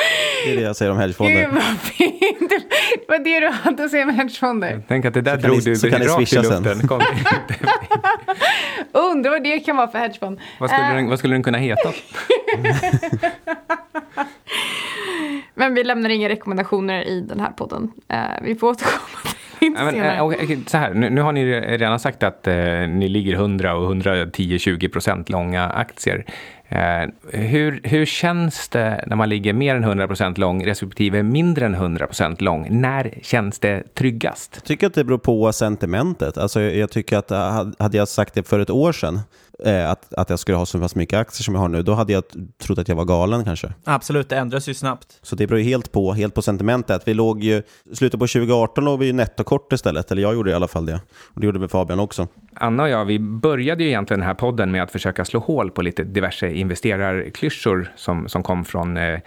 det 0.45 0.51
är 0.51 0.55
det 0.55 0.61
jag 0.61 0.75
säger 0.75 0.91
om 0.91 0.97
hedgefonder. 0.97 1.45
Gud 1.45 1.53
vad 1.53 1.79
fint! 1.79 2.49
Det 2.49 3.05
var 3.07 3.19
det 3.19 3.39
du 3.39 3.49
hade 3.49 3.83
att 3.83 3.91
säga 3.91 4.03
om 4.03 4.09
hedgefonder. 4.09 4.81
Tänk 4.87 5.05
att 5.05 5.13
det 5.13 5.21
där 5.21 5.37
drog 5.37 5.63
du 5.63 5.73
rakt 5.73 6.33
i 6.33 6.35
luften. 6.35 6.65
Undrar 8.91 9.31
vad 9.31 9.43
det 9.43 9.59
kan 9.59 9.77
vara 9.77 9.87
för 9.87 9.99
hedgefond. 9.99 10.39
Vad 10.59 10.69
skulle, 10.69 10.89
uh. 10.89 10.95
den, 10.95 11.09
vad 11.09 11.19
skulle 11.19 11.35
den 11.35 11.43
kunna 11.43 11.57
heta? 11.57 11.93
Men 15.53 15.73
vi 15.73 15.83
lämnar 15.83 16.09
inga 16.09 16.29
rekommendationer 16.29 17.03
i 17.03 17.21
den 17.21 17.39
här 17.39 17.51
podden. 17.51 17.91
Uh, 18.13 18.19
vi 18.41 18.55
får 18.55 18.67
återkomma 18.67 19.35
senare. 19.59 20.17
Uh, 20.17 20.25
okay, 20.25 20.57
så 20.67 20.77
här, 20.77 20.93
nu, 20.93 21.09
nu, 21.09 21.21
har 21.21 21.31
ni 21.31 21.61
redan 21.61 21.99
sagt 21.99 22.23
att 22.23 22.47
uh, 22.47 22.53
ni 22.87 23.09
ligger 23.09 23.33
100 23.33 23.75
och 23.75 23.93
110-20 23.93 24.91
procent 24.91 25.29
långa 25.29 25.69
aktier. 25.69 26.25
Eh, 26.69 27.09
hur, 27.31 27.81
hur 27.83 28.05
känns 28.05 28.69
det 28.69 29.03
när 29.07 29.15
man 29.15 29.29
ligger 29.29 29.53
mer 29.53 29.75
än 29.75 29.83
100 29.83 30.07
procent 30.07 30.37
lång 30.37 30.65
respektive 30.65 31.23
mindre 31.23 31.65
än 31.65 31.73
100 31.73 32.07
procent 32.07 32.41
lång? 32.41 32.67
När 32.81 33.13
känns 33.21 33.59
det 33.59 33.83
tryggast? 33.95 34.51
Jag 34.53 34.63
tycker 34.63 34.87
att 34.87 34.93
det 34.93 35.03
beror 35.03 35.17
på 35.17 35.53
sentimentet. 35.53 36.37
Alltså, 36.37 36.61
jag 36.61 36.91
tycker 36.91 37.17
att 37.17 37.31
hade 37.79 37.97
jag 37.97 38.07
sagt 38.07 38.33
det 38.33 38.43
för 38.43 38.59
ett 38.59 38.69
år 38.69 38.91
sedan 38.91 39.19
eh, 39.63 39.89
att, 39.89 40.13
att 40.13 40.29
jag 40.29 40.39
skulle 40.39 40.57
ha 40.57 40.65
så 40.65 40.79
pass 40.79 40.95
mycket 40.95 41.19
aktier 41.19 41.43
som 41.43 41.53
jag 41.53 41.61
har 41.61 41.69
nu, 41.69 41.81
då 41.81 41.93
hade 41.93 42.13
jag 42.13 42.23
trott 42.61 42.77
att 42.77 42.87
jag 42.87 42.95
var 42.95 43.05
galen 43.05 43.43
kanske. 43.43 43.73
Absolut, 43.83 44.29
det 44.29 44.35
ändras 44.35 44.69
ju 44.69 44.73
snabbt. 44.73 45.19
Så 45.21 45.35
det 45.35 45.47
beror 45.47 45.59
ju 45.59 45.65
helt 45.65 45.91
på, 45.91 46.13
helt 46.13 46.33
på 46.33 46.41
sentimentet. 46.41 47.01
Vi 47.05 47.13
låg 47.13 47.43
ju, 47.43 47.63
slutet 47.93 48.19
på 48.19 48.27
2018 48.27 48.85
låg 48.85 48.99
vi 48.99 49.05
ju 49.05 49.13
nettokort 49.13 49.73
istället, 49.73 50.11
eller 50.11 50.21
jag 50.21 50.33
gjorde 50.33 50.51
i 50.51 50.53
alla 50.53 50.67
fall 50.67 50.85
det. 50.85 50.99
Och 51.33 51.41
det 51.41 51.45
gjorde 51.45 51.59
väl 51.59 51.69
Fabian 51.69 51.99
också. 51.99 52.27
Anna 52.55 52.83
och 52.83 52.89
jag, 52.89 53.05
vi 53.05 53.19
började 53.19 53.83
ju 53.83 53.89
egentligen 53.89 54.19
den 54.19 54.27
här 54.27 54.33
podden 54.33 54.71
med 54.71 54.83
att 54.83 54.91
försöka 54.91 55.25
slå 55.25 55.39
hål 55.39 55.71
på 55.71 55.81
lite 55.81 56.03
diverse 56.03 56.51
investerarklyschor 56.51 57.91
som, 57.95 58.29
som 58.29 58.43
kom 58.43 58.65
från 58.65 58.97
eh, 58.97 59.19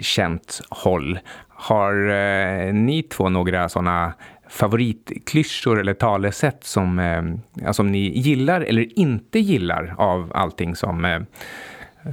känt 0.00 0.60
håll. 0.70 1.18
Har 1.48 2.08
eh, 2.08 2.72
ni 2.72 3.02
två 3.02 3.28
några 3.28 3.68
sådana 3.68 4.12
favoritklyschor 4.48 5.80
eller 5.80 5.94
talesätt 5.94 6.64
som, 6.64 6.98
eh, 6.98 7.72
som 7.72 7.92
ni 7.92 8.18
gillar 8.18 8.60
eller 8.60 8.98
inte 8.98 9.38
gillar 9.38 9.94
av 9.98 10.32
allting 10.34 10.76
som 10.76 11.04
eh, 11.04 11.20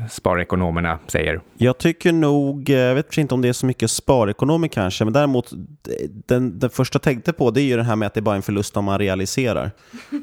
sparekonomerna 0.09 0.99
säger? 1.07 1.41
Jag 1.57 1.77
tycker 1.77 2.11
nog, 2.11 2.69
eh, 2.69 2.75
jag 2.75 2.95
vet 2.95 3.17
inte 3.17 3.33
om 3.33 3.41
det 3.41 3.49
är 3.49 3.53
så 3.53 3.65
mycket 3.65 3.91
sparekonomer 3.91 4.67
kanske, 4.67 5.03
men 5.03 5.13
däremot 5.13 5.51
eh, 5.53 5.57
den, 6.25 6.59
den 6.59 6.69
första 6.69 6.95
jag 6.95 7.01
tänkte 7.01 7.33
på 7.33 7.51
det 7.51 7.61
är 7.61 7.63
ju 7.63 7.77
det 7.77 7.83
här 7.83 7.95
med 7.95 8.07
att 8.07 8.13
det 8.13 8.19
är 8.19 8.21
bara 8.21 8.35
är 8.35 8.37
en 8.37 8.41
förlust 8.41 8.77
om 8.77 8.85
man 8.85 8.99
realiserar. 8.99 9.71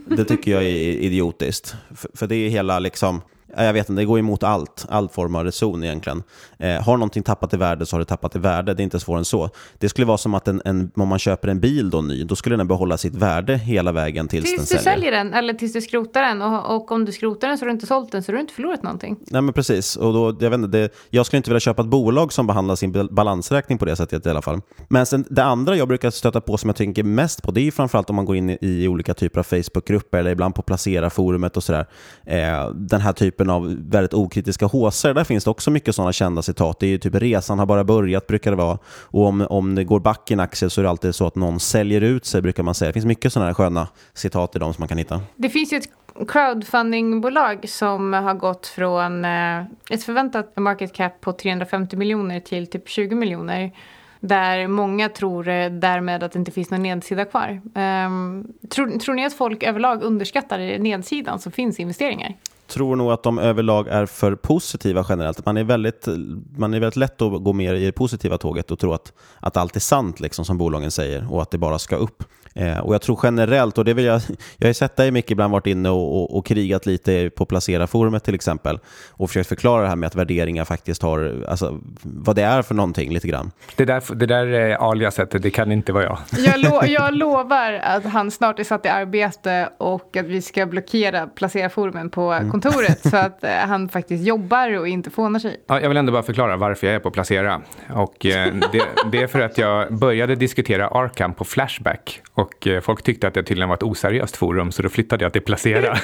Det 0.07 0.25
tycker 0.25 0.51
jag 0.51 0.63
är 0.63 0.69
idiotiskt. 0.79 1.77
För, 1.95 2.11
för 2.15 2.27
det 2.27 2.37
är 2.37 2.49
hela 2.49 2.79
liksom, 2.79 3.21
jag 3.57 3.73
vet 3.73 3.89
inte, 3.89 4.03
det 4.03 4.07
går 4.07 4.19
emot 4.19 4.43
allt, 4.43 4.87
all 4.89 5.09
form 5.09 5.35
av 5.35 5.45
reson 5.45 5.85
egentligen. 5.85 6.23
Eh, 6.59 6.83
har 6.83 6.97
någonting 6.97 7.23
tappat 7.23 7.55
i 7.55 7.57
värde 7.57 7.87
så 7.87 7.95
har 7.97 7.99
det 7.99 8.05
tappat 8.07 8.37
i 8.37 8.39
värde, 8.39 8.75
det 8.75 8.83
är 8.83 8.85
inte 8.85 9.01
svårare 9.01 9.19
än 9.21 9.25
så. 9.25 9.51
Det 9.79 9.89
skulle 9.89 10.07
vara 10.07 10.19
som 10.19 10.35
att 10.35 10.49
en, 10.49 10.63
en, 10.65 10.91
om 10.97 11.09
man 11.09 11.19
köper 11.19 11.49
en 11.49 11.61
bil 11.61 11.91
då 11.91 12.01
ny, 12.01 12.25
då 12.25 12.37
skulle 12.37 12.57
den 12.57 12.69
behålla 12.69 12.97
sitt 12.97 13.15
värde 13.15 13.57
hela 13.57 13.93
vägen 13.93 14.29
tills, 14.29 14.45
Tills 14.45 14.57
den 14.57 14.63
du 14.79 14.83
säljer. 14.83 14.83
säljer 14.97 15.11
den 15.13 15.35
eller 15.35 15.55
tills 15.55 15.73
du 15.73 15.81
skrotar 15.81 16.23
den. 16.23 16.43
Och, 16.43 16.77
och 16.77 16.91
om 16.93 17.05
du 17.05 17.13
skrotar 17.13 17.49
den 17.49 17.59
så 17.59 17.63
har 17.65 17.67
du 17.67 17.73
inte 17.73 17.87
sålt 17.87 18.13
den 18.13 18.23
så 18.23 18.33
har 18.33 18.35
du 18.35 18.41
inte 18.41 18.55
förlorat 18.55 18.83
någonting. 18.83 19.17
Nej 19.27 19.43
men 19.43 19.55
precis, 19.55 19.97
och 19.97 20.13
då, 20.13 20.37
jag, 20.41 20.51
vet 20.51 20.59
inte, 20.59 20.79
det, 20.79 20.89
jag 21.11 21.27
skulle 21.27 21.37
inte 21.39 21.51
vilja 21.51 21.61
köpa 21.61 21.83
ett 21.83 21.89
bolag 21.89 22.33
som 22.33 22.47
behandlar 22.47 22.77
sin 22.77 22.93
bal- 22.93 23.15
balansräkning 23.15 23.79
på 23.79 23.85
det 23.85 23.97
sättet 23.97 24.27
i 24.27 24.31
alla 24.31 24.43
fall. 24.43 24.61
Men 24.89 25.07
sen, 25.07 25.25
det 25.31 25.45
andra 25.45 25.77
jag 25.77 25.89
brukar 25.89 26.11
stöta 26.11 26.41
på 26.41 26.57
som 26.57 26.69
jag 26.69 26.77
tänker 26.77 27.03
mest 27.03 27.43
på, 27.43 27.51
det 27.51 27.61
är 27.61 27.65
ju 27.65 27.71
framförallt 27.71 28.11
om 28.11 28.17
man 28.17 28.25
går 28.25 28.37
in 28.37 28.51
i, 28.51 28.59
i 28.61 28.89
olika 28.89 29.15
typer 29.15 29.41
av 29.41 29.45
Facebookgrupper 29.45 30.19
eller 30.19 30.31
ibland 30.31 30.55
på 30.55 30.63
Placera-forumet 30.63 31.57
och 31.57 31.63
sådär. 31.65 31.87
Eh, 32.27 32.71
den 32.75 33.01
här 33.01 33.13
typen 33.13 33.42
av 33.51 33.77
väldigt 33.91 34.15
okritiska 34.15 34.67
håsar, 34.67 35.15
där 35.15 35.25
finns 35.25 35.45
det 35.45 35.51
också 35.51 35.71
mycket 35.71 35.95
sådana 35.95 36.13
kända 36.13 36.43
citat. 36.43 36.81
Det 36.81 36.87
är 36.87 36.91
ju 36.91 36.99
typ 36.99 37.15
resan 37.15 37.59
har 37.59 37.67
bara 37.67 37.85
börjat, 37.85 38.27
brukar 38.27 38.51
det 38.51 38.57
vara. 38.57 38.79
Och 38.87 39.27
om, 39.27 39.47
om 39.51 39.75
det 39.75 39.85
går 39.85 40.01
back 40.01 40.31
i 40.31 40.35
en 40.35 40.41
aktie 40.41 40.71
så 40.71 40.81
är 40.81 40.83
det 40.83 40.91
alltid 40.91 41.15
så 41.15 41.27
att 41.27 41.35
någon 41.35 41.61
säljer 41.61 42.01
ut 42.01 42.27
sig, 42.27 42.43
brukar 42.43 42.63
man 42.63 42.75
säga. 42.75 42.89
Det 42.89 42.93
finns 42.93 43.07
mycket 43.07 43.33
sådana 43.33 43.47
här 43.47 43.55
sköna 43.55 43.89
citat 44.15 44.57
i 44.57 44.59
dem 44.59 44.75
som 44.75 44.83
man 44.83 44.89
kan 44.89 44.99
hitta. 44.99 45.21
Det 45.37 45.49
finns 45.49 45.73
ju 45.73 45.77
ett 45.77 45.89
crowdfundingbolag 46.29 47.69
som 47.69 48.13
har 48.13 48.35
gått 48.35 48.67
från 48.67 49.25
eh, 49.25 49.65
ett 49.91 50.05
förväntat 50.05 50.57
market 50.57 50.93
cap 50.93 51.21
på 51.21 51.33
350 51.33 51.97
miljoner 51.97 52.41
till 52.41 52.67
typ 52.67 52.89
20 52.89 53.15
miljoner. 53.15 53.73
Där 54.21 54.67
många 54.67 55.09
tror 55.09 55.49
eh, 55.49 55.71
därmed 55.71 56.23
att 56.23 56.33
det 56.33 56.39
inte 56.39 56.51
finns 56.51 56.71
någon 56.71 56.83
nedsida 56.83 57.25
kvar. 57.25 57.61
Um, 57.75 58.53
tror, 58.69 58.99
tror 58.99 59.15
ni 59.15 59.27
att 59.27 59.33
folk 59.33 59.63
överlag 59.63 60.03
underskattar 60.03 60.79
nedsidan 60.79 61.39
som 61.39 61.53
finns 61.53 61.79
i 61.79 61.83
investeringar? 61.83 62.35
Tror 62.73 62.97
nog 62.97 63.13
att 63.13 63.23
de 63.23 63.39
överlag 63.39 63.89
är 63.89 64.07
för 64.07 64.35
positiva 64.35 65.07
generellt. 65.09 65.47
Man 65.47 65.57
är 65.57 65.65
väldigt, 65.65 66.09
man 66.57 66.75
är 66.75 66.81
väldigt 66.81 66.97
lätt 66.97 67.23
att 67.23 67.45
gå 67.45 67.53
mer 67.53 67.75
i 67.75 67.85
det 67.85 67.93
positiva 67.93 68.39
tåget 68.39 68.71
och 68.71 68.79
tro 68.79 68.93
att, 68.93 69.13
att 69.41 69.57
allt 69.57 69.77
är 69.77 69.81
sant, 69.81 70.21
liksom, 70.21 70.45
som 70.45 70.59
bolagen 70.59 70.91
säger, 70.91 71.33
och 71.33 71.43
att 71.43 71.51
det 71.51 71.59
bara 71.59 71.79
ska 71.79 71.97
upp. 71.97 72.25
Eh, 72.55 72.79
och 72.79 72.95
jag 72.95 73.03
tror 73.03 73.19
generellt, 73.23 73.79
och 73.79 73.85
det 73.85 73.95
vill 73.95 74.05
jag, 74.05 74.15
jag 74.57 74.67
har 74.67 74.71
ju 74.71 74.75
sett 74.75 74.97
dig 74.97 75.11
mycket 75.11 75.31
ibland 75.31 75.53
varit 75.53 75.67
inne 75.67 75.91
och, 75.91 76.23
och, 76.23 76.37
och 76.39 76.47
krigat 76.47 76.87
lite 76.87 77.31
på 77.31 77.45
Placera-forumet 77.45 78.25
till 78.25 78.35
exempel, 78.35 78.79
och 79.11 79.31
försökt 79.31 79.49
förklara 79.49 79.83
det 79.83 79.89
här 79.89 79.97
med 79.97 80.07
att 80.07 80.15
värderingar 80.15 80.65
faktiskt 80.65 81.03
har, 81.03 81.45
alltså 81.49 81.81
vad 82.03 82.37
det 82.37 82.43
är 82.43 82.63
för 82.63 82.75
någonting 82.75 83.13
lite 83.13 83.29
grann. 83.29 83.51
Det 83.77 83.85
där, 83.85 84.15
det 84.15 84.27
där 84.27 84.71
eh, 84.71 84.83
aliaset, 84.83 85.43
det 85.43 85.51
kan 85.51 85.73
inte 85.73 85.93
vara 85.93 86.05
jag. 86.05 86.19
Jag, 86.39 86.61
lo 86.61 86.85
jag 86.87 87.15
lovar 87.15 87.73
att 87.73 88.05
han 88.05 88.31
snart 88.31 88.59
är 88.59 88.65
satt 88.65 88.87
i 88.87 88.89
arbete 88.89 89.69
och 89.79 90.17
att 90.17 90.27
vi 90.27 90.43
ska 90.43 90.67
blockera 90.67 91.27
placera-forumen 91.27 92.11
på 92.11 92.41
kontoret 92.51 93.11
så 93.11 93.17
att 93.17 93.45
eh, 93.45 93.51
han 93.51 93.89
faktiskt 93.89 94.25
jobbar 94.25 94.79
och 94.79 94.89
inte 94.89 95.11
fånar 95.11 95.41
sig. 95.41 95.61
Ja, 95.67 95.81
jag 95.81 95.89
vill 95.89 95.99
ändå 95.99 96.13
bara 96.13 96.23
förklara 96.23 96.57
varför 96.57 96.87
jag 96.87 96.97
är 96.97 97.01
på 97.01 97.11
Placera. 97.11 97.63
Och, 97.95 98.27
eh, 98.27 98.55
det, 98.73 98.83
det 99.13 99.23
är 99.23 99.27
för 99.27 99.41
att 99.41 99.59
jag 99.59 99.95
började 99.95 100.35
diskutera 100.35 100.89
Arkham 100.89 101.35
på 101.35 101.45
Flashback. 101.45 102.21
Och 102.43 102.67
eh, 102.67 102.81
folk 102.81 103.03
tyckte 103.03 103.29
att 103.29 103.35
det 103.35 103.43
tydligen 103.43 103.69
var 103.69 103.77
ett 103.77 103.83
oseriöst 103.83 104.37
forum, 104.37 104.73
så 104.73 104.83
då 104.83 104.89
flyttade 104.89 105.25
jag 105.25 105.33
till 105.33 105.43
Placera. 105.43 105.93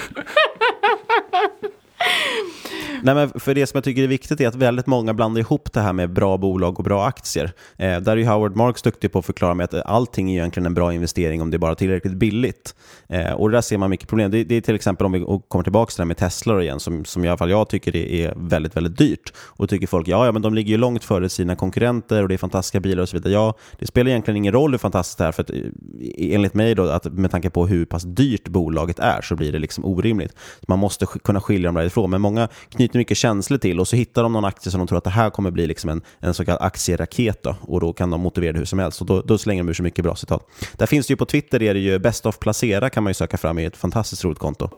Nej, 3.03 3.15
men 3.15 3.41
för 3.41 3.55
det 3.55 3.67
som 3.67 3.77
jag 3.77 3.85
tycker 3.85 4.03
är 4.03 4.07
viktigt 4.07 4.41
är 4.41 4.49
att 4.49 4.55
väldigt 4.55 4.87
många 4.87 5.15
blandar 5.15 5.41
ihop 5.41 5.73
det 5.73 5.81
här 5.81 5.93
med 5.93 6.13
bra 6.13 6.37
bolag 6.37 6.79
och 6.79 6.85
bra 6.85 7.07
aktier. 7.07 7.53
Eh, 7.77 8.01
där 8.01 8.13
är 8.13 8.17
ju 8.17 8.27
Howard 8.27 8.57
Marks 8.57 8.83
duktig 8.83 9.13
på 9.13 9.19
att 9.19 9.27
förklara 9.27 9.55
med 9.55 9.65
att 9.65 9.87
allting 9.87 10.31
är 10.31 10.35
egentligen 10.35 10.67
en 10.67 10.75
bra 10.75 10.93
investering 10.93 11.43
om 11.43 11.51
det 11.51 11.57
är 11.57 11.59
bara 11.59 11.75
tillräckligt 11.75 12.15
billigt. 12.15 12.75
Eh, 13.09 13.33
och 13.33 13.51
där 13.51 13.61
ser 13.61 13.79
man 13.79 13.91
mycket 13.91 14.09
problem. 14.09 14.31
Det, 14.31 14.45
det 14.45 14.55
är 14.55 14.61
till 14.61 14.75
exempel 14.75 15.07
om 15.07 15.13
vi 15.13 15.25
kommer 15.49 15.63
tillbaka 15.63 15.91
till 15.91 15.97
det 15.97 16.03
här 16.03 16.07
med 16.07 16.17
Tesla 16.17 16.63
igen, 16.63 16.81
som, 16.81 17.05
som 17.05 17.25
i 17.25 17.29
alla 17.29 17.37
fall 17.37 17.51
jag 17.51 17.69
tycker 17.69 17.97
är, 17.97 18.07
är 18.07 18.35
väldigt, 18.37 18.77
väldigt 18.77 18.99
dyrt. 18.99 19.33
Och 19.37 19.65
då 19.65 19.67
tycker 19.67 19.87
folk, 19.87 20.09
ja, 20.09 20.27
ja, 20.27 20.33
men 20.33 20.43
de 20.43 20.55
ligger 20.55 20.71
ju 20.71 20.77
långt 20.77 21.05
före 21.05 21.29
sina 21.29 21.57
konkurrenter 21.57 22.23
och 22.23 22.29
det 22.29 22.35
är 22.35 22.39
fantastiska 22.39 22.81
bilar 22.81 23.03
och 23.03 23.09
så 23.09 23.17
vidare. 23.17 23.33
Ja, 23.33 23.55
det 23.79 23.87
spelar 23.87 24.11
egentligen 24.11 24.37
ingen 24.37 24.53
roll 24.53 24.71
hur 24.71 24.79
fantastiskt 24.79 25.19
det 25.19 25.25
är, 25.25 25.33
för 25.33 25.43
att, 25.43 25.51
eh, 25.51 25.57
enligt 26.17 26.55
mig 26.55 26.75
då, 26.75 26.89
att 26.89 27.05
med 27.05 27.31
tanke 27.31 27.51
på 27.51 27.67
hur 27.67 27.85
pass 27.85 28.03
dyrt 28.03 28.49
bolaget 28.49 28.99
är, 28.99 29.21
så 29.23 29.37
blir 29.37 29.53
det 29.53 29.59
liksom 29.59 29.85
orimligt. 29.85 30.37
Man 30.69 30.79
måste 30.79 31.07
kunna 31.07 31.41
skilja 31.41 31.69
dem 31.69 31.75
därifrån, 31.75 32.11
men 32.11 32.21
många 32.21 32.49
knyter 32.69 32.88
mycket 32.95 33.17
känslor 33.17 33.59
till 33.59 33.81
och 33.81 33.89
så 33.89 33.97
hittar 33.97 34.23
de 34.23 34.33
någon 34.33 34.45
aktie 34.45 34.71
som 34.71 34.79
de 34.79 34.87
tror 34.87 34.99
att 34.99 35.05
det 35.05 35.11
här 35.11 35.31
kommer 35.31 35.51
bli 35.51 35.67
liksom 35.67 35.91
en, 35.91 36.03
en 36.19 36.35
så 36.35 36.45
kallad 36.45 36.63
aktieraket 36.63 37.43
då, 37.43 37.57
och 37.61 37.81
då 37.81 37.93
kan 37.93 38.11
de 38.11 38.21
motivera 38.21 38.53
det 38.53 38.59
hur 38.59 38.67
som 38.67 38.79
helst 38.79 39.01
och 39.01 39.07
då, 39.07 39.21
då 39.21 39.39
slänger 39.39 39.63
de 39.63 39.69
ur 39.69 39.75
så 39.75 39.83
mycket 39.83 40.05
bra 40.05 40.17
citat. 40.17 40.49
Där 40.77 40.87
finns 40.87 41.07
det 41.07 41.13
ju 41.13 41.17
på 41.17 41.27
Twitter, 41.27 41.63
är 41.63 41.75
det 41.75 41.81
ju 41.81 41.99
Best 41.99 42.27
of 42.27 42.39
Placera 42.39 42.91
kan 42.91 43.03
man 43.03 43.11
ju 43.11 43.15
söka 43.15 43.37
fram 43.37 43.59
i 43.59 43.65
ett 43.65 43.77
fantastiskt 43.77 44.25
roligt 44.25 44.39
konto. 44.39 44.71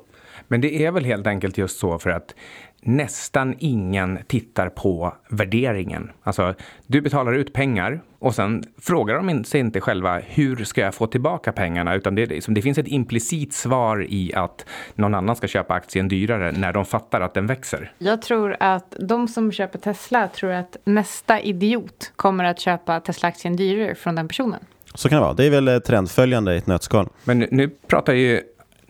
Men 0.48 0.60
det 0.60 0.84
är 0.84 0.90
väl 0.90 1.04
helt 1.04 1.26
enkelt 1.26 1.58
just 1.58 1.78
så 1.78 1.98
för 1.98 2.10
att 2.10 2.34
nästan 2.82 3.54
ingen 3.58 4.18
tittar 4.26 4.68
på 4.68 5.14
värderingen. 5.28 6.10
Alltså, 6.22 6.54
du 6.86 7.00
betalar 7.00 7.32
ut 7.32 7.52
pengar 7.52 8.00
och 8.18 8.34
sen 8.34 8.64
frågar 8.78 9.14
de 9.22 9.44
sig 9.44 9.60
inte 9.60 9.80
själva 9.80 10.18
hur 10.26 10.64
ska 10.64 10.80
jag 10.80 10.94
få 10.94 11.06
tillbaka 11.06 11.52
pengarna, 11.52 11.94
utan 11.94 12.14
det, 12.14 12.26
liksom, 12.26 12.54
det 12.54 12.62
finns 12.62 12.78
ett 12.78 12.88
implicit 12.88 13.52
svar 13.52 14.06
i 14.08 14.34
att 14.34 14.66
någon 14.94 15.14
annan 15.14 15.36
ska 15.36 15.46
köpa 15.46 15.74
aktien 15.74 16.08
dyrare 16.08 16.52
när 16.52 16.72
de 16.72 16.84
fattar 16.84 17.20
att 17.20 17.34
den 17.34 17.46
växer. 17.46 17.92
Jag 17.98 18.22
tror 18.22 18.56
att 18.60 18.96
de 19.00 19.28
som 19.28 19.52
köper 19.52 19.78
Tesla 19.78 20.28
tror 20.28 20.52
att 20.52 20.76
nästa 20.84 21.40
idiot 21.40 22.12
kommer 22.16 22.44
att 22.44 22.60
köpa 22.60 23.00
Tesla-aktien 23.00 23.56
dyrare 23.56 23.94
från 23.94 24.14
den 24.14 24.28
personen. 24.28 24.60
Så 24.94 25.08
kan 25.08 25.16
det 25.16 25.22
vara. 25.22 25.34
Det 25.34 25.46
är 25.46 25.50
väl 25.60 25.80
trendföljande 25.82 26.54
i 26.54 26.56
ett 26.56 26.66
nötskal. 26.66 27.08
Men 27.24 27.38
nu- 27.38 27.48
nu 27.50 27.68
pratar 27.68 28.12
ju 28.12 28.40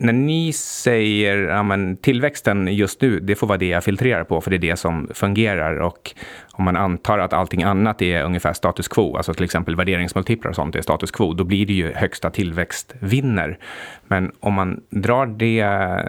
när 0.01 0.13
ni 0.13 0.53
säger 0.53 1.37
ja, 1.37 1.63
men 1.63 1.97
tillväxten 1.97 2.67
just 2.67 3.01
nu, 3.01 3.19
det 3.19 3.35
får 3.35 3.47
vara 3.47 3.57
det 3.57 3.67
jag 3.67 3.83
filtrerar 3.83 4.23
på, 4.23 4.41
för 4.41 4.51
det 4.51 4.57
är 4.57 4.71
det 4.71 4.77
som 4.77 5.09
fungerar. 5.13 5.75
Och 5.75 6.15
om 6.51 6.65
man 6.65 6.75
antar 6.75 7.19
att 7.19 7.33
allting 7.33 7.63
annat 7.63 8.01
är 8.01 8.23
ungefär 8.23 8.53
status 8.53 8.87
quo, 8.87 9.17
alltså 9.17 9.33
till 9.33 9.43
exempel 9.43 9.75
värderingsmultiplar 9.75 10.49
och 10.49 10.55
sånt 10.55 10.75
är 10.75 10.81
status 10.81 11.11
quo, 11.11 11.33
då 11.33 11.43
blir 11.43 11.65
det 11.65 11.73
ju 11.73 11.93
högsta 11.93 12.29
tillväxt 12.29 12.95
vinner. 12.99 13.57
Men 14.07 14.31
om 14.39 14.53
man 14.53 14.81
drar 14.89 15.25
det, 15.25 15.65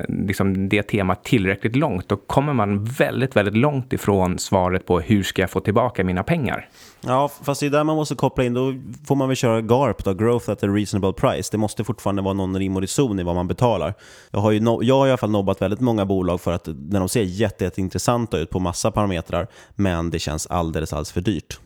liksom 0.08 0.68
det 0.68 0.82
temat 0.82 1.24
tillräckligt 1.24 1.76
långt, 1.76 2.08
då 2.08 2.16
kommer 2.16 2.52
man 2.52 2.84
väldigt, 2.84 3.36
väldigt 3.36 3.56
långt 3.56 3.92
ifrån 3.92 4.38
svaret 4.38 4.86
på 4.86 5.00
hur 5.00 5.22
ska 5.22 5.42
jag 5.42 5.50
få 5.50 5.60
tillbaka 5.60 6.04
mina 6.04 6.22
pengar. 6.22 6.68
Ja, 7.06 7.28
fast 7.42 7.60
det 7.60 7.66
är 7.66 7.70
där 7.70 7.84
man 7.84 7.96
måste 7.96 8.14
koppla 8.14 8.44
in. 8.44 8.54
Då 8.54 8.74
får 9.04 9.14
man 9.16 9.28
väl 9.28 9.36
köra 9.36 9.60
GARP, 9.60 10.04
då, 10.04 10.14
Growth 10.14 10.50
at 10.50 10.62
a 10.62 10.66
Reasonable 10.66 11.12
Price. 11.12 11.48
Det 11.52 11.58
måste 11.58 11.84
fortfarande 11.84 12.22
vara 12.22 12.34
någon 12.34 12.58
rim 12.58 12.76
och 12.76 12.82
reson 12.82 13.20
i 13.20 13.22
vad 13.22 13.34
man 13.34 13.48
betalar. 13.48 13.94
Jag 14.30 14.40
har, 14.40 14.50
ju 14.50 14.60
no 14.60 14.82
jag 14.82 14.98
har 14.98 15.06
i 15.06 15.10
alla 15.10 15.16
fall 15.16 15.30
nobbat 15.30 15.62
väldigt 15.62 15.80
många 15.80 16.06
bolag 16.06 16.40
för 16.40 16.52
att 16.52 16.66
när 16.66 16.98
de 16.98 17.08
ser 17.08 17.22
jätte, 17.22 17.64
jätteintressanta 17.64 18.38
ut 18.38 18.50
på 18.50 18.60
massa 18.60 18.90
parametrar, 18.90 19.46
men 19.74 20.10
det 20.10 20.18
känns 20.18 20.46
alldeles, 20.46 20.92
alldeles 20.92 21.12
för 21.12 21.20
dyrt. 21.20 21.60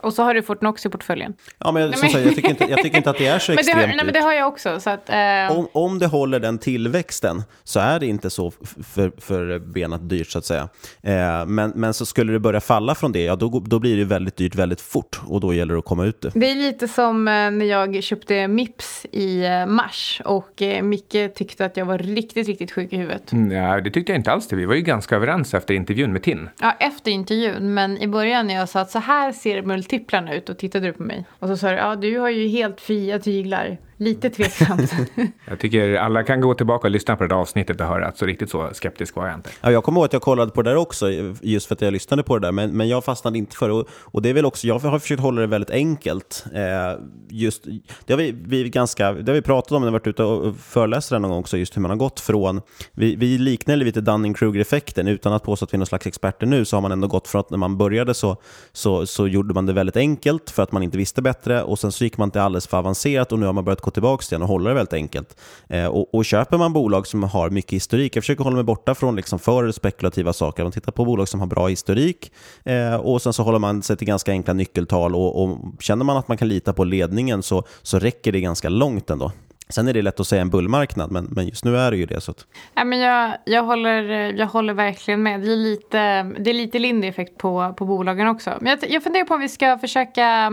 Och 0.00 0.12
så 0.12 0.22
har 0.22 0.34
du 0.34 0.42
Fortnox 0.42 0.86
i 0.86 0.88
portföljen. 0.88 1.34
Ja, 1.58 1.72
men, 1.72 1.90
Nej, 1.90 1.98
men- 2.02 2.10
sagt, 2.10 2.24
jag, 2.24 2.34
tycker 2.34 2.50
inte, 2.50 2.64
jag 2.64 2.82
tycker 2.82 2.96
inte 2.96 3.10
att 3.10 3.18
det 3.18 3.26
är 3.26 3.38
så 3.38 3.52
Men 3.52 3.56
det, 3.56 3.60
extremt 3.60 3.80
har, 3.80 3.96
nej, 3.96 4.04
men 4.04 4.14
det 4.14 4.20
har 4.20 4.32
jag 4.32 4.48
också. 4.48 4.80
Så 4.80 4.90
att, 4.90 5.10
eh, 5.10 5.58
Om, 5.58 5.68
om 5.72 5.98
det 5.98 6.06
håller 6.06 6.40
den 6.40 6.58
tillväxten 6.58 7.42
så 7.64 7.80
är 7.80 8.00
det 8.00 8.06
inte 8.06 8.30
så 8.30 8.52
för, 8.94 9.12
för 9.18 9.58
benat 9.58 10.08
dyrt 10.08 10.30
så 10.30 10.38
att 10.38 10.44
säga. 10.44 10.68
Eh, 11.02 11.46
men, 11.46 11.72
men 11.74 11.94
så 11.94 12.06
skulle 12.06 12.32
det 12.32 12.40
börja 12.40 12.60
falla 12.60 12.94
från 12.94 13.12
det, 13.12 13.22
ja 13.22 13.36
då, 13.36 13.60
då 13.66 13.78
blir 13.78 13.96
det 13.96 14.04
väldigt 14.04 14.36
dyrt 14.36 14.54
väldigt 14.54 14.80
fort 14.80 15.20
och 15.26 15.40
då 15.40 15.54
gäller 15.54 15.74
det 15.74 15.78
att 15.78 15.84
komma 15.84 16.04
ut 16.04 16.20
det. 16.20 16.30
Det 16.34 16.50
är 16.50 16.54
lite 16.54 16.88
som 16.88 17.28
eh, 17.28 17.32
när 17.32 17.64
jag 17.66 18.02
köpte 18.02 18.48
Mips 18.48 19.06
i 19.12 19.44
eh, 19.44 19.66
mars 19.66 20.22
och 20.24 20.62
eh, 20.62 20.82
Micke 20.82 21.34
tyckte 21.34 21.64
att 21.64 21.76
jag 21.76 21.86
var 21.86 21.98
riktigt, 21.98 22.46
riktigt 22.46 22.72
sjuk 22.72 22.92
i 22.92 22.96
huvudet. 22.96 23.22
Nej, 23.30 23.82
det 23.82 23.90
tyckte 23.90 24.12
jag 24.12 24.18
inte 24.18 24.32
alls 24.32 24.48
det. 24.48 24.56
Vi 24.56 24.64
var 24.64 24.74
ju 24.74 24.80
ganska 24.80 25.16
överens 25.16 25.54
efter 25.54 25.74
intervjun 25.74 26.12
med 26.12 26.22
Tin. 26.22 26.48
Ja, 26.60 26.72
efter 26.80 27.10
intervjun, 27.10 27.74
men 27.74 27.98
i 27.98 28.08
början 28.08 28.46
när 28.46 28.54
jag 28.54 28.68
sa 28.68 28.80
att 28.80 28.90
så 28.90 28.98
här 28.98 29.32
ser 29.32 29.62
multiplarna 29.92 30.34
ut 30.34 30.48
och 30.48 30.58
tittade 30.58 30.86
du 30.86 30.92
på 30.92 31.02
mig. 31.02 31.24
Och 31.38 31.48
så 31.48 31.56
sa 31.56 31.70
du, 31.70 31.76
ja 31.76 31.96
du 31.96 32.18
har 32.18 32.30
ju 32.30 32.48
helt 32.48 32.80
fria 32.80 33.18
tyglar. 33.18 33.78
Lite 33.98 34.30
tveksamt. 34.30 34.94
Jag 35.48 35.58
tycker 35.58 35.94
alla 35.94 36.22
kan 36.22 36.40
gå 36.40 36.54
tillbaka 36.54 36.86
och 36.86 36.90
lyssna 36.90 37.16
på 37.16 37.22
det 37.22 37.28
där 37.28 37.36
avsnittet 37.36 37.80
och 37.80 37.86
höra 37.86 38.06
att 38.06 38.18
så 38.18 38.26
riktigt 38.26 38.50
så 38.50 38.70
skeptisk 38.72 39.16
var 39.16 39.26
jag 39.26 39.34
inte. 39.34 39.50
Ja, 39.60 39.70
jag 39.70 39.84
kommer 39.84 40.00
ihåg 40.00 40.04
att 40.04 40.12
jag 40.12 40.22
kollade 40.22 40.50
på 40.50 40.62
det 40.62 40.70
där 40.70 40.76
också, 40.76 41.10
just 41.40 41.66
för 41.66 41.74
att 41.74 41.80
jag 41.80 41.92
lyssnade 41.92 42.22
på 42.22 42.38
det 42.38 42.46
där, 42.46 42.52
men, 42.52 42.70
men 42.70 42.88
jag 42.88 43.04
fastnade 43.04 43.38
inte 43.38 43.56
för 43.56 43.68
det. 43.68 43.74
Och, 43.74 43.88
och 43.90 44.22
det 44.22 44.28
är 44.28 44.34
väl 44.34 44.44
också, 44.44 44.66
jag 44.66 44.78
har 44.78 44.98
försökt 44.98 45.22
hålla 45.22 45.40
det 45.40 45.46
väldigt 45.46 45.70
enkelt. 45.70 46.44
Eh, 46.54 47.00
just, 47.28 47.64
det, 48.04 48.12
har 48.12 48.18
vi, 48.18 48.34
vi 48.44 48.70
ganska, 48.70 49.12
det 49.12 49.32
har 49.32 49.34
vi 49.34 49.42
pratat 49.42 49.72
om 49.72 49.82
när 49.82 49.88
vi 49.88 49.92
varit 49.92 50.06
ute 50.06 50.22
och 50.22 50.56
föreläst 50.56 51.10
någon 51.10 51.22
gång 51.22 51.38
också, 51.38 51.56
just 51.56 51.76
hur 51.76 51.82
man 51.82 51.90
har 51.90 51.98
gått 51.98 52.20
från, 52.20 52.60
vi, 52.92 53.16
vi 53.16 53.38
liknar 53.38 53.76
lite 53.76 54.00
Dunning-Kruger-effekten, 54.00 55.08
utan 55.08 55.32
att 55.32 55.42
påstå 55.42 55.64
att 55.64 55.72
vi 55.72 55.76
är 55.76 55.78
någon 55.78 55.86
slags 55.86 56.06
experter 56.06 56.46
nu, 56.46 56.64
så 56.64 56.76
har 56.76 56.80
man 56.80 56.92
ändå 56.92 57.08
gått 57.08 57.28
från 57.28 57.40
att 57.40 57.50
när 57.50 57.58
man 57.58 57.78
började 57.78 58.14
så, 58.14 58.36
så, 58.72 59.06
så 59.06 59.28
gjorde 59.28 59.54
man 59.54 59.66
det 59.66 59.72
väldigt 59.72 59.96
enkelt 59.96 60.50
för 60.50 60.62
att 60.62 60.72
man 60.72 60.82
inte 60.82 60.98
visste 60.98 61.22
bättre, 61.22 61.62
och 61.62 61.78
sen 61.78 61.92
så 61.92 62.04
gick 62.04 62.18
man 62.18 62.30
till 62.30 62.40
alldeles 62.40 62.66
för 62.66 62.78
avancerat, 62.78 63.32
och 63.32 63.38
nu 63.38 63.46
har 63.46 63.52
man 63.52 63.64
börjat 63.64 63.80
gå 63.86 63.90
tillbaka 63.90 64.22
till 64.22 64.34
den 64.34 64.42
och 64.42 64.48
hålla 64.48 64.68
det 64.68 64.74
väldigt 64.74 64.92
enkelt. 64.92 65.40
Eh, 65.68 65.86
och, 65.86 66.14
och 66.14 66.24
köper 66.24 66.58
man 66.58 66.72
bolag 66.72 67.06
som 67.06 67.22
har 67.22 67.50
mycket 67.50 67.72
historik, 67.72 68.16
jag 68.16 68.22
försöker 68.24 68.44
hålla 68.44 68.56
mig 68.56 68.64
borta 68.64 68.94
från 68.94 69.16
liksom 69.16 69.38
för 69.38 69.72
spekulativa 69.72 70.32
saker, 70.32 70.62
man 70.62 70.72
tittar 70.72 70.92
på 70.92 71.04
bolag 71.04 71.28
som 71.28 71.40
har 71.40 71.46
bra 71.46 71.66
historik, 71.68 72.32
eh, 72.64 72.94
och 72.94 73.22
sen 73.22 73.32
så 73.32 73.42
håller 73.42 73.58
man 73.58 73.82
sig 73.82 73.96
till 73.96 74.06
ganska 74.06 74.32
enkla 74.32 74.54
nyckeltal, 74.54 75.14
och, 75.14 75.42
och 75.42 75.58
känner 75.80 76.04
man 76.04 76.16
att 76.16 76.28
man 76.28 76.36
kan 76.36 76.48
lita 76.48 76.72
på 76.72 76.84
ledningen 76.84 77.42
så, 77.42 77.64
så 77.82 77.98
räcker 77.98 78.32
det 78.32 78.40
ganska 78.40 78.68
långt 78.68 79.10
ändå. 79.10 79.32
Sen 79.68 79.88
är 79.88 79.92
det 79.92 80.02
lätt 80.02 80.20
att 80.20 80.26
säga 80.26 80.42
en 80.42 80.50
bullmarknad, 80.50 81.10
men, 81.10 81.24
men 81.24 81.46
just 81.46 81.64
nu 81.64 81.76
är 81.76 81.90
det 81.90 81.96
ju 81.96 82.06
det. 82.06 82.20
Så 82.20 82.30
att... 82.30 82.46
ja, 82.74 82.84
men 82.84 82.98
jag, 82.98 83.36
jag, 83.44 83.62
håller, 83.62 84.02
jag 84.32 84.46
håller 84.46 84.74
verkligen 84.74 85.22
med. 85.22 85.40
Det 85.40 85.52
är 85.52 85.56
lite, 85.56 86.22
det 86.22 86.50
är 86.50 86.54
lite 86.54 86.78
Lindy-effekt 86.78 87.38
på, 87.38 87.74
på 87.78 87.84
bolagen 87.84 88.28
också. 88.28 88.54
Men 88.60 88.78
jag, 88.80 88.90
jag 88.90 89.02
funderar 89.02 89.24
på 89.24 89.34
om 89.34 89.40
vi 89.40 89.48
ska 89.48 89.78
försöka 89.78 90.50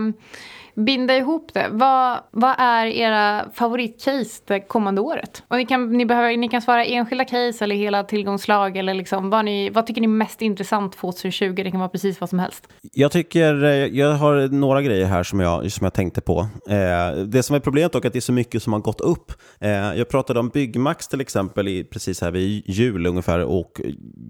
binda 0.74 1.16
ihop 1.16 1.54
det. 1.54 1.66
Vad, 1.70 2.20
vad 2.30 2.54
är 2.58 2.86
era 2.86 3.50
favoritcase 3.54 4.42
det 4.46 4.60
kommande 4.60 5.00
året? 5.00 5.42
Och 5.48 5.56
ni, 5.56 5.66
kan, 5.66 5.92
ni, 5.92 6.06
behöver, 6.06 6.36
ni 6.36 6.48
kan 6.48 6.62
svara 6.62 6.84
enskilda 6.84 7.24
case 7.24 7.64
eller 7.64 7.76
hela 7.76 8.04
tillgångslag 8.04 8.76
eller 8.76 8.94
liksom, 8.94 9.30
vad, 9.30 9.44
ni, 9.44 9.70
vad 9.70 9.86
tycker 9.86 10.00
ni 10.00 10.06
är 10.06 10.08
mest 10.08 10.42
intressant 10.42 10.96
2020? 10.96 11.54
Det 11.56 11.70
kan 11.70 11.80
vara 11.80 11.88
precis 11.88 12.20
vad 12.20 12.30
som 12.30 12.38
helst. 12.38 12.68
Jag 12.92 13.12
tycker, 13.12 13.64
eh, 13.64 13.70
jag 13.70 14.12
har 14.12 14.48
några 14.48 14.82
grejer 14.82 15.06
här 15.06 15.22
som 15.22 15.40
jag, 15.40 15.72
som 15.72 15.84
jag 15.84 15.94
tänkte 15.94 16.20
på. 16.20 16.40
Eh, 16.68 17.24
det 17.26 17.42
som 17.42 17.56
är 17.56 17.60
problemet 17.60 17.92
dock 17.92 18.04
är 18.04 18.08
att 18.08 18.12
det 18.12 18.18
är 18.18 18.20
så 18.20 18.32
mycket 18.32 18.62
som 18.62 18.72
har 18.72 18.80
gått 18.80 19.00
upp. 19.00 19.32
Eh, 19.60 19.70
jag 19.70 20.08
pratade 20.08 20.40
om 20.40 20.48
Byggmax 20.48 21.08
till 21.08 21.20
exempel 21.20 21.68
i, 21.68 21.84
precis 21.84 22.20
här 22.20 22.30
vid 22.30 22.62
jul 22.66 23.06
ungefär 23.06 23.38
och 23.38 23.80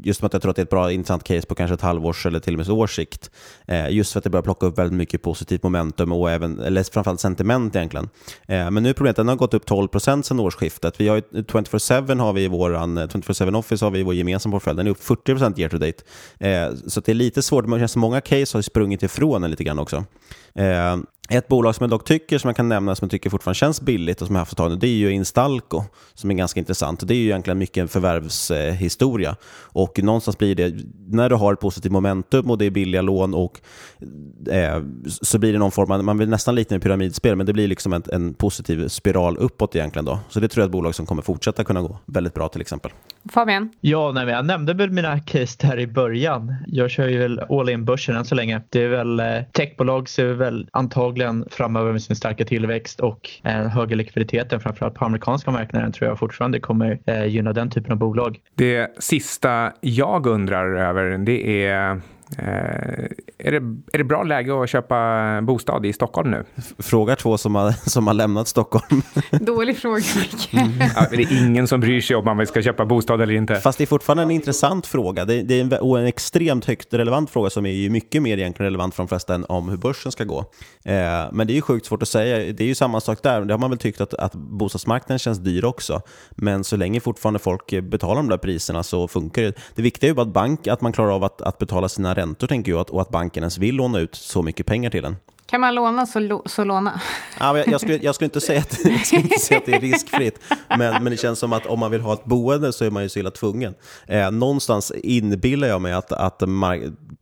just 0.03 0.21
som 0.21 0.27
att 0.27 0.33
jag 0.33 0.43
tror 0.43 0.51
att 0.51 0.57
det 0.57 0.63
är 0.63 0.65
ett 0.65 0.71
bra 0.71 0.93
intressant 0.93 1.25
case 1.25 1.47
på 1.47 1.55
kanske 1.55 1.75
ett 1.75 1.81
halvårs 1.81 2.27
eller 2.27 2.41
till 2.41 2.55
och 2.55 2.59
med 2.59 2.65
ett 2.65 2.71
års 2.71 2.97
sikt. 2.97 3.31
Eh, 3.67 3.91
just 3.91 4.13
för 4.13 4.19
att 4.19 4.25
det 4.25 4.31
börjar 4.31 4.43
plocka 4.43 4.67
upp 4.67 4.79
väldigt 4.79 4.97
mycket 4.99 5.23
positivt 5.23 5.63
momentum 5.63 6.13
och 6.13 6.31
även, 6.35 6.61
eller 6.61 6.83
framförallt 6.93 7.21
sentiment 7.21 7.77
egentligen. 7.77 8.09
Eh, 8.49 8.71
men 8.71 8.83
nu 8.83 8.89
är 8.89 8.93
problemet 8.93 9.15
att 9.15 9.17
den 9.17 9.29
har 9.29 9.37
gått 9.37 9.55
upp 9.55 9.67
12 9.67 9.89
procent 9.89 10.27
sedan 10.27 10.41
årsskiftet. 10.41 11.01
Vi 11.01 11.09
har 11.09 11.21
24-7 11.21 12.19
har 12.19 12.33
vi 12.33 12.45
i 12.45 12.49
våran, 12.49 12.99
eh, 12.99 13.07
24-7 13.09 13.57
Office 13.57 13.85
har 13.85 13.91
vi 13.91 14.01
i 14.01 14.03
vår 14.03 14.15
gemensamma 14.15 14.57
portfölj. 14.57 14.77
Den 14.77 14.87
är 14.87 14.91
upp 14.91 15.03
40 15.03 15.33
procent 15.33 15.59
year 15.59 15.71
to 15.71 15.79
date. 15.79 16.03
Eh, 16.39 16.75
så 16.87 17.01
det 17.01 17.13
är 17.13 17.15
lite 17.15 17.43
svårt, 17.43 17.65
men 17.65 17.73
det 17.73 17.79
känns 17.79 17.93
som 17.93 18.01
många 18.01 18.21
case 18.21 18.57
har 18.57 18.63
sprungit 18.63 19.03
ifrån 19.03 19.43
den 19.43 19.51
lite 19.51 19.65
grann 19.65 19.79
också. 19.79 20.05
Ett 21.29 21.49
bolag 21.49 21.75
som 21.75 21.85
jag 21.85 21.91
dock 21.91 22.05
tycker, 22.05 22.39
som 22.39 22.49
jag 22.49 22.57
kan 22.57 22.69
nämna, 22.69 22.95
som 22.95 23.07
jag 23.07 23.11
tycker 23.11 23.31
fortfarande 23.31 23.59
känns 23.59 23.81
billigt 23.81 24.21
och 24.21 24.27
som 24.27 24.37
jag 24.37 24.41
haft 24.41 24.53
ett 24.53 24.59
tag 24.59 24.71
nu, 24.71 24.77
det 24.77 24.87
är 24.87 24.95
ju 24.95 25.11
Instalco, 25.11 25.83
som 26.15 26.31
är 26.31 26.35
ganska 26.35 26.61
intressant. 26.61 27.09
Det 27.09 27.15
är 27.15 27.17
ju 27.17 27.25
egentligen 27.25 27.59
mycket 27.59 27.83
en 27.83 27.89
förvärvshistoria. 27.89 29.37
Och 29.63 30.03
någonstans 30.03 30.39
blir 30.39 30.55
det, 30.55 30.75
när 31.07 31.29
du 31.31 31.37
har 31.37 31.53
ett 31.53 31.61
positivt 31.61 31.93
momentum 31.93 32.51
och 32.51 32.59
det 32.59 32.65
är 32.65 32.71
billiga 32.71 33.03
lån 33.03 33.35
och 33.35 33.61
eh, 34.51 34.83
så 35.07 35.39
blir 35.39 35.53
det 35.53 35.59
någon 35.59 35.73
form, 35.73 35.91
av, 35.91 36.05
man 36.05 36.19
vill 36.19 36.29
nästan 36.29 36.55
likna 36.55 36.81
pyramidspel, 36.81 37.37
men 37.37 37.47
det 37.47 37.53
blir 37.53 37.69
liksom 37.69 37.93
en, 37.93 38.03
en 38.13 38.35
positiv 38.35 38.89
spiral 38.89 39.37
uppåt 39.37 39.77
egentligen 39.77 40.05
då. 40.05 40.19
Så 40.29 40.41
det 40.41 40.49
tror 40.49 40.63
jag 40.63 40.65
är 40.65 40.69
ett 40.69 40.73
bolag 40.73 40.95
som 40.95 41.07
kommer 41.07 41.23
fortsätta 41.23 41.65
kunna 41.65 41.83
gå 41.83 41.99
väldigt 42.07 42.35
bra 42.35 42.49
till 42.49 42.61
exempel. 42.61 42.93
Fabian? 43.33 43.71
Ja, 43.81 44.13
nej, 44.15 44.27
jag 44.27 44.47
nämnde 44.47 44.75
väl 44.75 44.91
mina 44.91 45.21
case 45.21 45.67
där 45.67 45.79
i 45.79 45.87
början. 45.87 46.55
Jag 46.67 46.91
kör 46.91 47.09
ju 47.09 47.19
väl 47.19 47.41
all 47.49 47.69
in 47.69 47.85
börsen 47.85 48.17
än 48.17 48.25
så 48.25 48.35
länge. 48.35 48.61
Det 48.69 48.83
är 48.83 48.89
väl 48.89 49.21
eh, 49.21 49.27
techbolag 49.53 50.09
ser 50.09 50.27
väl 50.27 50.69
antagligen 50.73 51.45
framöver 51.51 51.93
med 51.93 52.03
sin 52.03 52.17
starka 52.17 52.45
tillväxt 52.45 53.01
och 53.01 53.31
en 53.43 53.71
högre 53.71 53.97
likviditeten 53.97 54.61
framförallt 54.61 54.95
på 54.95 55.05
amerikanska 55.05 55.51
marknaden 55.51 55.93
tror 55.93 56.09
jag 56.09 56.19
fortfarande 56.19 56.61
kommer 56.61 56.99
eh, 57.07 57.25
gynna 57.25 57.53
den 57.53 57.71
typen 57.71 57.93
av 57.93 57.99
bolag. 57.99 58.39
Det 58.55 58.91
sista 58.99 59.73
jag 59.81 60.27
undrar 60.27 60.75
över 60.75 61.19
det 61.19 61.67
är 61.67 62.01
Eh, 62.39 63.05
är, 63.45 63.53
det, 63.53 63.77
är 63.93 63.99
det 63.99 64.05
bra 64.05 64.23
läge 64.23 64.63
att 64.63 64.71
köpa 64.71 65.41
bostad 65.43 65.87
i 65.87 65.93
Stockholm 65.93 66.31
nu? 66.31 66.45
Fråga 66.79 67.17
två 67.17 67.39
som 67.39 67.55
har, 67.55 67.91
som 67.91 68.07
har 68.07 68.15
lämnat 68.15 68.49
Stockholm. 68.49 69.03
Dålig 69.31 69.79
fråga, 69.79 70.03
mm. 70.53 70.73
ja, 70.97 71.07
Det 71.11 71.17
är 71.17 71.47
ingen 71.47 71.69
som 71.69 71.81
bryr 71.81 72.01
sig 72.01 72.17
om 72.17 72.25
man 72.25 72.47
ska 72.47 72.63
köpa 72.63 72.85
bostad 72.87 73.21
eller 73.21 73.35
inte. 73.35 73.57
Fast 73.57 73.79
det 73.79 73.85
är 73.85 73.87
fortfarande 73.87 74.23
en 74.23 74.31
intressant 74.31 74.87
fråga. 74.87 75.25
Det, 75.25 75.43
det 75.43 75.61
är 75.61 75.61
en, 75.61 75.73
och 75.73 75.99
en 75.99 76.07
extremt 76.07 76.65
högt 76.65 76.95
relevant 76.95 77.31
fråga 77.31 77.51
som 77.51 77.67
är 77.67 77.91
mycket 77.91 78.23
mer 78.23 78.39
egentligen 78.39 78.67
relevant 78.67 78.95
för 78.95 79.03
de 79.03 79.09
flesta 79.09 79.35
än 79.35 79.45
om 79.49 79.69
hur 79.69 79.77
börsen 79.77 80.13
ska 80.13 80.25
gå. 80.25 80.39
Eh, 80.85 80.95
men 81.33 81.47
det 81.47 81.53
är 81.53 81.55
ju 81.55 81.63
sjukt 81.63 81.87
svårt 81.87 82.03
att 82.03 82.09
säga. 82.09 82.53
Det 82.53 82.65
är 82.65 82.69
ju 82.69 82.75
samma 82.75 83.01
sak 83.01 83.23
där. 83.23 83.41
Det 83.41 83.55
har 83.55 83.59
man 83.59 83.71
väl 83.71 83.79
tyckt 83.79 84.01
att, 84.01 84.15
att 84.15 84.35
bostadsmarknaden 84.35 85.19
känns 85.19 85.39
dyr 85.39 85.65
också. 85.65 86.03
Men 86.31 86.65
så 86.65 86.77
länge 86.77 87.01
fortfarande 87.01 87.39
folk 87.39 87.83
betalar 87.83 88.17
de 88.17 88.29
där 88.29 88.39
priserna 88.39 88.83
så 88.83 89.09
funkar 89.09 89.43
det. 89.43 89.55
Det 89.75 89.83
viktiga 89.83 90.09
är 90.09 90.11
ju 90.11 90.15
bara 90.15 90.23
att, 90.23 90.33
bank, 90.33 90.67
att 90.67 90.81
man 90.81 90.93
klarar 90.93 91.11
av 91.11 91.25
att, 91.25 91.43
att 91.43 91.59
betala 91.59 91.89
sina 91.89 92.15
räntor 92.15 92.47
tänker 92.47 92.73
jag, 92.73 92.95
och 92.95 93.01
att 93.01 93.11
banken 93.35 93.43
ens 93.43 93.59
vill 93.59 93.75
låna 93.75 94.01
ut 94.01 94.15
så 94.15 94.43
mycket 94.43 94.67
pengar 94.67 94.91
till 94.91 95.05
en. 95.05 95.17
Kan 95.47 95.61
man 95.61 95.75
låna 95.75 96.07
så, 96.07 96.43
så 96.47 96.65
låna. 96.65 97.01
Ja, 97.41 97.59
jag, 97.59 97.69
jag, 97.69 97.81
skulle, 97.81 97.99
jag, 98.03 98.15
skulle 98.15 98.27
inte 98.27 98.41
säga 98.41 98.61
att, 98.61 98.79
jag 99.13 99.21
inte 99.21 99.39
säga 99.39 99.59
att 99.59 99.67
det 99.67 99.73
är 99.73 99.81
riskfritt, 99.81 100.39
men, 100.69 101.03
men 101.03 101.05
det 101.05 101.17
känns 101.17 101.39
som 101.39 101.53
att 101.53 101.67
om 101.67 101.79
man 101.79 101.91
vill 101.91 102.01
ha 102.01 102.13
ett 102.13 102.25
boende 102.25 102.73
så 102.73 102.85
är 102.85 102.91
man 102.91 103.03
ju 103.03 103.09
så 103.09 103.19
illa 103.19 103.31
tvungen. 103.31 103.75
Eh, 104.07 104.31
någonstans 104.31 104.93
inbillar 105.03 105.69
jag 105.69 105.81
mig 105.81 105.93
att, 105.93 106.13
att 106.13 106.43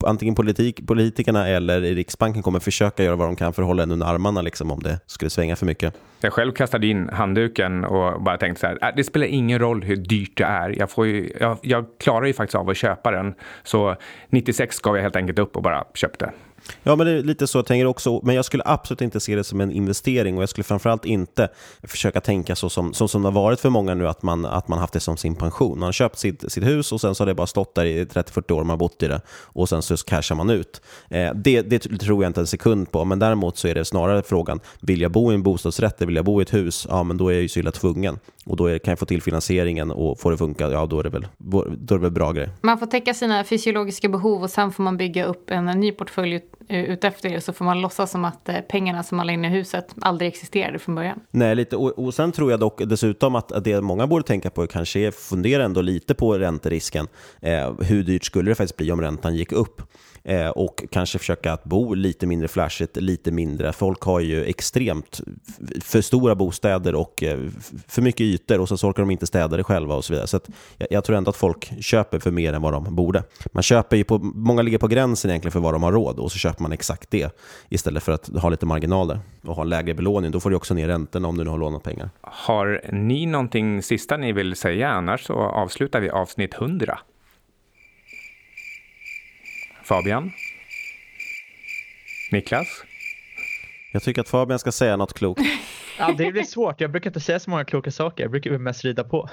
antingen 0.07 0.35
politik, 0.35 0.87
politikerna 0.87 1.49
eller 1.49 1.81
Riksbanken 1.81 2.43
kommer 2.43 2.61
försöka 2.61 3.05
göra 3.05 3.17
vad 3.17 3.29
de 3.29 3.37
kan 3.37 3.53
för 3.53 3.63
att 3.63 3.69
hålla 3.69 3.83
en 3.83 3.91
under 3.91 4.07
armarna 4.07 4.43
liksom, 4.43 4.71
om 4.71 4.83
det 4.83 5.01
skulle 5.07 5.31
svänga 5.31 5.57
för 5.57 5.67
mycket. 5.67 5.95
Jag 6.21 6.33
själv 6.33 6.53
kastade 6.53 6.87
in 6.87 7.09
handduken 7.09 7.85
och 7.85 8.23
bara 8.23 8.39
tänkte 8.39 8.61
så 8.61 8.67
här, 8.67 8.79
äh, 8.83 8.89
det 8.97 9.05
spelar 9.05 9.27
ingen 9.27 9.59
roll 9.59 9.83
hur 9.83 9.97
dyrt 9.97 10.37
det 10.37 10.45
är. 10.45 10.79
Jag, 10.79 10.91
får 10.91 11.07
ju, 11.07 11.33
jag, 11.41 11.59
jag 11.63 11.85
klarar 11.99 12.27
ju 12.27 12.33
faktiskt 12.33 12.55
av 12.55 12.71
att 12.71 12.77
köpa 12.77 13.11
den. 13.11 13.35
Så 13.63 13.97
96 14.29 14.81
gav 14.81 14.97
jag 14.97 15.03
helt 15.03 15.17
enkelt 15.17 15.39
upp 15.39 15.57
och 15.57 15.63
bara 15.63 15.85
köpte. 15.95 16.33
Ja, 16.83 16.97
men 16.97 17.07
det 17.07 17.13
är 17.13 17.23
lite 17.23 17.47
så 17.47 17.59
jag 17.59 17.67
tänker 17.67 17.87
också. 17.87 18.21
Men 18.23 18.35
jag 18.35 18.45
skulle 18.45 18.63
absolut 18.67 19.01
inte 19.01 19.21
se 19.21 19.37
det 19.37 19.45
som 19.45 19.61
en 19.61 19.71
investering 19.71 20.37
och 20.37 20.43
jag 20.43 20.49
skulle 20.49 20.65
framförallt 20.65 21.05
inte 21.05 21.49
försöka 21.83 22.21
tänka 22.21 22.57
så 22.57 22.71
som, 22.71 22.95
så 22.95 23.09
som 23.09 23.23
det 23.23 23.29
har 23.29 23.33
varit 23.33 23.61
för 23.61 23.71
många 23.71 23.95
nu, 23.95 24.09
att 24.09 24.23
man, 24.23 24.47
att 24.47 24.69
man 24.69 24.79
haft 24.79 24.93
det 24.93 25.01
som 25.01 25.17
sin 25.17 25.35
pension. 25.35 25.79
Man 25.79 25.87
har 25.87 25.93
köpt 25.93 26.19
sitt, 26.19 26.53
sitt 26.53 26.65
hus 26.65 26.93
och 26.93 27.01
sen 27.01 27.15
så 27.15 27.23
har 27.23 27.27
det 27.27 27.35
bara 27.35 27.47
stått 27.47 27.75
där 27.75 27.85
i 27.85 28.05
30-40 28.05 28.53
år, 28.53 28.59
man 28.59 28.71
har 28.71 28.77
bott 28.77 29.03
i 29.03 29.09
det 29.09 29.21
och 29.31 29.69
sen 29.69 29.83
så 29.83 29.97
cashar 29.97 30.35
man 30.35 30.51
ut. 30.51 30.81
Eh, 31.11 31.35
det, 31.35 31.63
det 31.63 31.79
tror 31.79 32.25
jag 32.25 32.31
inte 32.31 32.41
en 32.41 32.47
sekund 32.47 32.91
på, 32.91 33.05
men 33.05 33.19
däremot 33.19 33.57
så 33.59 33.69
är 33.69 33.75
det 33.75 33.85
snarare 33.85 34.23
frågan, 34.23 34.61
vill 34.81 35.01
jag 35.01 35.13
bo 35.13 35.33
i 35.33 35.35
en 35.35 35.43
bostadsrätt, 35.43 35.97
eller 35.97 36.07
vill 36.07 36.17
jag 36.17 36.25
bo 36.25 36.41
i 36.41 36.43
ett 36.43 36.55
hus, 36.55 36.87
ja 36.91 37.03
men 37.03 37.17
då 37.17 37.29
är 37.29 37.33
jag 37.33 37.43
ju 37.43 37.49
så 37.49 37.61
illa 37.61 37.73
tvungen. 37.73 38.19
Och 38.47 38.57
då 38.57 38.67
är, 38.67 38.79
kan 38.79 38.93
jag 38.93 38.99
få 38.99 39.07
till 39.07 39.23
finansieringen 39.23 39.91
och 39.91 40.21
få 40.21 40.31
det 40.31 40.37
funka, 40.37 40.71
ja 40.71 40.87
då 40.87 40.99
är 40.99 41.03
det 41.03 41.11
väl, 41.11 41.27
då 41.39 41.61
är 41.63 41.99
det 41.99 41.99
väl 41.99 42.11
bra 42.11 42.33
grej. 42.33 42.49
Man 42.61 42.79
får 42.79 42.87
täcka 42.87 43.15
sina 43.15 43.45
fysiologiska 43.45 44.09
behov 44.09 44.43
och 44.43 44.51
sen 44.51 44.73
får 44.73 44.83
man 44.83 44.97
bygga 44.97 45.25
upp 45.25 45.51
en 45.51 45.65
ny 45.65 45.93
portfölj 45.93 46.41
ute 46.69 47.03
utefter 47.03 47.31
det 47.31 47.41
så 47.41 47.53
får 47.53 47.65
man 47.65 47.81
låtsas 47.81 48.11
som 48.11 48.25
att 48.25 48.49
eh, 48.49 48.61
pengarna 48.61 49.03
som 49.03 49.17
man 49.17 49.27
la 49.27 49.33
in 49.33 49.45
i 49.45 49.49
huset 49.49 49.95
aldrig 50.01 50.29
existerade 50.29 50.79
från 50.79 50.95
början. 50.95 51.21
Nej, 51.31 51.55
lite. 51.55 51.77
Och, 51.77 51.99
och 51.99 52.15
sen 52.15 52.33
tror 52.33 52.51
jag 52.51 52.61
dock 52.61 52.81
dessutom 52.85 53.35
att 53.35 53.65
det 53.65 53.81
många 53.81 54.07
borde 54.07 54.25
tänka 54.25 54.51
på 54.51 54.67
kanske 54.67 55.01
är 55.01 55.11
fundera 55.11 55.65
ändå 55.65 55.81
lite 55.81 56.15
på 56.15 56.39
ränterisken. 56.39 57.09
Eh, 57.41 57.73
hur 57.81 58.03
dyrt 58.03 58.25
skulle 58.25 58.51
det 58.51 58.55
faktiskt 58.55 58.77
bli 58.77 58.93
om 58.93 59.01
räntan 59.01 59.35
gick 59.35 59.53
upp? 59.53 59.83
Eh, 60.25 60.49
och 60.49 60.85
kanske 60.91 61.19
försöka 61.19 61.53
att 61.53 61.65
bo 61.65 61.95
lite 61.95 62.27
mindre 62.27 62.49
flashigt, 62.49 62.97
lite 62.97 63.31
mindre. 63.31 63.73
Folk 63.73 64.03
har 64.03 64.21
ju 64.21 64.45
extremt 64.45 65.21
för 65.81 66.01
stora 66.01 66.35
bostäder 66.35 66.95
och 66.95 67.23
eh, 67.23 67.39
för 67.89 68.03
mycket 68.03 68.21
ytor 68.21 68.61
och 68.61 68.69
så 68.69 68.89
orkar 68.89 69.03
de 69.03 69.11
inte 69.11 69.27
städa 69.27 69.57
det 69.57 69.65
själva 69.65 69.95
och 69.95 70.05
så 70.05 70.13
vidare. 70.13 70.27
Så 70.27 70.41
jag, 70.79 70.89
jag, 70.91 71.05
tror 71.05 71.17
ändå 71.17 71.31
att 71.31 71.37
folk 71.37 71.73
köper 71.81 72.19
för 72.19 72.31
mer 72.31 72.53
än 72.53 72.63
vad 72.63 72.73
de 72.73 72.95
borde. 72.97 73.23
Man 73.53 73.63
köper 73.63 73.97
ju 73.97 74.05
på, 74.05 74.19
många 74.19 74.63
ligger 74.63 74.79
på 74.79 74.89
gränsen 74.89 75.31
egentligen 75.31 75.53
för 75.53 75.61
vad 75.61 75.75
de 75.75 75.83
har 75.83 75.93
råd 75.93 76.19
och 76.19 76.33
så 76.33 76.39
köper 76.39 76.63
man 76.63 76.73
exakt 76.73 77.11
det 77.11 77.37
istället 77.69 78.03
för 78.03 78.13
att 78.13 78.29
ha 78.29 78.49
lite 78.49 78.67
marginaler 78.67 79.21
och 79.43 79.55
ha 79.57 79.63
en 79.63 79.69
lägre 79.69 79.95
belåning. 79.95 80.31
Då 80.31 80.41
får 80.41 80.51
du 80.51 80.57
också 80.57 80.75
ner 80.75 80.89
räntorna 80.89 81.29
om 81.29 81.39
du 81.39 81.45
nu 81.45 81.51
har 81.51 81.59
lånat 81.59 81.83
pengar. 81.83 82.11
Har 82.21 82.81
ni 82.93 83.27
någonting 83.27 83.83
sista 83.83 84.17
ni 84.17 84.33
vill 84.33 84.57
säga? 84.57 84.89
Annars 84.89 85.27
så 85.27 85.35
avslutar 85.35 86.01
vi 86.01 86.11
avsnitt 86.11 86.55
100. 86.55 86.99
Fabian? 89.85 90.33
Niklas? 92.33 92.85
Jag 93.93 94.03
tycker 94.03 94.21
att 94.21 94.29
Fabian 94.29 94.59
ska 94.59 94.73
säga 94.73 94.97
något 94.97 95.15
klokt. 95.15 95.41
Ja, 95.99 96.15
det 96.19 96.33
blir 96.33 96.43
svårt. 96.43 96.81
Jag 96.81 96.91
brukar 96.91 97.11
inte 97.11 97.21
säga 97.21 97.41
så 97.41 97.51
många 97.51 97.65
kloka 97.65 97.91
saker. 97.91 98.25
Jag 98.25 98.31
brukar 98.31 98.59
mest 98.59 98.85
rida 98.85 99.05
på. 99.05 99.29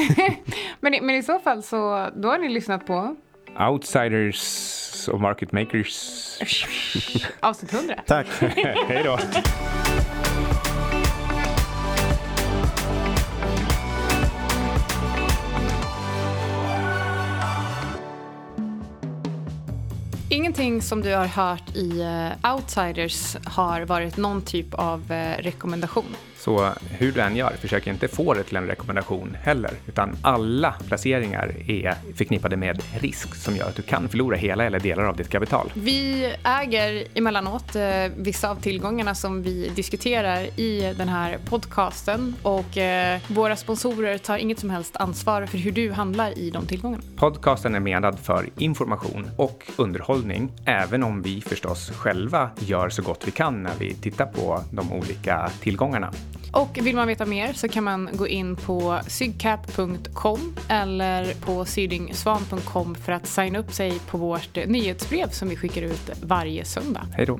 men, 0.80 0.98
men 1.02 1.10
i 1.10 1.22
så 1.22 1.38
fall 1.38 1.62
så 1.62 2.10
då 2.16 2.28
har 2.28 2.38
ni 2.38 2.48
lyssnat 2.48 2.86
på 2.86 3.16
Outsiders 3.70 5.08
och 5.08 5.20
Market 5.20 5.52
Makers. 5.52 6.38
Avsnitt 7.40 7.72
100. 7.72 7.94
Tack. 8.06 8.26
Hej 8.88 9.02
då. 9.04 9.18
Allting 20.60 20.82
som 20.82 21.02
du 21.02 21.14
har 21.14 21.26
hört 21.26 21.76
i 21.76 22.00
eh, 22.00 22.52
Outsiders 22.54 23.36
har 23.44 23.80
varit 23.80 24.16
någon 24.16 24.42
typ 24.42 24.74
av 24.74 25.12
eh, 25.12 25.42
rekommendation. 25.42 26.16
Så 26.40 26.70
hur 26.90 27.12
du 27.12 27.20
än 27.20 27.36
gör, 27.36 27.52
försök 27.60 27.86
inte 27.86 28.08
få 28.08 28.34
det 28.34 28.42
till 28.42 28.56
en 28.56 28.66
rekommendation 28.66 29.36
heller, 29.42 29.70
utan 29.86 30.16
alla 30.22 30.74
placeringar 30.86 31.70
är 31.70 31.94
förknippade 32.14 32.56
med 32.56 32.82
risk 33.00 33.34
som 33.34 33.56
gör 33.56 33.68
att 33.68 33.76
du 33.76 33.82
kan 33.82 34.08
förlora 34.08 34.36
hela 34.36 34.64
eller 34.64 34.80
delar 34.80 35.04
av 35.04 35.16
ditt 35.16 35.28
kapital. 35.28 35.72
Vi 35.74 36.32
äger 36.44 37.04
emellanåt 37.14 37.76
eh, 37.76 37.82
vissa 38.16 38.50
av 38.50 38.56
tillgångarna 38.56 39.14
som 39.14 39.42
vi 39.42 39.68
diskuterar 39.68 40.60
i 40.60 40.94
den 40.98 41.08
här 41.08 41.38
podcasten 41.48 42.34
och 42.42 42.78
eh, 42.78 43.20
våra 43.28 43.56
sponsorer 43.56 44.18
tar 44.18 44.38
inget 44.38 44.58
som 44.58 44.70
helst 44.70 44.96
ansvar 44.96 45.46
för 45.46 45.58
hur 45.58 45.72
du 45.72 45.92
handlar 45.92 46.38
i 46.38 46.50
de 46.50 46.66
tillgångarna. 46.66 47.02
Podcasten 47.16 47.74
är 47.74 47.80
menad 47.80 48.18
för 48.18 48.48
information 48.58 49.30
och 49.36 49.70
underhållning, 49.76 50.52
även 50.64 51.02
om 51.02 51.22
vi 51.22 51.40
förstås 51.40 51.90
själva 51.90 52.50
gör 52.58 52.88
så 52.88 53.02
gott 53.02 53.22
vi 53.26 53.30
kan 53.30 53.62
när 53.62 53.74
vi 53.78 53.94
tittar 53.94 54.26
på 54.26 54.64
de 54.70 54.92
olika 54.92 55.50
tillgångarna. 55.60 56.12
Och 56.52 56.78
vill 56.82 56.96
man 56.96 57.08
veta 57.08 57.26
mer 57.26 57.52
så 57.52 57.68
kan 57.68 57.84
man 57.84 58.08
gå 58.12 58.28
in 58.28 58.56
på 58.56 59.00
sygcap.com 59.06 60.56
eller 60.68 61.34
på 61.34 61.64
sydingsvan.com 61.64 62.94
för 62.94 63.12
att 63.12 63.26
signa 63.26 63.58
upp 63.58 63.72
sig 63.72 63.98
på 63.98 64.18
vårt 64.18 64.56
nyhetsbrev 64.66 65.30
som 65.30 65.48
vi 65.48 65.56
skickar 65.56 65.82
ut 65.82 66.10
varje 66.22 66.64
söndag. 66.64 67.06
Hej 67.16 67.26
då. 67.26 67.38